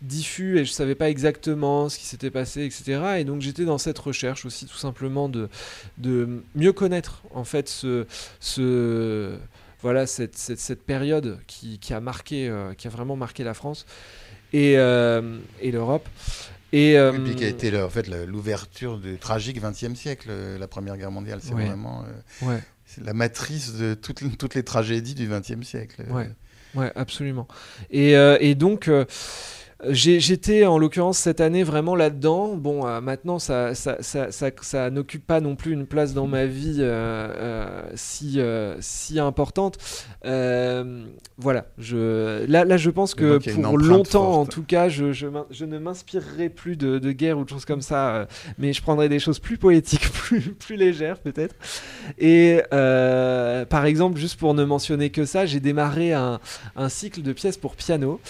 diffus 0.04 0.60
et 0.60 0.66
je 0.66 0.72
savais 0.72 0.96
pas 0.96 1.10
exactement 1.10 1.90
ce 1.90 1.98
qui 1.98 2.06
s'était 2.06 2.32
passé, 2.32 2.64
etc. 2.66 3.02
Et 3.20 3.24
donc 3.24 3.42
j'étais 3.42 3.66
dans 3.66 3.78
cette 3.78 3.98
recherche 4.00 4.46
aussi 4.46 4.66
tout 4.66 4.78
simplement 4.78 5.30
de, 5.30 5.50
de 5.98 6.44
mieux 6.56 6.74
connaître 6.74 7.24
en 7.34 7.44
fait 7.44 7.68
ce, 7.68 8.06
ce 8.40 9.36
voilà 9.82 10.06
cette, 10.06 10.38
cette, 10.38 10.60
cette 10.60 10.84
période 10.84 11.40
qui, 11.48 11.80
qui 11.80 11.94
a 11.94 12.00
marqué, 12.00 12.52
qui 12.78 12.88
a 12.88 12.90
vraiment 12.90 13.16
marqué 13.16 13.44
la 13.44 13.54
France 13.54 13.86
et, 14.54 14.74
et 14.74 15.72
l'Europe. 15.72 16.08
Et, 16.74 16.98
euh, 16.98 17.12
puis 17.12 17.36
qui 17.36 17.46
a 17.46 17.48
été 17.48 17.80
en 17.80 17.90
fait 17.90 18.08
l'ouverture 18.26 18.98
du 18.98 19.20
tragique 19.20 19.62
XXe 19.62 19.94
siècle, 19.94 20.30
euh, 20.32 20.58
la 20.58 20.68
Première 20.68 20.98
Guerre 20.98 21.12
mondiale. 21.12 21.40
C'est 21.42 21.54
vraiment 21.54 22.04
euh, 22.44 22.58
la 23.00 23.14
matrice 23.14 23.76
de 23.76 23.94
toutes, 23.94 24.38
toutes 24.40 24.56
les 24.56 24.64
tragédies 24.64 25.14
du 25.14 25.28
XXe 25.28 25.62
siècle. 25.62 26.04
Ouais, 26.10 26.30
ouais 26.74 26.92
absolument. 26.96 27.48
Et, 27.92 28.14
et 28.14 28.56
donc 28.56 28.90
J'étais 29.90 30.66
en 30.66 30.78
l'occurrence 30.78 31.18
cette 31.18 31.42
année 31.42 31.64
vraiment 31.64 31.96
là-dedans. 31.96 32.56
Bon, 32.56 32.88
euh, 32.88 33.02
maintenant, 33.02 33.40
ça, 33.40 33.76
ça, 33.76 33.98
ça, 34.02 34.30
ça 34.32 34.90
n'occupe 34.90 35.26
pas 35.26 35.42
non 35.42 35.56
plus 35.56 35.74
une 35.74 35.86
place 35.86 36.14
dans 36.14 36.28
ma 36.28 36.46
vie 36.46 36.78
euh, 36.80 37.28
euh, 37.36 37.82
si, 37.96 38.40
si 38.80 39.20
importante. 39.20 39.78
voilà, 40.24 41.66
je, 41.78 42.46
là, 42.46 42.64
là, 42.64 42.78
je 42.78 42.90
pense 42.90 43.14
que 43.16 43.40
pour 43.62 43.78
longtemps, 43.78 44.40
en 44.40 44.46
tout 44.46 44.64
cas, 44.64 44.88
je, 44.88 45.12
je, 45.12 45.28
je 45.52 45.66
ne 45.66 45.80
m'inspirerai 45.80 46.50
plus 46.50 46.78
de, 46.78 47.00
de, 47.00 47.12
guerre 47.12 47.38
ou 47.38 47.44
de 47.44 47.50
choses 47.50 47.66
comme 47.66 47.82
ça, 47.82 48.28
mais 48.58 48.72
je 48.74 48.82
prendrai 48.82 49.10
des 49.10 49.20
choses 49.20 49.40
plus 49.40 49.58
poétiques, 49.58 50.10
plus, 50.14 50.42
plus 50.54 50.76
légères 50.76 51.20
peut-être. 51.20 51.56
Et 52.20 52.62
par 52.70 53.86
exemple, 53.86 54.18
juste 54.20 54.40
pour 54.40 54.54
ne 54.54 54.64
mentionner 54.64 55.10
que 55.10 55.26
ça, 55.26 55.46
j'ai 55.46 55.60
démarré 55.60 56.14
un, 56.14 56.40
un, 56.76 56.90
cycle 56.90 57.22
de 57.22 57.34
pièces 57.34 57.58
pour 57.58 57.76
piano 57.76 58.22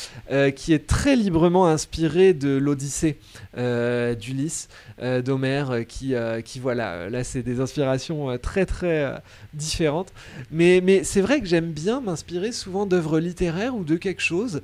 qui 0.56 0.74
est 0.74 0.88
très 0.88 1.16
libre 1.16 1.43
inspiré 1.66 2.34
de 2.34 2.50
l'Odyssée 2.50 3.20
euh, 3.58 4.16
d'Ulysse, 4.16 4.70
euh, 5.02 5.22
d'Homère, 5.22 5.72
euh, 5.72 5.84
qui, 5.84 6.14
qui, 6.46 6.60
voilà, 6.60 7.10
là 7.10 7.24
c'est 7.24 7.44
des 7.44 7.60
inspirations 7.60 8.38
très 8.38 8.66
très 8.66 9.22
différentes. 9.54 10.12
Mais, 10.52 10.82
mais 10.84 11.04
c'est 11.04 11.22
vrai 11.22 11.40
que 11.40 11.46
j'aime 11.46 11.72
bien 11.72 12.02
m'inspirer 12.02 12.52
souvent 12.52 12.86
d'œuvres 12.86 13.20
littéraires 13.20 13.76
ou 13.76 13.84
de 13.84 13.96
quelque 13.96 14.22
chose, 14.22 14.62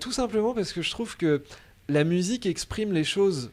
tout 0.00 0.12
simplement 0.12 0.54
parce 0.54 0.72
que 0.72 0.82
je 0.82 0.90
trouve 0.90 1.16
que 1.16 1.42
la 1.88 2.04
musique 2.04 2.46
exprime 2.46 2.92
les 2.92 3.04
choses 3.04 3.50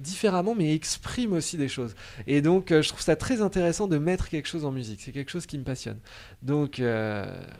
différemment, 0.00 0.54
mais 0.54 0.74
exprime 0.74 1.32
aussi 1.32 1.56
des 1.56 1.68
choses. 1.68 1.94
Et 2.26 2.42
donc, 2.42 2.70
je 2.70 2.88
trouve 2.88 3.02
ça 3.02 3.16
très 3.16 3.40
intéressant 3.40 3.86
de 3.86 3.98
mettre 3.98 4.28
quelque 4.28 4.48
chose 4.48 4.64
en 4.64 4.72
musique. 4.72 5.00
C'est 5.02 5.12
quelque 5.12 5.30
chose 5.30 5.46
qui 5.46 5.58
me 5.58 5.64
passionne. 5.64 5.98
Donc, 6.42 6.80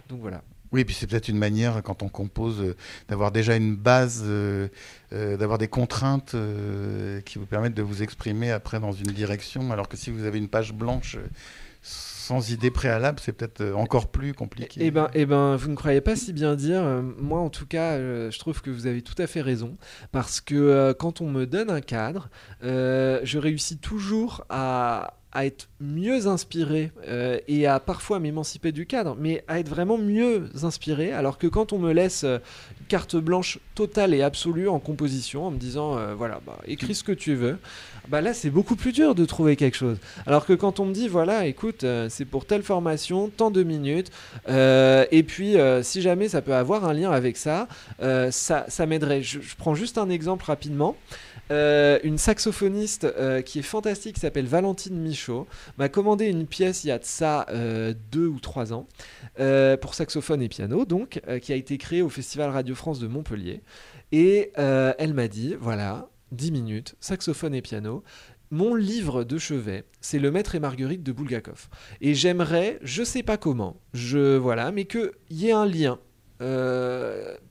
donc 0.08 0.20
voilà. 0.20 0.42
Oui, 0.74 0.80
et 0.80 0.84
puis 0.84 0.96
c'est 0.96 1.06
peut-être 1.06 1.28
une 1.28 1.38
manière, 1.38 1.84
quand 1.84 2.02
on 2.02 2.08
compose, 2.08 2.60
euh, 2.60 2.74
d'avoir 3.08 3.30
déjà 3.30 3.54
une 3.54 3.76
base, 3.76 4.24
euh, 4.26 4.66
euh, 5.12 5.36
d'avoir 5.36 5.56
des 5.56 5.68
contraintes 5.68 6.34
qui 7.24 7.38
vous 7.38 7.46
permettent 7.46 7.74
de 7.74 7.82
vous 7.82 8.02
exprimer 8.02 8.50
après 8.50 8.80
dans 8.80 8.90
une 8.90 9.12
direction, 9.12 9.70
alors 9.70 9.88
que 9.88 9.96
si 9.96 10.10
vous 10.10 10.24
avez 10.24 10.38
une 10.38 10.48
page 10.48 10.72
blanche 10.72 11.16
sans 11.80 12.50
idée 12.50 12.72
préalable, 12.72 13.20
c'est 13.22 13.34
peut-être 13.34 13.72
encore 13.74 14.08
plus 14.08 14.34
compliqué. 14.34 14.80
Eh 14.82 14.90
ben, 14.90 15.10
eh 15.14 15.26
ben, 15.26 15.54
vous 15.54 15.70
ne 15.70 15.76
croyez 15.76 16.00
pas 16.00 16.16
si 16.16 16.32
bien 16.32 16.56
dire. 16.56 16.82
Moi, 17.18 17.38
en 17.38 17.50
tout 17.50 17.66
cas, 17.66 17.98
je 17.98 18.38
trouve 18.40 18.60
que 18.60 18.70
vous 18.70 18.88
avez 18.88 19.02
tout 19.02 19.20
à 19.22 19.28
fait 19.28 19.42
raison. 19.42 19.76
Parce 20.10 20.40
que 20.40 20.92
quand 20.98 21.20
on 21.20 21.30
me 21.30 21.44
donne 21.44 21.70
un 21.70 21.82
cadre, 21.82 22.30
je 22.62 23.38
réussis 23.38 23.76
toujours 23.76 24.44
à, 24.48 25.18
à 25.34 25.44
être 25.46 25.68
mieux 25.80 26.28
inspiré 26.28 26.92
euh, 27.08 27.38
et 27.48 27.66
à 27.66 27.80
parfois 27.80 28.20
m'émanciper 28.20 28.70
du 28.70 28.86
cadre, 28.86 29.16
mais 29.18 29.44
à 29.48 29.58
être 29.58 29.68
vraiment 29.68 29.98
mieux 29.98 30.48
inspiré, 30.62 31.12
alors 31.12 31.38
que 31.38 31.48
quand 31.48 31.72
on 31.72 31.78
me 31.78 31.92
laisse 31.92 32.22
euh, 32.22 32.38
carte 32.88 33.16
blanche 33.16 33.58
totale 33.74 34.14
et 34.14 34.22
absolue 34.22 34.68
en 34.68 34.78
composition, 34.78 35.46
en 35.46 35.50
me 35.50 35.58
disant, 35.58 35.98
euh, 35.98 36.14
voilà, 36.14 36.40
bah, 36.46 36.58
écris 36.66 36.94
ce 36.94 37.02
que 37.02 37.12
tu 37.12 37.34
veux, 37.34 37.58
bah 38.08 38.20
là 38.20 38.34
c'est 38.34 38.50
beaucoup 38.50 38.76
plus 38.76 38.92
dur 38.92 39.14
de 39.14 39.24
trouver 39.24 39.56
quelque 39.56 39.76
chose. 39.76 39.98
Alors 40.26 40.46
que 40.46 40.52
quand 40.52 40.80
on 40.80 40.86
me 40.86 40.92
dit, 40.92 41.08
voilà, 41.08 41.46
écoute, 41.46 41.84
c'est 42.08 42.24
pour 42.24 42.46
telle 42.46 42.62
formation, 42.62 43.30
tant 43.34 43.50
de 43.50 43.62
minutes, 43.62 44.10
et 44.48 45.24
puis 45.26 45.56
si 45.82 46.02
jamais 46.02 46.28
ça 46.28 46.42
peut 46.42 46.54
avoir 46.54 46.84
un 46.84 46.92
lien 46.92 47.10
avec 47.10 47.36
ça, 47.36 47.68
ça, 48.30 48.64
ça 48.68 48.86
m'aiderait. 48.86 49.22
je, 49.22 49.38
prends 49.56 49.74
juste 49.74 49.98
un 49.98 50.10
exemple 50.10 50.44
rapidement. 50.44 50.96
Euh, 51.50 51.98
une 52.02 52.16
saxophoniste 52.16 53.04
euh, 53.04 53.42
qui 53.42 53.58
est 53.58 53.62
fantastique, 53.62 54.14
qui 54.14 54.20
s'appelle 54.20 54.46
Valentine 54.46 54.96
Michaud, 54.96 55.46
m'a 55.76 55.88
commandé 55.88 56.26
une 56.26 56.46
pièce 56.46 56.84
il 56.84 56.88
y 56.88 56.90
a 56.90 56.98
de 56.98 57.04
ça 57.04 57.46
euh, 57.50 57.92
deux 58.10 58.26
ou 58.26 58.40
trois 58.40 58.72
ans, 58.72 58.86
pour 59.80 59.94
saxophone 59.94 60.42
et 60.42 60.48
piano, 60.48 60.84
donc, 60.84 61.20
qui 61.42 61.52
a 61.52 61.56
été 61.56 61.76
créée 61.76 62.02
au 62.02 62.08
Festival 62.08 62.50
Radio 62.50 62.74
France 62.74 62.98
de 62.98 63.08
Montpellier. 63.08 63.62
Et 64.12 64.52
elle 64.56 65.12
m'a 65.12 65.28
dit, 65.28 65.56
voilà, 65.58 66.08
10 66.34 66.52
minutes, 66.52 66.94
saxophone 67.00 67.54
et 67.54 67.62
piano, 67.62 68.02
mon 68.50 68.74
livre 68.74 69.24
de 69.24 69.38
chevet, 69.38 69.84
c'est 70.00 70.18
Le 70.18 70.30
Maître 70.30 70.54
et 70.54 70.60
Marguerite 70.60 71.02
de 71.02 71.12
Bulgakov. 71.12 71.68
Et 72.00 72.14
j'aimerais, 72.14 72.78
je 72.82 73.02
sais 73.02 73.22
pas 73.22 73.36
comment, 73.36 73.80
je 73.94 74.36
voilà, 74.36 74.70
mais 74.70 74.84
qu'il 74.84 75.10
y 75.30 75.48
ait 75.48 75.52
un 75.52 75.66
lien, 75.66 75.98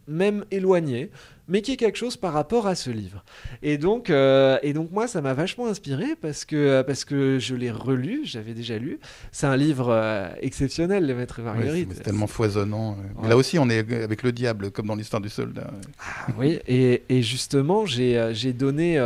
même 0.07 0.45
éloigné, 0.51 1.09
mais 1.47 1.61
qui 1.61 1.73
est 1.73 1.77
quelque 1.77 1.97
chose 1.97 2.15
par 2.15 2.33
rapport 2.33 2.67
à 2.67 2.75
ce 2.75 2.89
livre. 2.89 3.23
Et 3.61 3.77
donc, 3.77 4.09
euh, 4.09 4.57
et 4.63 4.73
donc 4.73 4.91
moi, 4.91 5.07
ça 5.07 5.21
m'a 5.21 5.33
vachement 5.33 5.67
inspiré 5.67 6.15
parce 6.21 6.45
que, 6.45 6.81
parce 6.83 7.03
que 7.03 7.37
je 7.39 7.55
l'ai 7.55 7.71
relu, 7.71 8.21
j'avais 8.23 8.53
déjà 8.53 8.77
lu. 8.77 8.99
C'est 9.31 9.47
un 9.47 9.57
livre 9.57 9.89
euh, 9.89 10.29
exceptionnel, 10.41 11.05
Le 11.05 11.15
Maître 11.15 11.39
et 11.39 11.43
Marguerite. 11.43 11.89
c'est 11.95 12.03
tellement 12.03 12.27
foisonnant. 12.27 12.97
Là 13.27 13.35
aussi, 13.35 13.59
on 13.59 13.69
est 13.69 13.79
avec 13.79 14.23
le 14.23 14.31
diable, 14.31 14.71
comme 14.71 14.87
dans 14.87 14.95
l'histoire 14.95 15.21
du 15.21 15.29
soldat. 15.29 15.69
Ah, 15.99 16.27
oui, 16.37 16.59
et, 16.67 17.03
et 17.09 17.21
justement, 17.21 17.85
j'ai 17.85 18.17
euh, 18.17 18.33
donné 18.53 19.01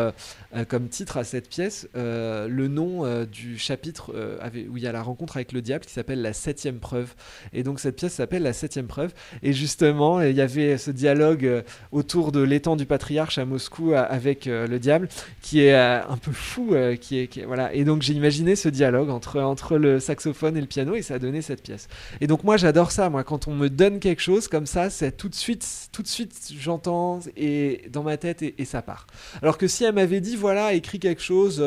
comme 0.67 0.87
titre 0.89 1.17
à 1.17 1.23
cette 1.23 1.49
pièce 1.49 1.87
le 1.95 2.67
nom 2.67 3.23
du 3.25 3.57
chapitre 3.57 4.13
où 4.69 4.77
il 4.77 4.83
y 4.83 4.87
a 4.87 4.91
la 4.91 5.01
rencontre 5.01 5.37
avec 5.37 5.51
le 5.51 5.61
diable 5.61 5.85
qui 5.85 5.93
s'appelle 5.93 6.21
La 6.21 6.33
septième 6.33 6.79
preuve. 6.79 7.13
Et 7.53 7.63
donc, 7.63 7.79
cette 7.79 7.95
pièce 7.95 8.13
s'appelle 8.13 8.43
La 8.43 8.53
septième 8.53 8.87
preuve. 8.87 9.13
Et 9.41 9.53
justement, 9.53 10.21
il 10.21 10.35
y 10.35 10.41
avait 10.41 10.77
ce 10.87 10.91
dialogue 10.91 11.63
autour 11.91 12.31
de 12.31 12.39
l'étang 12.39 12.77
du 12.77 12.85
patriarche 12.85 13.37
à 13.37 13.45
Moscou 13.45 13.91
euh, 13.91 14.05
avec 14.09 14.47
euh, 14.47 14.67
le 14.67 14.79
diable, 14.79 15.09
qui 15.41 15.61
est 15.61 15.73
euh, 15.73 16.01
un 16.07 16.15
peu 16.15 16.31
fou, 16.31 16.75
qui 17.01 17.19
est, 17.19 17.45
voilà. 17.45 17.73
Et 17.73 17.83
donc 17.83 18.01
j'ai 18.01 18.13
imaginé 18.13 18.55
ce 18.55 18.69
dialogue 18.69 19.09
entre 19.09 19.41
entre 19.41 19.77
le 19.77 19.99
saxophone 19.99 20.55
et 20.55 20.61
le 20.61 20.67
piano, 20.67 20.95
et 20.95 21.01
ça 21.01 21.15
a 21.15 21.19
donné 21.19 21.41
cette 21.41 21.61
pièce. 21.61 21.89
Et 22.21 22.27
donc 22.27 22.45
moi 22.45 22.55
j'adore 22.55 22.91
ça, 22.91 23.09
moi 23.09 23.25
quand 23.25 23.49
on 23.49 23.55
me 23.55 23.69
donne 23.69 23.99
quelque 23.99 24.21
chose 24.21 24.47
comme 24.47 24.65
ça, 24.65 24.89
c'est 24.89 25.11
tout 25.11 25.27
de 25.27 25.35
suite, 25.35 25.89
tout 25.91 26.03
de 26.03 26.07
suite 26.07 26.53
j'entends 26.57 27.19
et 27.35 27.83
dans 27.91 28.03
ma 28.03 28.15
tête 28.15 28.41
et, 28.41 28.65
ça 28.65 28.81
part. 28.81 29.07
Alors 29.41 29.57
que 29.57 29.67
si 29.67 29.83
elle 29.83 29.95
m'avait 29.95 30.21
dit 30.21 30.35
voilà 30.35 30.73
écris 30.73 30.99
quelque 30.99 31.21
chose 31.21 31.63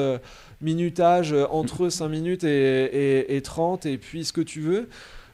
minutage 0.61 1.35
entre 1.51 1.89
5 1.89 2.09
minutes 2.09 2.45
et, 2.45 3.37
et, 3.37 3.43
30 3.43 3.87
et 3.87 3.99
puis 3.99 4.25
ce 4.25 4.33
que 4.33 4.41
tu 4.41 4.61
veux. 4.61 4.89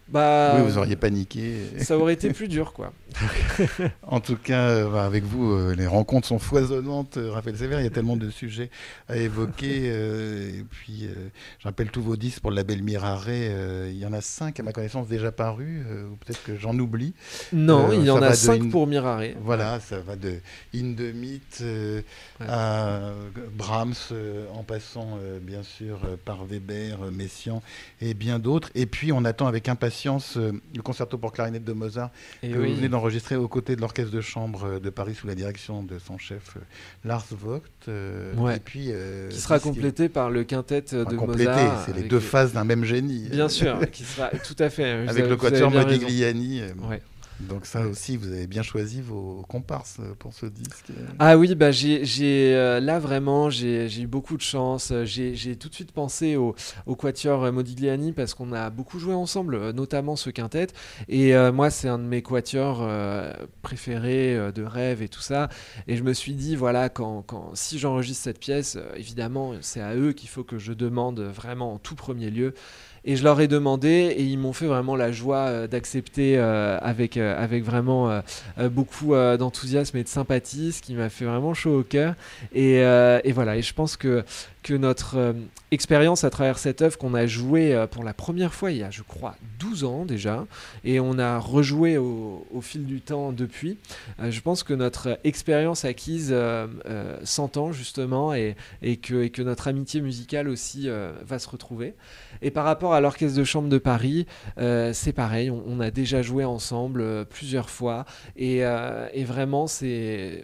Bah, 0.08 0.54
oui, 0.56 0.62
vous 0.62 0.78
auriez 0.78 0.94
paniqué. 0.94 1.56
Ça 1.80 1.98
aurait 1.98 2.12
été 2.12 2.32
plus 2.32 2.46
dur, 2.46 2.72
quoi. 2.72 2.92
en 4.02 4.20
tout 4.20 4.36
cas, 4.36 4.68
euh, 4.68 4.90
bah, 4.90 5.04
avec 5.04 5.24
vous, 5.24 5.50
euh, 5.50 5.74
les 5.74 5.86
rencontres 5.88 6.28
sont 6.28 6.38
foisonnantes, 6.38 7.16
euh, 7.16 7.32
Raphaël 7.32 7.56
Sévère. 7.56 7.80
Il 7.80 7.84
y 7.84 7.88
a 7.88 7.90
tellement 7.90 8.16
de 8.16 8.30
sujets 8.30 8.70
à 9.08 9.16
évoquer. 9.16 9.86
et 9.86 10.64
puis, 10.70 11.08
je 11.58 11.64
rappelle 11.64 11.90
tous 11.90 12.02
vos 12.02 12.16
disques 12.16 12.40
pour 12.40 12.50
le 12.50 12.56
label 12.56 12.82
Miraré. 12.84 13.50
il 13.90 13.98
y 13.98 14.06
en 14.06 14.12
a 14.12 14.20
cinq, 14.20 14.60
à 14.60 14.62
ma 14.62 14.72
connaissance, 14.72 15.08
déjà 15.08 15.32
parus. 15.32 15.82
ou 15.82 16.16
peut-être 16.16 16.42
que 16.44 16.56
j'en 16.56 16.78
oublie. 16.78 17.14
Non, 17.52 17.90
il 17.92 18.04
y 18.04 18.10
en 18.10 18.22
a 18.22 18.34
cinq 18.34 18.70
pour 18.70 18.86
Miraré. 18.86 19.36
Voilà, 19.40 19.80
ça 19.80 19.98
va 19.98 20.14
de 20.14 20.36
Indemite 20.74 21.64
à 22.40 23.10
Brahms, 23.56 23.94
en 24.54 24.62
passant, 24.62 25.18
bien 25.42 25.62
sûr, 25.62 26.00
par 26.24 26.44
Weber, 26.44 26.98
Messiaen 27.12 27.60
et 28.00 28.14
bien 28.14 28.38
d'autres. 28.38 28.70
Et 28.74 28.86
puis, 28.86 29.10
on 29.12 29.24
attend 29.24 29.46
avec 29.46 29.68
impatience 29.68 29.95
le 30.04 30.82
concerto 30.82 31.18
pour 31.18 31.32
clarinette 31.32 31.64
de 31.64 31.72
Mozart 31.72 32.10
et 32.42 32.50
que 32.50 32.58
vous 32.58 32.74
venez 32.74 32.94
enregistré 32.94 33.36
aux 33.36 33.48
côtés 33.48 33.76
de 33.76 33.80
l'orchestre 33.80 34.12
de 34.12 34.20
chambre 34.20 34.64
euh, 34.64 34.80
de 34.80 34.90
Paris 34.90 35.14
sous 35.14 35.26
la 35.26 35.34
direction 35.34 35.82
de 35.82 35.98
son 35.98 36.18
chef 36.18 36.56
euh, 36.56 36.60
Lars 37.04 37.26
Vogt. 37.30 37.62
Euh, 37.88 38.32
et 38.54 38.60
puis, 38.60 38.90
qui 39.30 39.40
sera 39.40 39.58
complété 39.58 40.08
par 40.08 40.30
le 40.30 40.44
quintet 40.44 40.82
de 40.82 41.16
Mozart. 41.16 41.84
C'est 41.86 41.96
les 41.96 42.08
deux 42.08 42.20
phases 42.20 42.52
d'un 42.52 42.64
même 42.64 42.84
génie. 42.84 43.28
Bien 43.30 43.48
sûr, 43.48 43.78
qui 43.90 44.04
sera 44.04 44.28
tout 44.30 44.56
à 44.58 44.70
fait. 44.70 44.84
Avec 45.08 45.26
le 45.26 45.36
quatuor 45.36 45.70
Modigliani. 45.70 46.62
Donc 47.40 47.66
ça 47.66 47.86
aussi, 47.86 48.16
vous 48.16 48.32
avez 48.32 48.46
bien 48.46 48.62
choisi 48.62 49.00
vos 49.00 49.44
comparses 49.48 50.00
pour 50.18 50.32
ce 50.32 50.46
disque. 50.46 50.86
Ah 51.18 51.36
oui, 51.36 51.54
bah 51.54 51.70
j'ai, 51.70 52.02
euh, 52.54 52.80
là 52.80 52.98
vraiment, 52.98 53.50
j'ai, 53.50 53.88
eu 54.00 54.06
beaucoup 54.06 54.36
de 54.36 54.42
chance. 54.42 54.92
J'ai, 55.04 55.56
tout 55.56 55.68
de 55.68 55.74
suite 55.74 55.92
pensé 55.92 56.36
au, 56.36 56.54
Quatuor 56.96 57.52
Modigliani 57.52 58.12
parce 58.12 58.34
qu'on 58.34 58.52
a 58.52 58.70
beaucoup 58.70 58.98
joué 58.98 59.14
ensemble, 59.14 59.70
notamment 59.72 60.16
ce 60.16 60.30
quintet. 60.30 60.68
Et 61.08 61.34
moi, 61.50 61.70
c'est 61.70 61.88
un 61.88 61.98
de 61.98 62.04
mes 62.04 62.22
quatuors 62.22 62.88
préférés 63.62 64.52
de 64.52 64.62
rêve 64.62 65.02
et 65.02 65.08
tout 65.08 65.20
ça. 65.20 65.48
Et 65.86 65.96
je 65.96 66.02
me 66.02 66.14
suis 66.14 66.32
dit, 66.32 66.56
voilà, 66.56 66.88
quand 66.88 67.24
si 67.54 67.78
j'enregistre 67.78 68.24
cette 68.24 68.40
pièce, 68.40 68.78
évidemment, 68.96 69.52
c'est 69.60 69.80
à 69.80 69.94
eux 69.94 70.12
qu'il 70.12 70.28
faut 70.28 70.44
que 70.44 70.58
je 70.58 70.72
demande 70.72 71.20
vraiment 71.20 71.74
en 71.74 71.78
tout 71.78 71.94
premier 71.94 72.30
lieu. 72.30 72.54
Et 73.08 73.14
je 73.14 73.22
leur 73.22 73.40
ai 73.40 73.46
demandé 73.46 74.14
et 74.16 74.22
ils 74.24 74.36
m'ont 74.36 74.52
fait 74.52 74.66
vraiment 74.66 74.96
la 74.96 75.12
joie 75.12 75.46
euh, 75.46 75.66
d'accepter 75.68 76.36
euh, 76.36 76.76
avec, 76.82 77.16
euh, 77.16 77.40
avec 77.40 77.64
vraiment 77.64 78.20
beaucoup 78.70 79.14
d'enthousiasme 79.14 79.96
et 79.96 80.02
de 80.02 80.08
sympathie, 80.08 80.72
ce 80.72 80.82
qui 80.82 80.94
m'a 80.94 81.08
fait 81.08 81.24
vraiment 81.24 81.54
chaud 81.54 81.78
au 81.78 81.82
cœur. 81.84 82.14
Et, 82.52 82.82
voilà, 83.32 83.56
et 83.56 83.62
je 83.62 83.74
pense 83.74 83.96
que 83.96 84.24
que 84.66 84.74
notre 84.74 85.16
euh, 85.16 85.32
expérience 85.70 86.24
à 86.24 86.30
travers 86.30 86.58
cette 86.58 86.82
œuvre 86.82 86.98
qu'on 86.98 87.14
a 87.14 87.24
jouée 87.28 87.72
euh, 87.72 87.86
pour 87.86 88.02
la 88.02 88.12
première 88.12 88.52
fois 88.52 88.72
il 88.72 88.78
y 88.78 88.82
a, 88.82 88.90
je 88.90 89.02
crois, 89.02 89.36
12 89.60 89.84
ans 89.84 90.04
déjà, 90.04 90.44
et 90.82 90.98
on 90.98 91.20
a 91.20 91.38
rejoué 91.38 91.98
au, 91.98 92.44
fil 92.62 92.84
du 92.84 93.00
temps 93.00 93.30
depuis, 93.30 93.78
euh, 94.18 94.32
je 94.32 94.40
pense 94.40 94.64
que 94.64 94.74
notre 94.74 95.20
expérience 95.22 95.84
acquise 95.84 96.34
s'entend 97.22 97.70
justement 97.70 98.34
et, 98.34 98.56
que, 99.00 99.42
notre 99.42 99.68
amitié 99.68 100.00
musicale 100.00 100.48
aussi 100.48 100.88
va 101.24 101.38
se 101.38 101.48
retrouver. 101.48 101.94
Et 102.42 102.50
par 102.50 102.64
rapport 102.64 102.92
à 102.92 103.00
l'Orchestre 103.00 103.38
de 103.38 103.44
Chambre 103.44 103.68
de 103.68 103.78
Paris, 103.78 104.26
c'est 104.56 105.12
pareil, 105.12 105.50
on, 105.50 105.78
a 105.78 105.90
déjà 105.90 106.22
joué 106.22 106.44
ensemble 106.44 107.26
plusieurs 107.26 107.70
fois, 107.70 108.04
et 108.36 108.62
vraiment 109.24 109.66
c'est 109.66 110.42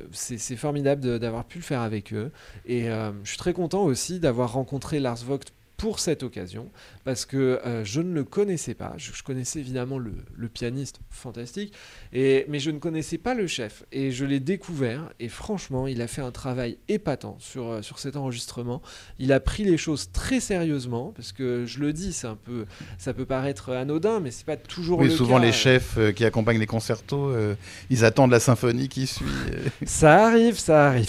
formidable 0.56 1.18
d'avoir 1.18 1.44
pu 1.44 1.58
le 1.58 1.64
faire 1.64 1.80
avec 1.80 2.12
eux. 2.12 2.30
Et 2.66 2.84
je 2.84 3.28
suis 3.28 3.38
très 3.38 3.54
content 3.54 3.82
aussi 3.82 4.11
d'avoir 4.20 4.52
rencontré 4.52 5.00
Lars 5.00 5.24
Vogt 5.24 5.52
pour 5.76 5.98
cette 5.98 6.22
occasion, 6.22 6.70
parce 7.04 7.24
que 7.24 7.60
euh, 7.66 7.84
je 7.84 8.00
ne 8.00 8.12
le 8.14 8.24
connaissais 8.24 8.74
pas. 8.74 8.94
Je, 8.96 9.22
connaissais 9.22 9.58
évidemment 9.60 9.98
le, 9.98 10.12
pianiste 10.48 11.00
fantastique, 11.10 11.72
et, 12.12 12.44
mais 12.48 12.58
je 12.58 12.70
ne 12.70 12.78
connaissais 12.78 13.18
pas 13.18 13.34
le 13.34 13.46
chef. 13.46 13.84
Et 13.92 14.10
je 14.10 14.24
l'ai 14.24 14.40
découvert, 14.40 15.10
et 15.18 15.28
franchement, 15.28 15.86
il 15.86 16.02
a 16.02 16.06
fait 16.06 16.22
un 16.22 16.30
travail 16.30 16.78
épatant 16.88 17.36
sur, 17.40 17.68
euh, 17.68 17.82
sur 17.82 17.98
cet 17.98 18.16
enregistrement. 18.16 18.82
Il 19.18 19.32
a 19.32 19.40
pris 19.40 19.64
les 19.64 19.76
choses 19.76 20.10
très 20.12 20.40
sérieusement, 20.40 21.12
parce 21.16 21.32
que 21.32 21.64
je 21.66 21.80
le 21.80 21.92
dis, 21.92 22.12
c'est 22.12 22.26
un 22.26 22.36
peu, 22.36 22.66
ça 22.98 23.14
peut 23.14 23.26
paraître 23.26 23.70
anodin, 23.70 24.20
mais 24.20 24.30
c'est 24.30 24.46
pas 24.46 24.56
toujours 24.56 25.00
oui, 25.00 25.08
le 25.08 25.14
souvent 25.14 25.38
les 25.38 25.52
chefs 25.52 25.96
euh, 25.98 26.12
qui 26.12 26.24
accompagnent 26.24 26.60
les 26.60 26.66
concertos, 26.66 27.32
ils 27.90 28.04
attendent 28.04 28.30
la 28.30 28.40
symphonie 28.40 28.88
qui 28.88 29.06
suit. 29.06 29.24
ça 29.86 30.26
arrive, 30.26 30.58
ça 30.58 30.88
arrive. 30.88 31.08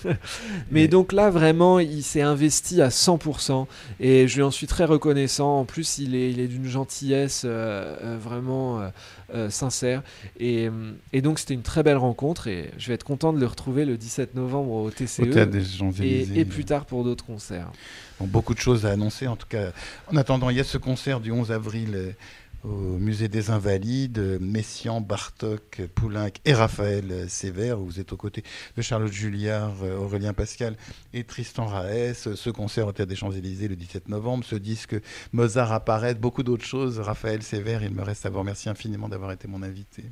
mais 0.70 0.88
donc 0.88 1.12
là, 1.12 1.30
vraiment, 1.30 1.78
il 1.78 2.02
s'est 2.02 2.22
investi 2.22 2.80
à 2.82 2.88
100%. 2.88 3.66
Et 4.00 4.28
je 4.28 4.36
lui 4.36 4.42
en 4.42 4.50
suis 4.50 4.66
très 4.66 4.84
reconnaissant. 4.84 5.03
En 5.06 5.64
plus, 5.64 5.98
il 5.98 6.14
est, 6.14 6.30
il 6.30 6.40
est 6.40 6.48
d'une 6.48 6.66
gentillesse 6.66 7.42
euh, 7.44 7.96
euh, 8.02 8.18
vraiment 8.18 8.90
euh, 9.34 9.50
sincère. 9.50 10.02
Et, 10.38 10.68
et 11.12 11.22
donc, 11.22 11.38
c'était 11.38 11.54
une 11.54 11.62
très 11.62 11.82
belle 11.82 11.96
rencontre. 11.96 12.48
Et 12.48 12.70
je 12.78 12.88
vais 12.88 12.94
être 12.94 13.04
content 13.04 13.32
de 13.32 13.40
le 13.40 13.46
retrouver 13.46 13.84
le 13.84 13.96
17 13.96 14.34
novembre 14.34 14.72
au 14.72 14.90
TCE. 14.90 15.20
et, 16.00 16.40
et, 16.40 16.44
plus 16.44 16.64
tard 16.64 16.86
pour 16.86 17.04
d'autres 17.04 17.24
concerts. 17.24 17.70
beaucoup 18.20 18.54
de 18.54 18.60
choses 18.60 18.86
à 18.86 18.90
annoncer. 18.90 19.26
En 19.26 19.36
tout 19.36 19.48
cas, 19.48 19.72
en 20.10 20.16
attendant, 20.16 20.50
il 20.50 20.56
y 20.56 20.60
a 20.60 20.64
ce 20.64 20.78
concert 20.78 21.20
du 21.20 21.30
11 21.30 21.52
avril 21.52 22.14
au 22.64 22.98
musée 22.98 23.28
des 23.28 23.50
Invalides, 23.50 24.38
Messian, 24.40 25.00
Bartok, 25.00 25.82
Poulenc 25.94 26.30
et 26.44 26.54
Raphaël 26.54 27.26
Sévère. 27.28 27.78
Vous 27.78 28.00
êtes 28.00 28.12
aux 28.12 28.16
côtés 28.16 28.42
de 28.76 28.82
Charlotte 28.82 29.12
Julliard, 29.12 29.74
Aurélien 29.98 30.32
Pascal 30.32 30.76
et 31.12 31.24
Tristan 31.24 31.66
Raès. 31.66 32.14
Ce 32.34 32.50
concert 32.50 32.86
au 32.86 32.92
Théâtre 32.92 33.10
des 33.10 33.16
Champs-Élysées 33.16 33.68
le 33.68 33.76
17 33.76 34.08
novembre. 34.08 34.44
Ce 34.44 34.56
disque 34.56 34.96
Mozart 35.32 35.72
apparaît, 35.72 36.14
beaucoup 36.14 36.42
d'autres 36.42 36.64
choses. 36.64 37.00
Raphaël 37.00 37.42
Sévère, 37.42 37.82
il 37.82 37.90
me 37.90 38.02
reste 38.02 38.24
à 38.24 38.30
vous 38.30 38.38
remercier 38.38 38.70
infiniment 38.70 39.08
d'avoir 39.08 39.32
été 39.32 39.46
mon 39.46 39.62
invité. 39.62 40.04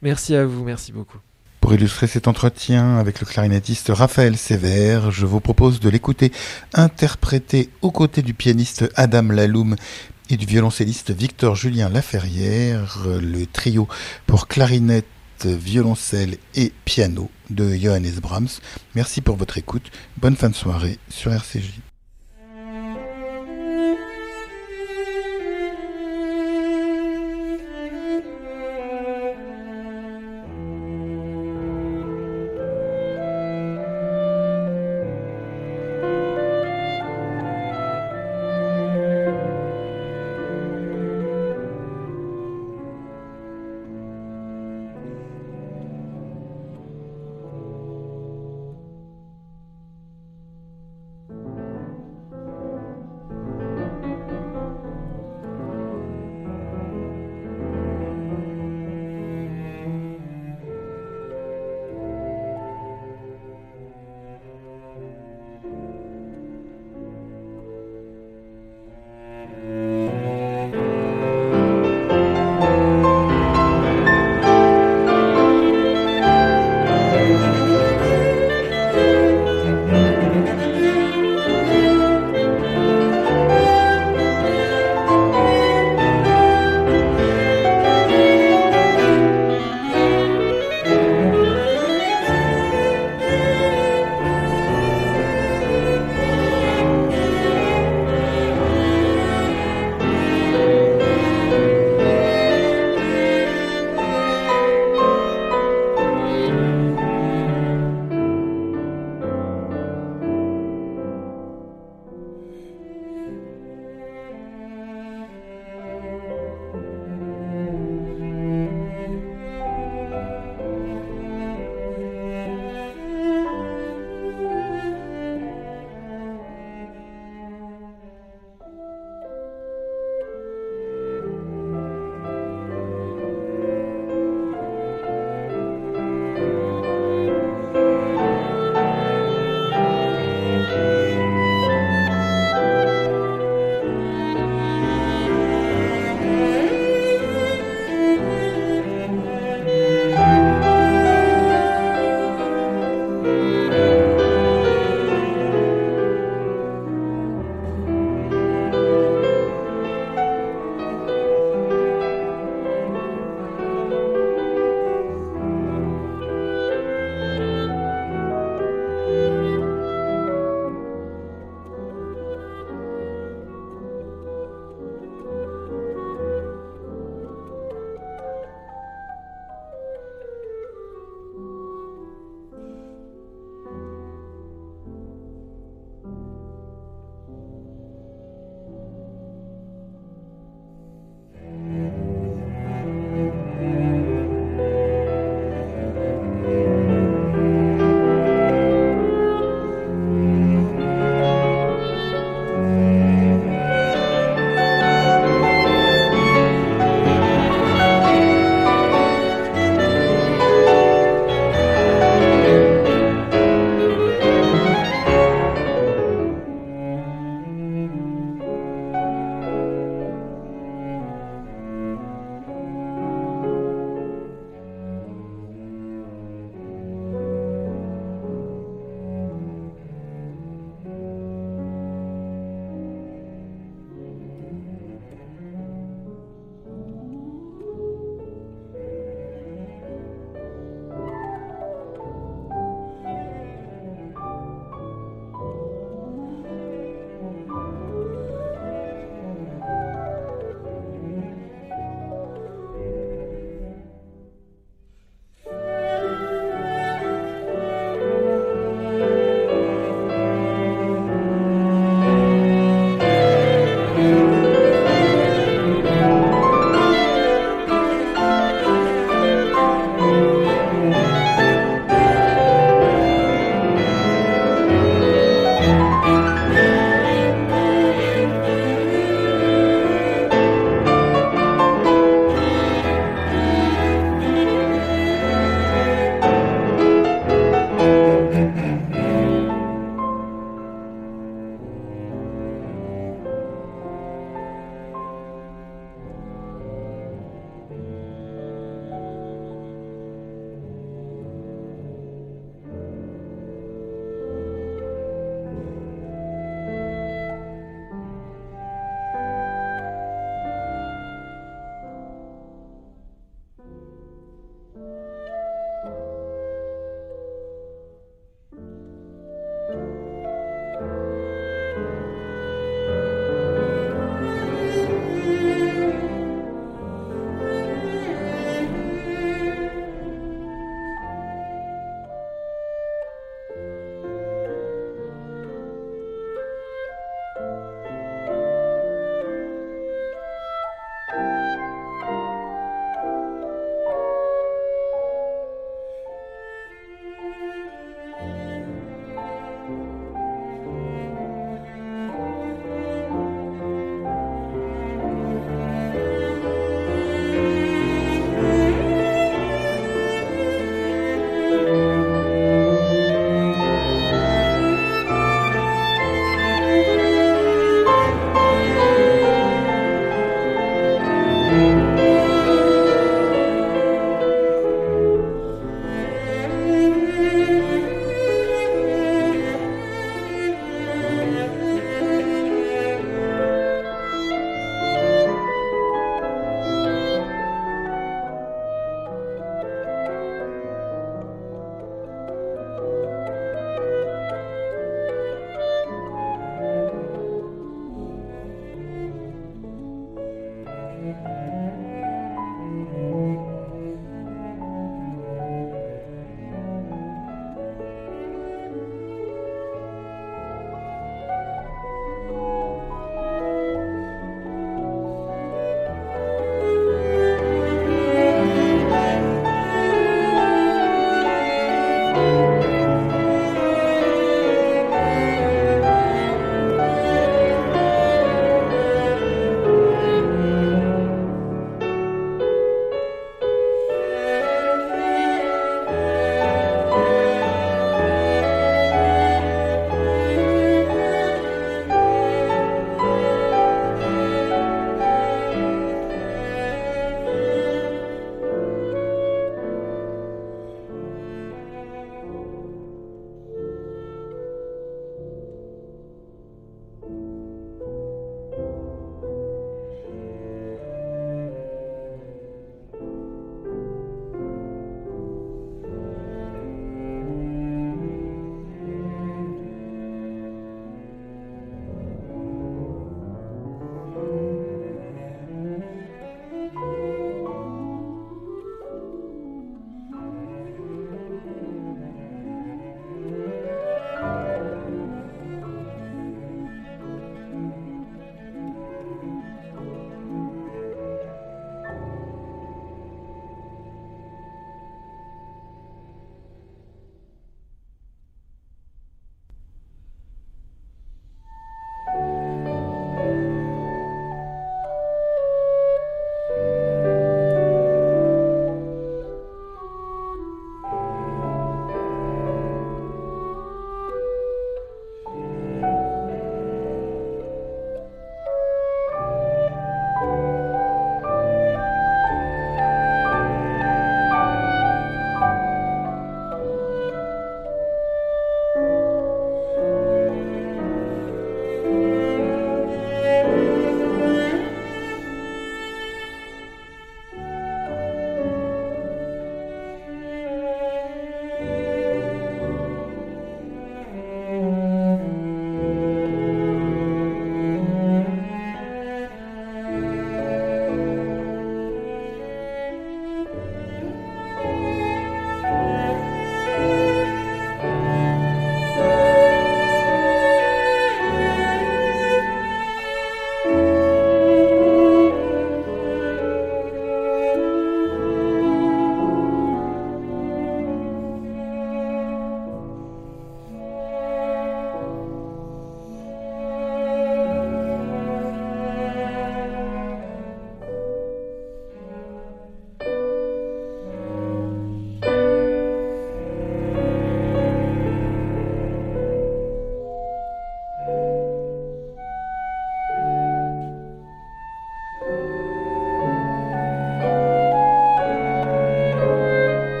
Merci 0.00 0.34
à 0.36 0.46
vous, 0.46 0.64
merci 0.64 0.92
beaucoup. 0.92 1.18
Pour 1.60 1.74
illustrer 1.74 2.06
cet 2.06 2.28
entretien 2.28 2.96
avec 2.98 3.18
le 3.18 3.26
clarinettiste 3.26 3.90
Raphaël 3.92 4.36
Sévère, 4.36 5.10
je 5.10 5.26
vous 5.26 5.40
propose 5.40 5.80
de 5.80 5.88
l'écouter 5.88 6.30
interpréter 6.74 7.70
aux 7.82 7.90
côtés 7.90 8.22
du 8.22 8.34
pianiste 8.34 8.88
Adam 8.94 9.24
Laloum 9.24 9.74
et 10.30 10.36
du 10.36 10.46
violoncelliste 10.46 11.10
Victor 11.10 11.54
Julien 11.54 11.88
Laferrière, 11.88 12.98
le 13.20 13.46
trio 13.46 13.88
pour 14.26 14.48
clarinette, 14.48 15.06
violoncelle 15.44 16.38
et 16.54 16.72
piano 16.84 17.30
de 17.50 17.74
Johannes 17.74 18.18
Brahms. 18.20 18.48
Merci 18.94 19.20
pour 19.20 19.36
votre 19.36 19.58
écoute. 19.58 19.90
Bonne 20.16 20.36
fin 20.36 20.48
de 20.48 20.54
soirée 20.54 20.98
sur 21.08 21.32
RCJ. 21.32 21.85